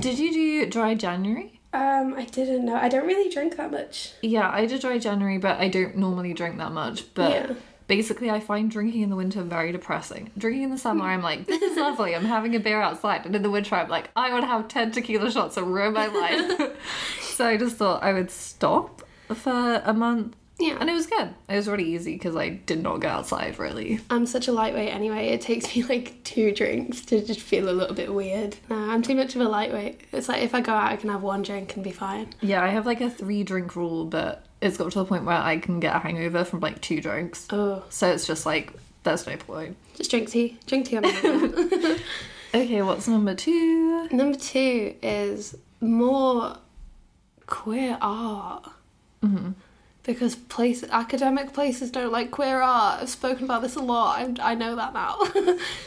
Did 0.00 0.18
you 0.18 0.32
do 0.32 0.66
dry 0.66 0.94
January? 0.94 1.60
um, 1.72 2.14
I 2.14 2.24
didn't 2.24 2.64
know. 2.64 2.74
I 2.74 2.88
don't 2.88 3.06
really 3.06 3.30
drink 3.30 3.56
that 3.56 3.70
much. 3.70 4.12
Yeah, 4.22 4.50
I 4.50 4.66
did 4.66 4.80
dry 4.80 4.98
January, 4.98 5.38
but 5.38 5.60
I 5.60 5.68
don't 5.68 5.96
normally 5.96 6.32
drink 6.32 6.56
that 6.58 6.72
much. 6.72 7.12
But 7.14 7.30
Yeah. 7.30 7.54
Basically, 7.86 8.30
I 8.30 8.38
find 8.38 8.70
drinking 8.70 9.02
in 9.02 9.10
the 9.10 9.16
winter 9.16 9.42
very 9.42 9.72
depressing. 9.72 10.30
Drinking 10.38 10.62
in 10.62 10.70
the 10.70 10.78
summer, 10.78 11.04
I'm 11.04 11.22
like, 11.22 11.46
this 11.48 11.60
is 11.60 11.76
lovely. 11.76 12.14
I'm 12.14 12.24
having 12.24 12.54
a 12.54 12.60
beer 12.60 12.80
outside. 12.80 13.26
And 13.26 13.34
in 13.34 13.42
the 13.42 13.50
winter, 13.50 13.74
I'm 13.74 13.88
like, 13.88 14.10
I 14.14 14.32
would 14.32 14.44
have 14.44 14.68
10 14.68 14.92
tequila 14.92 15.28
shots 15.32 15.56
and 15.56 15.74
ruin 15.74 15.92
my 15.92 16.06
life. 16.06 16.70
so 17.20 17.46
I 17.46 17.56
just 17.56 17.76
thought 17.76 18.02
I 18.04 18.12
would 18.12 18.30
stop 18.30 19.02
for 19.34 19.82
a 19.84 19.92
month. 19.92 20.36
Yeah. 20.60 20.76
And 20.78 20.88
it 20.90 20.92
was 20.92 21.06
good. 21.06 21.30
It 21.48 21.56
was 21.56 21.66
really 21.66 21.84
easy 21.94 22.12
because 22.14 22.36
I 22.36 22.50
did 22.50 22.82
not 22.82 23.00
go 23.00 23.08
outside 23.08 23.58
really. 23.58 24.00
I'm 24.10 24.26
such 24.26 24.46
a 24.46 24.52
lightweight 24.52 24.92
anyway. 24.92 25.28
It 25.28 25.40
takes 25.40 25.74
me 25.74 25.82
like 25.84 26.22
two 26.22 26.52
drinks 26.52 27.00
to 27.06 27.24
just 27.24 27.40
feel 27.40 27.68
a 27.68 27.72
little 27.72 27.94
bit 27.96 28.12
weird. 28.14 28.56
No, 28.68 28.76
I'm 28.76 29.02
too 29.02 29.14
much 29.14 29.34
of 29.34 29.40
a 29.40 29.48
lightweight. 29.48 30.02
It's 30.12 30.28
like 30.28 30.42
if 30.42 30.54
I 30.54 30.60
go 30.60 30.72
out, 30.72 30.92
I 30.92 30.96
can 30.96 31.10
have 31.10 31.22
one 31.22 31.42
drink 31.42 31.74
and 31.74 31.82
be 31.82 31.90
fine. 31.92 32.28
Yeah, 32.40 32.62
I 32.62 32.68
have 32.68 32.86
like 32.86 33.00
a 33.00 33.08
three 33.10 33.42
drink 33.42 33.74
rule, 33.74 34.04
but 34.04 34.44
it's 34.60 34.76
got 34.76 34.92
to 34.92 34.98
the 34.98 35.04
point 35.06 35.24
where 35.24 35.36
I 35.38 35.58
can 35.58 35.80
get 35.80 35.96
a 35.96 35.98
hangover 35.98 36.44
from 36.44 36.60
like 36.60 36.80
two 36.82 37.00
drinks. 37.00 37.46
Oh, 37.50 37.82
So 37.88 38.10
it's 38.12 38.26
just 38.26 38.44
like, 38.44 38.72
there's 39.02 39.26
no 39.26 39.36
point. 39.38 39.76
just 39.96 40.10
drink 40.10 40.28
tea. 40.28 40.58
Drink 40.66 40.86
tea 40.86 40.98
on. 40.98 41.96
Okay, 42.52 42.82
what's 42.82 43.06
number 43.06 43.32
two? 43.36 44.08
Number 44.10 44.36
two 44.36 44.96
is 45.02 45.56
more 45.80 46.56
queer 47.46 47.96
art. 48.00 48.68
Mm-hmm. 49.22 49.50
Because 50.02 50.34
places, 50.34 50.88
academic 50.90 51.52
places 51.52 51.90
don't 51.90 52.10
like 52.10 52.30
queer 52.30 52.60
art. 52.60 53.02
I've 53.02 53.08
spoken 53.10 53.44
about 53.44 53.62
this 53.62 53.76
a 53.76 53.82
lot. 53.82 54.18
I, 54.18 54.52
I 54.52 54.54
know 54.54 54.74
that 54.76 54.94
now. 54.94 55.20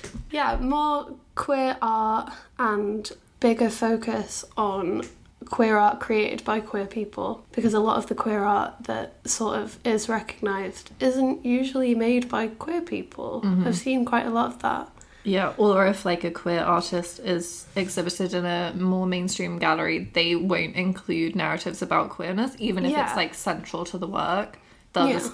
yeah, 0.31 0.57
more 0.57 1.15
queer 1.35 1.77
art 1.81 2.31
and 2.59 3.11
bigger 3.39 3.69
focus 3.69 4.45
on 4.55 5.03
queer 5.45 5.77
art 5.77 5.99
created 5.99 6.43
by 6.43 6.59
queer 6.59 6.85
people. 6.85 7.43
Because 7.51 7.73
a 7.73 7.79
lot 7.79 7.97
of 7.97 8.07
the 8.07 8.15
queer 8.15 8.43
art 8.43 8.73
that 8.83 9.15
sort 9.27 9.57
of 9.59 9.77
is 9.83 10.07
recognised 10.09 10.91
isn't 10.99 11.45
usually 11.45 11.95
made 11.95 12.29
by 12.29 12.47
queer 12.47 12.81
people. 12.81 13.41
Mm-hmm. 13.43 13.67
I've 13.67 13.75
seen 13.75 14.05
quite 14.05 14.25
a 14.25 14.31
lot 14.31 14.47
of 14.47 14.61
that. 14.61 14.89
Yeah, 15.23 15.53
or 15.57 15.87
if 15.87 16.03
like 16.05 16.23
a 16.23 16.31
queer 16.31 16.59
artist 16.59 17.19
is 17.19 17.65
exhibited 17.75 18.33
in 18.33 18.45
a 18.45 18.73
more 18.77 19.05
mainstream 19.05 19.57
gallery, 19.57 20.09
they 20.13 20.35
won't 20.35 20.75
include 20.75 21.35
narratives 21.35 21.81
about 21.81 22.09
queerness, 22.09 22.55
even 22.59 22.85
if 22.85 22.91
Yeah. 22.91 23.07
it's 23.07 23.15
like 23.15 23.33
central 23.33 23.85
to 23.85 23.97
the 23.97 24.07
work. 24.07 24.59
They'll 24.91 25.07
Yeah. 25.07 25.13
just 25.19 25.31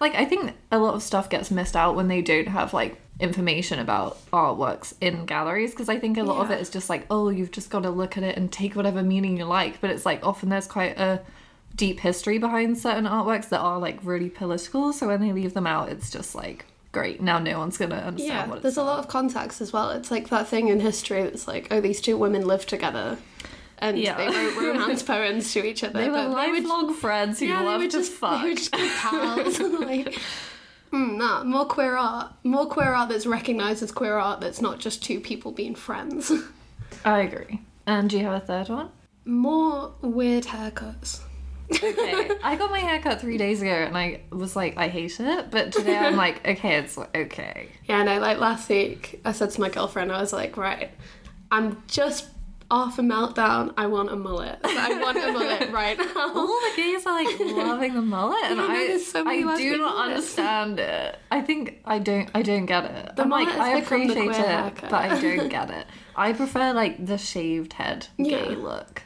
like 0.00 0.14
I 0.14 0.24
think 0.24 0.52
a 0.70 0.78
lot 0.78 0.94
of 0.94 1.02
stuff 1.02 1.28
gets 1.28 1.50
missed 1.50 1.74
out 1.76 1.96
when 1.96 2.08
they 2.08 2.22
don't 2.22 2.48
have 2.48 2.72
like 2.72 3.00
information 3.18 3.78
about 3.78 4.18
artworks 4.30 4.92
in 5.00 5.24
galleries 5.26 5.70
because 5.72 5.88
I 5.88 5.98
think 5.98 6.18
a 6.18 6.22
lot 6.22 6.44
of 6.44 6.50
it 6.50 6.60
is 6.60 6.70
just 6.70 6.88
like, 6.90 7.06
oh, 7.10 7.28
you've 7.30 7.50
just 7.50 7.70
got 7.70 7.82
to 7.82 7.90
look 7.90 8.16
at 8.16 8.22
it 8.22 8.36
and 8.36 8.52
take 8.52 8.76
whatever 8.76 9.02
meaning 9.02 9.38
you 9.38 9.44
like. 9.46 9.80
But 9.80 9.90
it's 9.90 10.06
like 10.06 10.24
often 10.24 10.50
there's 10.50 10.66
quite 10.66 10.98
a 10.98 11.20
deep 11.74 11.98
history 12.00 12.38
behind 12.38 12.78
certain 12.78 13.04
artworks 13.06 13.48
that 13.48 13.60
are 13.60 13.78
like 13.78 13.98
really 14.02 14.30
political. 14.30 14.92
So 14.92 15.08
when 15.08 15.20
they 15.20 15.32
leave 15.32 15.54
them 15.54 15.66
out, 15.66 15.88
it's 15.88 16.10
just 16.10 16.34
like, 16.34 16.64
great, 16.96 17.20
now 17.20 17.38
no 17.38 17.58
one's 17.58 17.76
gonna 17.78 17.96
understand 17.96 18.32
Yeah, 18.34 18.46
what 18.46 18.56
it's 18.56 18.62
there's 18.62 18.76
a 18.76 18.82
lot 18.82 18.98
of 18.98 19.08
context 19.08 19.60
as 19.60 19.72
well. 19.72 19.90
It's 19.90 20.10
like 20.10 20.28
that 20.30 20.48
thing 20.48 20.68
in 20.68 20.80
history 20.80 21.22
that's 21.22 21.46
like, 21.46 21.68
oh, 21.70 21.80
these 21.80 22.00
two 22.00 22.16
women 22.16 22.46
lived 22.46 22.68
together, 22.68 23.18
and 23.78 23.98
Yeah. 23.98 24.16
they 24.16 24.28
wrote 24.28 24.56
romance 24.56 25.02
poems 25.12 25.52
to 25.52 25.64
each 25.66 25.84
other. 25.84 26.00
They 26.00 26.08
were 26.08 26.22
lifelong 26.28 26.94
friends 26.94 27.40
who 27.40 27.46
yeah, 27.46 27.60
they 27.60 27.64
loved 27.66 27.84
to 27.84 27.90
just 27.98 28.12
fuck. 28.12 28.42
they 28.42 28.48
were 28.50 28.54
just 28.54 28.72
pals. 28.72 29.58
like, 29.60 30.18
mm, 30.92 31.16
nah, 31.16 31.44
more 31.44 31.66
queer 31.66 31.96
art, 31.96 32.32
more 32.44 32.66
queer 32.66 32.92
art 32.94 33.08
that's 33.10 33.26
recognised 33.26 33.82
as 33.82 33.92
queer 33.92 34.16
art. 34.16 34.40
That's 34.40 34.60
not 34.60 34.78
just 34.80 35.02
two 35.04 35.20
people 35.20 35.52
being 35.52 35.74
friends. 35.74 36.32
I 37.04 37.20
agree. 37.20 37.60
And 37.86 38.08
do 38.10 38.18
you 38.18 38.24
have 38.24 38.34
a 38.42 38.46
third 38.46 38.68
one? 38.68 38.90
more 39.28 39.92
weird 40.02 40.44
haircuts. 40.44 41.20
Okay. 41.70 42.30
I 42.42 42.56
got 42.56 42.70
my 42.70 42.78
hair 42.78 43.00
cut 43.00 43.20
three 43.20 43.38
days 43.38 43.60
ago 43.62 43.70
and 43.70 43.96
I 43.96 44.20
was 44.30 44.54
like, 44.56 44.76
I 44.76 44.88
hate 44.88 45.18
it. 45.20 45.50
But 45.50 45.72
today 45.72 45.96
I'm 45.96 46.16
like, 46.16 46.46
okay, 46.48 46.76
it's 46.76 46.96
okay. 46.98 47.68
Yeah, 47.84 48.02
no, 48.02 48.18
like 48.18 48.38
last 48.38 48.68
week, 48.68 49.20
I 49.24 49.32
said 49.32 49.50
to 49.50 49.60
my 49.60 49.68
girlfriend, 49.68 50.12
I 50.12 50.20
was 50.20 50.32
like, 50.32 50.56
right, 50.56 50.90
I'm 51.50 51.82
just 51.86 52.28
off 52.68 52.98
a 52.98 53.02
meltdown. 53.02 53.72
I 53.76 53.86
want 53.86 54.10
a 54.10 54.16
mullet. 54.16 54.58
I 54.64 54.98
want 55.00 55.16
a 55.18 55.30
mullet 55.30 55.70
right 55.72 55.96
now. 55.96 56.34
All 56.34 56.46
the 56.48 56.72
gays 56.76 57.06
are 57.06 57.12
like 57.22 57.38
loving 57.38 57.94
the 57.94 58.02
mullet, 58.02 58.42
and 58.44 58.56
Yeah, 58.56 58.66
I, 58.68 58.98
so 58.98 59.22
many 59.22 59.44
I 59.44 59.56
do 59.56 59.78
not 59.78 60.06
understand 60.08 60.80
it. 60.80 61.16
I 61.30 61.42
think 61.42 61.80
I 61.84 62.00
don't, 62.00 62.28
I 62.34 62.42
don't 62.42 62.66
get 62.66 62.84
it. 62.84 63.14
The 63.16 63.22
I'm 63.22 63.30
like, 63.30 63.46
I 63.48 63.78
appreciate 63.78 64.30
it, 64.30 64.34
haircut. 64.34 64.90
but 64.90 64.94
I 64.94 65.20
don't 65.20 65.48
get 65.48 65.70
it. 65.70 65.86
I 66.16 66.32
prefer 66.32 66.72
like 66.72 67.06
the 67.06 67.18
shaved 67.18 67.74
head 67.74 68.08
gay 68.18 68.50
Yeah. 68.50 68.56
look. 68.58 69.02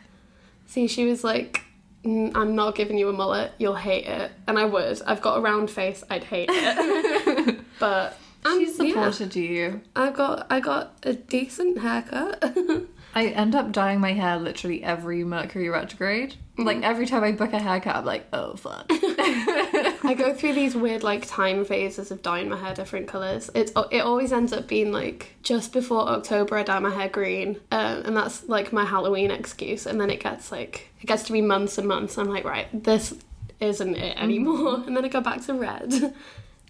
See, 0.66 0.86
she 0.86 1.04
was 1.04 1.22
like, 1.22 1.52
"Mm, 1.54 1.60
I'm 2.04 2.54
not 2.54 2.74
giving 2.74 2.96
you 2.96 3.08
a 3.08 3.12
mullet, 3.12 3.52
you'll 3.58 3.74
hate 3.74 4.06
it. 4.06 4.32
And 4.46 4.58
I 4.58 4.64
would. 4.64 5.02
I've 5.06 5.20
got 5.20 5.38
a 5.38 5.40
round 5.40 5.70
face, 5.70 6.02
I'd 6.08 6.24
hate 6.24 6.48
it. 6.50 7.60
but 7.78 8.18
um, 8.44 8.58
She 8.58 8.88
yeah, 8.88 9.10
supported 9.10 9.36
you. 9.36 9.82
I 9.94 10.10
got 10.10 10.46
I 10.50 10.60
got 10.60 10.96
a 11.02 11.12
decent 11.12 11.78
haircut. 11.78 12.42
I 13.14 13.26
end 13.26 13.54
up 13.54 13.72
dyeing 13.72 14.00
my 14.00 14.12
hair 14.12 14.38
literally 14.38 14.82
every 14.82 15.24
Mercury 15.24 15.68
retrograde. 15.68 16.36
Mm. 16.60 16.64
Like 16.66 16.82
every 16.82 17.06
time 17.06 17.24
I 17.24 17.32
book 17.32 17.52
a 17.52 17.58
haircut, 17.58 17.96
I'm 17.96 18.04
like, 18.04 18.26
oh 18.32 18.54
fuck. 18.54 18.86
I 18.90 20.14
go 20.16 20.34
through 20.38 20.54
these 20.54 20.74
weird 20.74 21.02
like 21.02 21.26
time 21.26 21.64
phases 21.64 22.10
of 22.10 22.22
dyeing 22.22 22.48
my 22.48 22.56
hair 22.56 22.74
different 22.74 23.08
colours. 23.08 23.50
It's 23.54 23.72
it 23.90 24.00
always 24.00 24.32
ends 24.32 24.52
up 24.52 24.66
being 24.66 24.92
like 24.92 25.34
just 25.42 25.72
before 25.72 26.08
October 26.08 26.56
I 26.56 26.62
dye 26.62 26.78
my 26.78 26.90
hair 26.90 27.08
green, 27.08 27.60
um, 27.70 28.02
and 28.04 28.16
that's 28.16 28.48
like 28.48 28.72
my 28.72 28.84
Halloween 28.84 29.30
excuse. 29.30 29.86
And 29.86 30.00
then 30.00 30.10
it 30.10 30.20
gets 30.20 30.52
like 30.52 30.90
it 31.00 31.06
gets 31.06 31.24
to 31.24 31.32
be 31.32 31.40
months 31.40 31.78
and 31.78 31.88
months. 31.88 32.18
I'm 32.18 32.28
like, 32.28 32.44
right, 32.44 32.68
this 32.84 33.14
isn't 33.60 33.96
it 33.96 34.16
anymore. 34.16 34.82
And 34.86 34.96
then 34.96 35.04
I 35.04 35.08
go 35.08 35.20
back 35.20 35.42
to 35.46 35.54
red. 35.54 36.14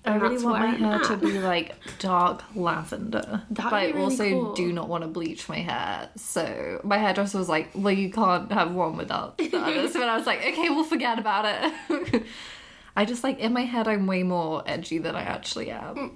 I 0.04 0.16
really 0.16 0.42
want 0.42 0.58
my 0.60 0.66
hair 0.70 0.98
to 1.00 1.16
be 1.18 1.38
like 1.40 1.74
dark 1.98 2.42
lavender. 2.54 3.42
That'd 3.50 3.70
but 3.70 3.72
I 3.74 3.86
really 3.88 4.00
also 4.02 4.28
cool. 4.30 4.54
do 4.54 4.72
not 4.72 4.88
want 4.88 5.02
to 5.04 5.08
bleach 5.08 5.48
my 5.48 5.58
hair. 5.58 6.08
So 6.16 6.80
my 6.84 6.96
hairdresser 6.98 7.36
was 7.38 7.48
like, 7.50 7.70
Well, 7.74 7.92
you 7.92 8.10
can't 8.10 8.50
have 8.50 8.72
one 8.72 8.96
without 8.96 9.36
the 9.36 9.50
other. 9.56 9.88
so 9.88 10.02
I 10.02 10.16
was 10.16 10.26
like, 10.26 10.38
Okay, 10.40 10.70
we'll 10.70 10.84
forget 10.84 11.18
about 11.18 11.44
it. 11.90 12.22
I 12.96 13.04
just 13.04 13.22
like 13.22 13.38
in 13.40 13.52
my 13.52 13.62
head 13.64 13.86
I'm 13.88 14.06
way 14.06 14.22
more 14.22 14.62
edgy 14.66 14.98
than 14.98 15.14
I 15.14 15.22
actually 15.22 15.70
am. 15.70 15.94
Mm, 15.96 16.10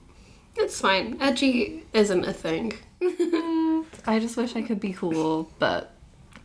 it's 0.57 0.81
fine. 0.81 1.19
Edgy 1.21 1.85
isn't 1.93 2.25
a 2.25 2.33
thing. 2.33 2.73
I 4.07 4.19
just 4.19 4.37
wish 4.37 4.57
I 4.57 4.63
could 4.63 4.81
be 4.81 4.93
cool, 4.95 5.51
but 5.59 5.93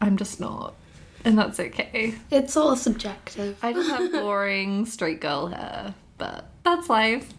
I'm 0.01 0.17
just 0.17 0.39
not. 0.41 0.75
And 1.25 1.37
that's 1.37 1.59
okay. 1.59 2.15
It's 2.31 2.55
all 2.57 2.75
subjective. 2.75 3.57
I 3.63 3.71
just 3.73 3.89
have 3.89 4.11
boring 4.11 4.85
straight 4.85 5.21
girl 5.21 5.47
hair, 5.47 5.93
but 6.17 6.48
that's 6.63 6.89
life. 6.89 7.33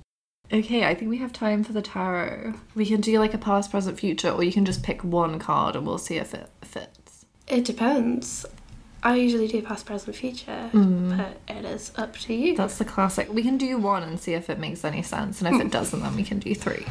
Okay, 0.52 0.84
I 0.84 0.94
think 0.94 1.10
we 1.10 1.18
have 1.18 1.32
time 1.32 1.62
for 1.62 1.72
the 1.72 1.82
tarot. 1.82 2.54
We 2.74 2.84
can 2.84 3.00
do 3.00 3.18
like 3.20 3.34
a 3.34 3.38
past, 3.38 3.70
present, 3.70 4.00
future, 4.00 4.30
or 4.30 4.42
you 4.42 4.52
can 4.52 4.64
just 4.64 4.82
pick 4.82 5.04
one 5.04 5.38
card 5.38 5.76
and 5.76 5.86
we'll 5.86 5.98
see 5.98 6.16
if 6.16 6.34
it 6.34 6.48
fits. 6.62 7.24
It 7.46 7.64
depends. 7.64 8.44
I 9.02 9.14
usually 9.16 9.48
do 9.48 9.62
past, 9.62 9.86
present, 9.86 10.14
future, 10.16 10.70
but 10.72 11.40
it 11.48 11.64
is 11.64 11.92
up 11.96 12.16
to 12.18 12.34
you. 12.34 12.56
That's 12.56 12.78
the 12.78 12.84
classic. 12.84 13.32
We 13.32 13.42
can 13.42 13.56
do 13.56 13.78
one 13.78 14.02
and 14.02 14.20
see 14.20 14.34
if 14.34 14.50
it 14.50 14.58
makes 14.58 14.84
any 14.84 15.02
sense, 15.02 15.40
and 15.40 15.54
if 15.54 15.60
it 15.60 15.70
doesn't, 15.70 16.02
then 16.02 16.14
we 16.16 16.22
can 16.22 16.38
do 16.38 16.54
three. 16.54 16.84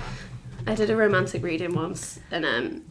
I 0.66 0.74
did 0.74 0.90
a 0.90 0.96
romantic 0.96 1.44
reading 1.44 1.76
once 1.76 2.20
and 2.32 2.46
um, 2.46 2.82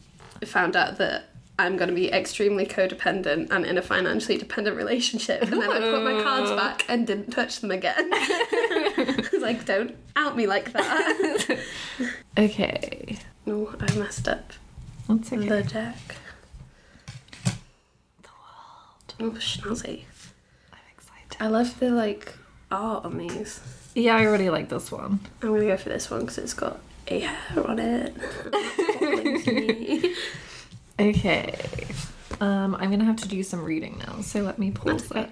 found 0.45 0.75
out 0.75 0.97
that 0.99 1.25
I'm 1.59 1.75
going 1.75 1.89
to 1.89 1.95
be 1.95 2.11
extremely 2.11 2.65
codependent 2.65 3.51
and 3.51 3.65
in 3.65 3.77
a 3.77 3.81
financially 3.81 4.37
dependent 4.37 4.77
relationship. 4.77 5.41
And 5.41 5.61
then 5.61 5.69
I 5.69 5.79
put 5.79 6.03
my 6.03 6.23
cards 6.23 6.51
back 6.51 6.85
and 6.87 7.05
didn't 7.05 7.31
touch 7.31 7.59
them 7.59 7.71
again. 7.71 8.09
I 8.13 9.27
was 9.33 9.41
like, 9.41 9.65
don't 9.65 9.95
out 10.15 10.37
me 10.37 10.47
like 10.47 10.71
that. 10.71 11.59
Okay, 12.37 13.17
no, 13.45 13.75
I 13.81 13.93
messed 13.95 14.29
up 14.29 14.53
that's 15.09 15.33
okay. 15.33 15.49
the 15.49 15.63
deck. 15.63 16.15
The 18.21 18.29
world. 18.29 19.15
Oh, 19.19 19.31
snazzy. 19.31 20.03
I'm 20.71 20.79
excited. 20.93 21.37
I 21.41 21.47
love 21.47 21.77
the 21.79 21.89
like 21.89 22.37
art 22.71 23.03
on 23.03 23.17
these. 23.17 23.59
Yeah, 23.95 24.15
I 24.15 24.23
really 24.23 24.49
like 24.49 24.69
this 24.69 24.89
one. 24.91 25.19
I'm 25.41 25.49
gonna 25.49 25.65
go 25.65 25.75
for 25.75 25.89
this 25.89 26.09
one 26.09 26.21
because 26.21 26.37
it's 26.37 26.53
got 26.53 26.79
a 27.07 27.19
hair 27.19 27.67
on 27.67 27.79
it. 27.79 28.15
Okay. 30.99 31.55
Um, 32.41 32.75
I'm 32.75 32.89
gonna 32.89 33.05
have 33.05 33.17
to 33.17 33.27
do 33.27 33.43
some 33.43 33.63
reading 33.63 34.01
now, 34.05 34.21
so 34.21 34.41
let 34.41 34.59
me 34.59 34.71
pause 34.71 35.11
it. 35.11 35.29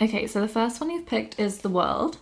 Okay, 0.00 0.26
so 0.26 0.40
the 0.40 0.48
first 0.48 0.80
one 0.80 0.90
you've 0.90 1.06
picked 1.06 1.38
is 1.38 1.58
The 1.58 1.68
World, 1.68 2.18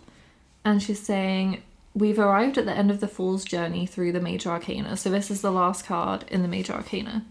and 0.63 0.81
she's 0.81 0.99
saying, 0.99 1.61
We've 1.93 2.19
arrived 2.19 2.57
at 2.57 2.65
the 2.65 2.73
end 2.73 2.89
of 2.89 2.99
the 2.99 3.07
Fool's 3.07 3.43
journey 3.43 3.85
through 3.85 4.13
the 4.13 4.21
Major 4.21 4.49
Arcana, 4.49 4.95
so 4.97 5.09
this 5.09 5.29
is 5.29 5.41
the 5.41 5.51
last 5.51 5.85
card 5.85 6.25
in 6.29 6.41
the 6.41 6.47
Major 6.47 6.73
Arcana. 6.73 7.25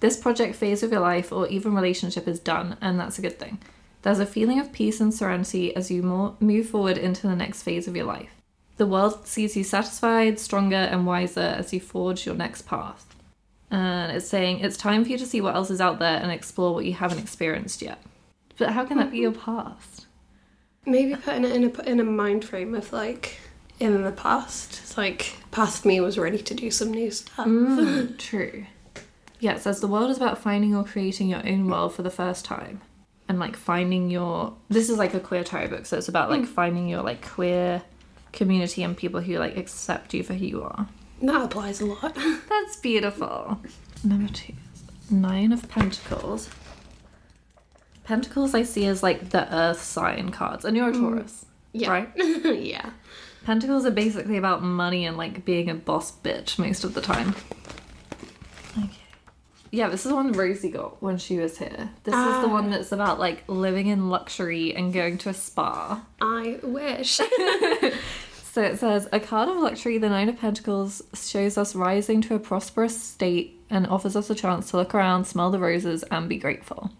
This 0.00 0.16
project 0.16 0.56
phase 0.56 0.82
of 0.82 0.90
your 0.90 1.00
life 1.00 1.30
or 1.30 1.46
even 1.46 1.74
relationship 1.74 2.26
is 2.26 2.40
done, 2.40 2.76
and 2.80 2.98
that's 2.98 3.18
a 3.18 3.22
good 3.22 3.38
thing. 3.38 3.58
There's 4.02 4.18
a 4.18 4.26
feeling 4.26 4.58
of 4.58 4.72
peace 4.72 5.00
and 5.00 5.14
serenity 5.14 5.74
as 5.76 5.90
you 5.90 6.02
more, 6.02 6.34
move 6.40 6.68
forward 6.68 6.98
into 6.98 7.28
the 7.28 7.36
next 7.36 7.62
phase 7.62 7.86
of 7.86 7.94
your 7.94 8.06
life. 8.06 8.42
The 8.78 8.86
world 8.86 9.28
sees 9.28 9.56
you 9.56 9.62
satisfied, 9.62 10.40
stronger, 10.40 10.74
and 10.74 11.06
wiser 11.06 11.40
as 11.40 11.72
you 11.72 11.78
forge 11.78 12.26
your 12.26 12.34
next 12.34 12.62
path. 12.62 13.11
And 13.72 14.12
it's 14.12 14.28
saying 14.28 14.60
it's 14.60 14.76
time 14.76 15.02
for 15.02 15.10
you 15.10 15.18
to 15.18 15.26
see 15.26 15.40
what 15.40 15.54
else 15.54 15.70
is 15.70 15.80
out 15.80 15.98
there 15.98 16.20
and 16.20 16.30
explore 16.30 16.74
what 16.74 16.84
you 16.84 16.92
haven't 16.92 17.18
experienced 17.18 17.80
yet. 17.80 17.98
But 18.58 18.70
how 18.70 18.84
can 18.84 18.98
that 18.98 19.10
be 19.10 19.18
your 19.18 19.32
past? 19.32 20.06
Maybe 20.84 21.16
putting 21.16 21.44
it 21.44 21.52
in 21.52 21.64
a 21.64 21.82
in 21.82 21.98
a 21.98 22.04
mind 22.04 22.44
frame 22.44 22.74
of 22.74 22.92
like 22.92 23.38
in 23.80 24.02
the 24.02 24.12
past. 24.12 24.80
It's 24.82 24.98
like 24.98 25.34
past 25.52 25.86
me 25.86 26.00
was 26.00 26.18
ready 26.18 26.38
to 26.38 26.54
do 26.54 26.70
some 26.70 26.90
new 26.90 27.10
stuff. 27.10 27.46
Mm, 27.46 28.18
true. 28.18 28.66
Yeah, 29.40 29.54
it 29.54 29.62
says 29.62 29.80
the 29.80 29.88
world 29.88 30.10
is 30.10 30.18
about 30.18 30.38
finding 30.38 30.76
or 30.76 30.84
creating 30.84 31.28
your 31.28 31.44
own 31.46 31.66
world 31.66 31.94
for 31.94 32.02
the 32.02 32.10
first 32.10 32.44
time. 32.44 32.82
And 33.26 33.38
like 33.38 33.56
finding 33.56 34.10
your 34.10 34.54
this 34.68 34.90
is 34.90 34.98
like 34.98 35.14
a 35.14 35.20
queer 35.20 35.44
tarot 35.44 35.68
book, 35.68 35.86
so 35.86 35.96
it's 35.96 36.08
about 36.08 36.28
like 36.28 36.44
finding 36.44 36.88
your 36.88 37.02
like 37.02 37.26
queer 37.26 37.82
community 38.32 38.82
and 38.82 38.94
people 38.94 39.22
who 39.22 39.38
like 39.38 39.56
accept 39.56 40.12
you 40.12 40.22
for 40.22 40.34
who 40.34 40.44
you 40.44 40.62
are. 40.62 40.86
That 41.22 41.42
applies 41.42 41.80
a 41.80 41.86
lot. 41.86 42.14
That's 42.48 42.76
beautiful. 42.76 43.60
Number 44.02 44.32
two, 44.32 44.54
Nine 45.08 45.52
of 45.52 45.68
Pentacles. 45.68 46.50
Pentacles 48.04 48.54
I 48.54 48.64
see 48.64 48.86
as 48.86 49.02
like 49.02 49.30
the 49.30 49.52
earth 49.54 49.80
sign 49.80 50.30
cards, 50.30 50.64
and 50.64 50.76
you're 50.76 50.88
a 50.88 50.92
mm, 50.92 51.00
Taurus, 51.00 51.46
Yeah. 51.72 51.90
right? 51.90 52.10
yeah. 52.16 52.90
Pentacles 53.44 53.86
are 53.86 53.92
basically 53.92 54.36
about 54.36 54.62
money 54.62 55.06
and 55.06 55.16
like 55.16 55.44
being 55.44 55.70
a 55.70 55.74
boss 55.74 56.12
bitch 56.12 56.58
most 56.58 56.82
of 56.82 56.94
the 56.94 57.00
time. 57.00 57.36
Okay. 58.76 58.90
Yeah, 59.70 59.88
this 59.88 60.04
is 60.04 60.12
one 60.12 60.32
Rosie 60.32 60.70
got 60.70 61.00
when 61.02 61.18
she 61.18 61.38
was 61.38 61.58
here. 61.58 61.90
This 62.02 62.14
is 62.14 62.40
the 62.42 62.48
one 62.48 62.66
ah. 62.66 62.70
that's 62.70 62.92
about 62.92 63.20
like 63.20 63.44
living 63.46 63.86
in 63.86 64.10
luxury 64.10 64.74
and 64.74 64.92
going 64.92 65.18
to 65.18 65.28
a 65.28 65.34
spa. 65.34 66.04
I 66.20 66.58
wish. 66.62 67.20
So 68.52 68.60
it 68.60 68.78
says 68.78 69.08
a 69.12 69.18
card 69.18 69.48
of 69.48 69.56
luxury, 69.56 69.96
the 69.96 70.10
Nine 70.10 70.28
of 70.28 70.38
Pentacles, 70.38 71.00
shows 71.14 71.56
us 71.56 71.74
rising 71.74 72.20
to 72.20 72.34
a 72.34 72.38
prosperous 72.38 73.02
state 73.02 73.58
and 73.70 73.86
offers 73.86 74.14
us 74.14 74.28
a 74.28 74.34
chance 74.34 74.70
to 74.70 74.76
look 74.76 74.94
around, 74.94 75.24
smell 75.24 75.50
the 75.50 75.58
roses, 75.58 76.02
and 76.10 76.28
be 76.28 76.36
grateful. 76.36 76.90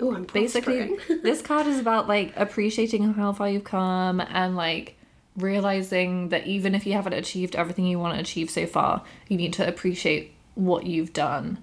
oh, 0.00 0.16
I'm 0.16 0.24
Basically, 0.24 0.98
this 1.22 1.42
card 1.42 1.68
is 1.68 1.78
about 1.78 2.08
like 2.08 2.32
appreciating 2.34 3.14
how 3.14 3.32
far 3.32 3.48
you've 3.48 3.62
come 3.62 4.18
and 4.18 4.56
like 4.56 4.96
realizing 5.36 6.30
that 6.30 6.44
even 6.44 6.74
if 6.74 6.84
you 6.84 6.94
haven't 6.94 7.12
achieved 7.12 7.54
everything 7.54 7.86
you 7.86 8.00
want 8.00 8.14
to 8.14 8.20
achieve 8.20 8.50
so 8.50 8.66
far, 8.66 9.04
you 9.28 9.36
need 9.36 9.52
to 9.52 9.68
appreciate 9.68 10.34
what 10.56 10.86
you've 10.86 11.12
done 11.12 11.58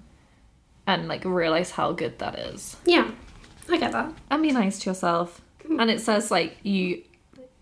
and 0.86 1.06
like 1.06 1.22
realize 1.26 1.72
how 1.72 1.92
good 1.92 2.18
that 2.18 2.38
is 2.38 2.78
yeah, 2.86 3.10
I 3.68 3.76
get 3.76 3.92
that. 3.92 4.10
and 4.30 4.42
be 4.42 4.52
nice 4.52 4.78
to 4.78 4.88
yourself. 4.88 5.42
Mm. 5.68 5.82
And 5.82 5.90
it 5.90 6.00
says 6.00 6.30
like 6.30 6.56
you 6.62 7.02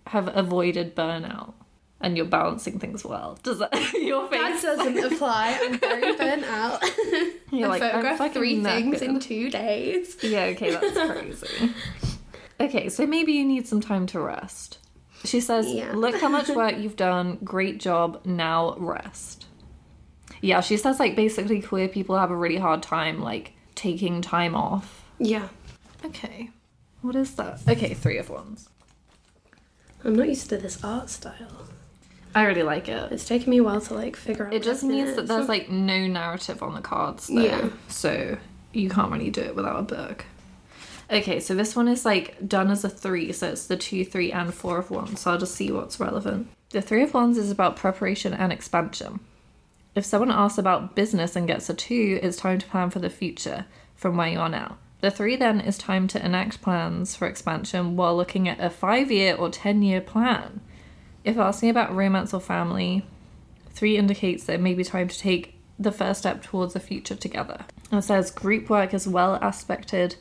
have 0.06 0.28
avoided 0.36 0.94
burnout 0.94 1.54
and 2.02 2.16
you're 2.16 2.26
balancing 2.26 2.78
things 2.78 3.04
well. 3.04 3.38
Does 3.42 3.60
that 3.60 3.72
your 3.94 4.28
That 4.28 4.52
face? 4.52 4.62
doesn't 4.62 4.98
apply. 5.12 5.58
I'm 5.62 5.78
very 5.78 6.14
burnt 6.16 6.44
out. 6.44 6.82
You're 7.50 7.68
I 7.68 7.70
like, 7.70 7.82
I'm 7.82 7.90
photographed 7.90 8.18
fucking 8.18 8.32
three 8.34 8.62
things 8.62 9.00
in 9.02 9.20
two 9.20 9.50
days. 9.50 10.16
Yeah, 10.22 10.44
okay, 10.46 10.70
that's 10.70 10.92
crazy. 11.12 11.74
okay, 12.60 12.88
so 12.88 13.06
maybe 13.06 13.32
you 13.32 13.44
need 13.44 13.66
some 13.66 13.80
time 13.80 14.06
to 14.08 14.20
rest. 14.20 14.78
She 15.24 15.40
says, 15.40 15.70
Yeah. 15.72 15.92
Look 15.94 16.20
how 16.20 16.28
much 16.28 16.48
work 16.48 16.78
you've 16.78 16.96
done. 16.96 17.38
Great 17.44 17.78
job. 17.78 18.20
Now 18.24 18.74
rest. 18.78 19.46
Yeah, 20.40 20.60
she 20.60 20.76
says, 20.76 20.98
like, 20.98 21.14
basically, 21.14 21.60
queer 21.62 21.86
people 21.88 22.16
have 22.18 22.30
a 22.32 22.36
really 22.36 22.56
hard 22.56 22.82
time, 22.82 23.20
like, 23.20 23.52
taking 23.76 24.20
time 24.22 24.56
off. 24.56 25.04
Yeah. 25.20 25.48
Okay. 26.04 26.50
What 27.02 27.14
is 27.14 27.34
that? 27.36 27.60
Okay, 27.68 27.94
three 27.94 28.18
of 28.18 28.28
wands. 28.30 28.68
I'm 30.04 30.16
not 30.16 30.28
used 30.28 30.48
to 30.48 30.56
this 30.56 30.82
art 30.82 31.10
style. 31.10 31.68
I 32.34 32.44
really 32.44 32.62
like 32.62 32.88
it. 32.88 33.12
It's 33.12 33.26
taken 33.26 33.50
me 33.50 33.58
a 33.58 33.62
while 33.62 33.80
to 33.80 33.94
like 33.94 34.16
figure 34.16 34.46
out. 34.46 34.54
It 34.54 34.62
just 34.62 34.82
means 34.82 35.16
that 35.16 35.26
there's, 35.26 35.48
like, 35.48 35.68
no 35.68 36.06
narrative 36.06 36.62
on 36.62 36.74
the 36.74 36.80
cards, 36.80 37.26
though. 37.26 37.40
Yeah. 37.40 37.68
So 37.88 38.38
you 38.72 38.88
can't 38.88 39.12
really 39.12 39.30
do 39.30 39.42
it 39.42 39.54
without 39.54 39.78
a 39.78 39.82
book. 39.82 40.24
Okay, 41.10 41.40
so 41.40 41.54
this 41.54 41.76
one 41.76 41.88
is 41.88 42.06
like 42.06 42.48
done 42.48 42.70
as 42.70 42.84
a 42.84 42.88
three, 42.88 43.32
so 43.32 43.48
it's 43.48 43.66
the 43.66 43.76
two, 43.76 44.02
three, 44.02 44.32
and 44.32 44.54
four 44.54 44.78
of 44.78 44.90
wands. 44.90 45.20
So 45.20 45.30
I'll 45.30 45.38
just 45.38 45.54
see 45.54 45.70
what's 45.70 46.00
relevant. 46.00 46.48
The 46.70 46.80
three 46.80 47.02
of 47.02 47.12
wands 47.12 47.36
is 47.36 47.50
about 47.50 47.76
preparation 47.76 48.32
and 48.32 48.50
expansion. 48.50 49.20
If 49.94 50.06
someone 50.06 50.30
asks 50.30 50.56
about 50.56 50.96
business 50.96 51.36
and 51.36 51.46
gets 51.46 51.68
a 51.68 51.74
two, 51.74 52.18
it's 52.22 52.38
time 52.38 52.60
to 52.60 52.66
plan 52.66 52.88
for 52.88 52.98
the 52.98 53.10
future 53.10 53.66
from 53.94 54.16
where 54.16 54.28
you 54.28 54.40
are 54.40 54.48
now. 54.48 54.78
The 55.02 55.10
three 55.10 55.36
then 55.36 55.60
is 55.60 55.76
time 55.76 56.08
to 56.08 56.24
enact 56.24 56.62
plans 56.62 57.14
for 57.14 57.26
expansion 57.26 57.94
while 57.94 58.16
looking 58.16 58.48
at 58.48 58.58
a 58.58 58.70
five 58.70 59.10
year 59.10 59.34
or 59.34 59.50
ten 59.50 59.82
year 59.82 60.00
plan. 60.00 60.62
If 61.24 61.38
asking 61.38 61.70
about 61.70 61.94
romance 61.94 62.34
or 62.34 62.40
family, 62.40 63.04
three 63.70 63.96
indicates 63.96 64.44
that 64.44 64.54
it 64.54 64.60
may 64.60 64.74
be 64.74 64.84
time 64.84 65.08
to 65.08 65.18
take 65.18 65.54
the 65.78 65.92
first 65.92 66.20
step 66.20 66.42
towards 66.42 66.76
a 66.76 66.80
future 66.80 67.14
together. 67.16 67.64
And 67.90 67.98
it 67.98 68.02
says 68.02 68.30
group 68.30 68.68
work 68.70 68.92
is 68.94 69.06
well 69.08 69.34
aspected 69.40 70.16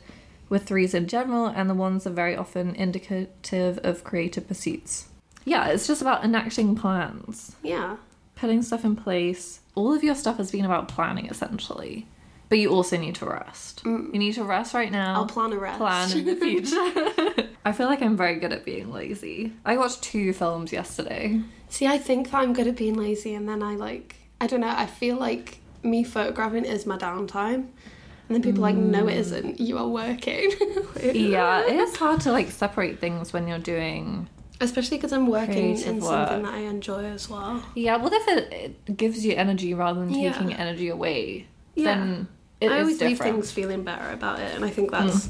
with 0.48 0.64
threes 0.64 0.92
in 0.94 1.06
general, 1.06 1.46
and 1.46 1.68
the 1.70 1.74
wands 1.74 2.06
are 2.06 2.10
very 2.10 2.36
often 2.36 2.74
indicative 2.74 3.78
of 3.82 4.04
creative 4.04 4.46
pursuits. 4.46 5.08
Yeah, 5.44 5.68
it's 5.68 5.86
just 5.86 6.02
about 6.02 6.24
enacting 6.24 6.76
plans, 6.76 7.56
Yeah. 7.62 7.96
putting 8.36 8.62
stuff 8.62 8.84
in 8.84 8.94
place. 8.96 9.60
All 9.74 9.92
of 9.94 10.04
your 10.04 10.14
stuff 10.14 10.36
has 10.36 10.50
been 10.50 10.64
about 10.64 10.88
planning 10.88 11.26
essentially. 11.26 12.06
But 12.52 12.58
you 12.58 12.68
also 12.68 12.98
need 12.98 13.14
to 13.14 13.24
rest. 13.24 13.82
Mm. 13.84 14.12
You 14.12 14.18
need 14.18 14.34
to 14.34 14.44
rest 14.44 14.74
right 14.74 14.92
now. 14.92 15.14
I'll 15.14 15.24
plan 15.24 15.54
a 15.54 15.56
rest. 15.58 15.78
Plan 15.78 16.12
in 16.12 16.26
the 16.26 16.36
future. 16.36 17.48
I 17.64 17.72
feel 17.72 17.86
like 17.86 18.02
I'm 18.02 18.14
very 18.14 18.34
good 18.38 18.52
at 18.52 18.66
being 18.66 18.92
lazy. 18.92 19.54
I 19.64 19.78
watched 19.78 20.02
two 20.02 20.34
films 20.34 20.70
yesterday. 20.70 21.40
See, 21.70 21.86
I 21.86 21.96
think 21.96 22.30
that 22.30 22.42
I'm 22.42 22.52
good 22.52 22.66
at 22.66 22.76
being 22.76 22.92
lazy, 22.92 23.32
and 23.32 23.48
then 23.48 23.62
I 23.62 23.76
like, 23.76 24.16
I 24.38 24.46
don't 24.48 24.60
know, 24.60 24.68
I 24.68 24.84
feel 24.84 25.16
like 25.16 25.60
me 25.82 26.04
photographing 26.04 26.66
is 26.66 26.84
my 26.84 26.98
downtime. 26.98 27.54
And 27.54 28.28
then 28.28 28.42
people 28.42 28.58
are 28.66 28.70
like, 28.70 28.76
no, 28.76 29.08
it 29.08 29.16
isn't. 29.16 29.56
Mm. 29.56 29.66
You 29.66 29.78
are 29.78 29.88
working. 29.88 30.52
Yeah, 31.02 31.62
it 31.66 31.76
is 31.76 31.96
hard 31.96 32.20
to 32.20 32.32
like 32.32 32.50
separate 32.50 32.98
things 32.98 33.32
when 33.32 33.48
you're 33.48 33.60
doing. 33.60 34.28
Especially 34.60 34.98
because 34.98 35.14
I'm 35.14 35.26
working 35.26 35.70
in 35.70 35.76
something 35.78 36.02
work. 36.02 36.28
that 36.28 36.44
I 36.44 36.58
enjoy 36.58 37.06
as 37.06 37.30
well. 37.30 37.62
Yeah, 37.74 37.96
well, 37.96 38.12
if 38.12 38.28
it, 38.28 38.52
it 38.86 38.96
gives 38.98 39.24
you 39.24 39.36
energy 39.36 39.72
rather 39.72 40.00
than 40.00 40.10
Yeah. 40.10 40.32
taking 40.32 40.52
energy 40.52 40.90
away, 40.90 41.46
Yeah. 41.74 41.84
then 41.94 42.28
it 42.62 42.70
I 42.70 42.80
always 42.80 43.00
leave 43.00 43.18
things 43.18 43.50
feeling 43.50 43.82
better 43.82 44.10
about 44.10 44.38
it, 44.40 44.54
and 44.54 44.64
I 44.64 44.70
think 44.70 44.90
that's 44.90 45.26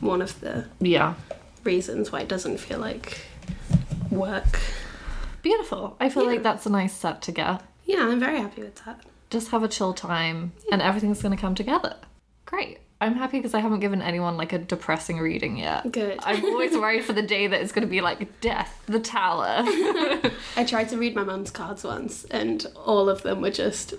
hmm. 0.00 0.06
one 0.06 0.22
of 0.22 0.38
the 0.40 0.66
Yeah, 0.80 1.14
reasons 1.64 2.12
why 2.12 2.20
it 2.20 2.28
doesn't 2.28 2.58
feel 2.58 2.78
like 2.78 3.20
work. 4.10 4.60
beautiful. 5.42 5.96
I 6.00 6.08
feel 6.08 6.24
Yeah. 6.24 6.30
like 6.30 6.42
that's 6.42 6.66
a 6.66 6.70
nice 6.70 6.94
set 6.94 7.22
to 7.22 7.32
get. 7.32 7.62
Yeah, 7.84 8.06
I'm 8.08 8.20
very 8.20 8.38
happy 8.38 8.62
with 8.62 8.84
that. 8.84 9.00
Just 9.30 9.50
have 9.50 9.62
a 9.62 9.68
chill 9.68 9.94
time, 9.94 10.52
and 10.70 10.82
everything's 10.82 11.22
gonna 11.22 11.36
come 11.36 11.54
together. 11.54 11.96
Great. 12.46 12.78
I'm 13.00 13.14
happy 13.14 13.38
because 13.38 13.54
I 13.54 13.60
haven't 13.60 13.78
given 13.80 14.02
anyone 14.02 14.36
like 14.36 14.52
a 14.52 14.58
depressing 14.58 15.18
reading 15.20 15.56
yet. 15.56 15.92
Good. 15.92 16.18
I'm 16.22 16.44
always 16.44 16.72
worried 16.76 17.04
for 17.04 17.12
the 17.12 17.22
day 17.22 17.46
that 17.46 17.60
it's 17.60 17.70
gonna 17.72 17.86
be 17.86 18.00
like 18.00 18.40
death, 18.40 18.82
the 18.86 18.98
tower. 18.98 19.62
I 20.56 20.64
tried 20.66 20.88
to 20.88 20.98
read 20.98 21.14
my 21.14 21.22
mum's 21.24 21.50
cards 21.50 21.84
once, 21.84 22.24
and 22.24 22.66
all 22.74 23.08
of 23.08 23.22
them 23.22 23.40
were 23.40 23.50
just 23.50 23.94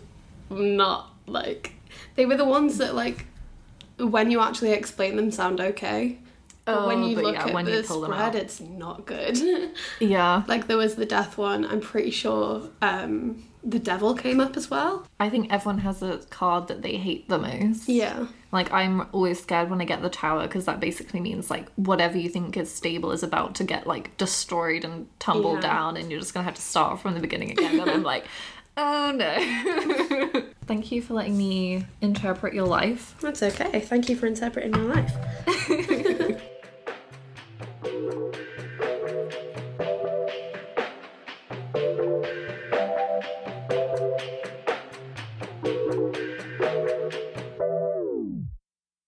not 0.49 1.13
like. 1.27 1.73
They 2.19 2.25
were 2.25 2.35
the 2.35 2.43
ones 2.43 2.77
that, 2.79 2.95
like, 2.95 3.25
when 3.97 4.29
you 4.29 4.41
actually 4.41 4.71
explain 4.73 5.15
them, 5.15 5.31
sound 5.31 5.61
okay. 5.61 6.17
But 6.65 6.85
when 6.85 6.97
Oh, 7.01 7.07
you 7.07 7.15
but 7.15 7.23
look 7.23 7.35
yeah, 7.35 7.47
at 7.47 7.53
when 7.53 7.63
the 7.63 7.77
you 7.77 7.83
pull 7.83 8.01
them 8.01 8.11
spread, 8.11 8.21
out. 8.21 8.35
it's 8.35 8.59
not 8.59 9.05
good. 9.05 9.39
yeah, 10.01 10.43
like, 10.45 10.67
there 10.67 10.75
was 10.75 10.95
the 10.95 11.05
death 11.05 11.37
one. 11.37 11.65
I'm 11.65 11.79
pretty 11.79 12.11
sure 12.11 12.69
um, 12.81 13.41
the 13.63 13.79
devil 13.79 14.13
came 14.15 14.41
up 14.41 14.57
as 14.57 14.69
well. 14.69 15.07
I 15.17 15.29
think 15.29 15.49
everyone 15.49 15.77
has 15.79 16.01
a 16.03 16.17
card 16.29 16.67
that 16.67 16.81
they 16.81 16.97
hate 16.97 17.29
the 17.29 17.37
most. 17.39 17.87
Yeah. 17.87 18.27
Like 18.51 18.69
I'm 18.73 19.07
always 19.13 19.39
scared 19.41 19.69
when 19.69 19.79
I 19.79 19.85
get 19.85 20.01
the 20.01 20.09
tower 20.09 20.41
because 20.43 20.65
that 20.65 20.79
basically 20.79 21.19
means 21.21 21.49
like 21.49 21.69
whatever 21.75 22.17
you 22.17 22.29
think 22.29 22.57
is 22.57 22.69
stable 22.73 23.11
is 23.11 23.21
about 23.23 23.53
to 23.55 23.63
get 23.63 23.85
like 23.87 24.17
destroyed 24.17 24.83
and 24.83 25.07
tumble 25.19 25.53
Yeah. 25.55 25.61
down, 25.61 25.97
and 25.97 26.11
you're 26.11 26.19
just 26.19 26.33
gonna 26.33 26.45
have 26.45 26.55
to 26.55 26.61
start 26.61 26.99
from 26.99 27.13
the 27.13 27.19
beginning 27.21 27.51
again. 27.51 27.79
and 27.79 27.89
I'm 27.89 28.03
like, 28.13 28.25
Oh 28.81 29.11
no. 29.11 30.41
Thank 30.65 30.89
you 30.89 31.01
for 31.01 31.15
letting 31.15 31.37
me 31.37 31.83
interpret 31.99 32.53
your 32.53 32.65
life. 32.65 33.13
That's 33.19 33.43
okay. 33.43 33.81
Thank 33.81 34.07
you 34.07 34.15
for 34.15 34.25
interpreting 34.25 34.71
my 34.71 35.03
life. 35.03 35.13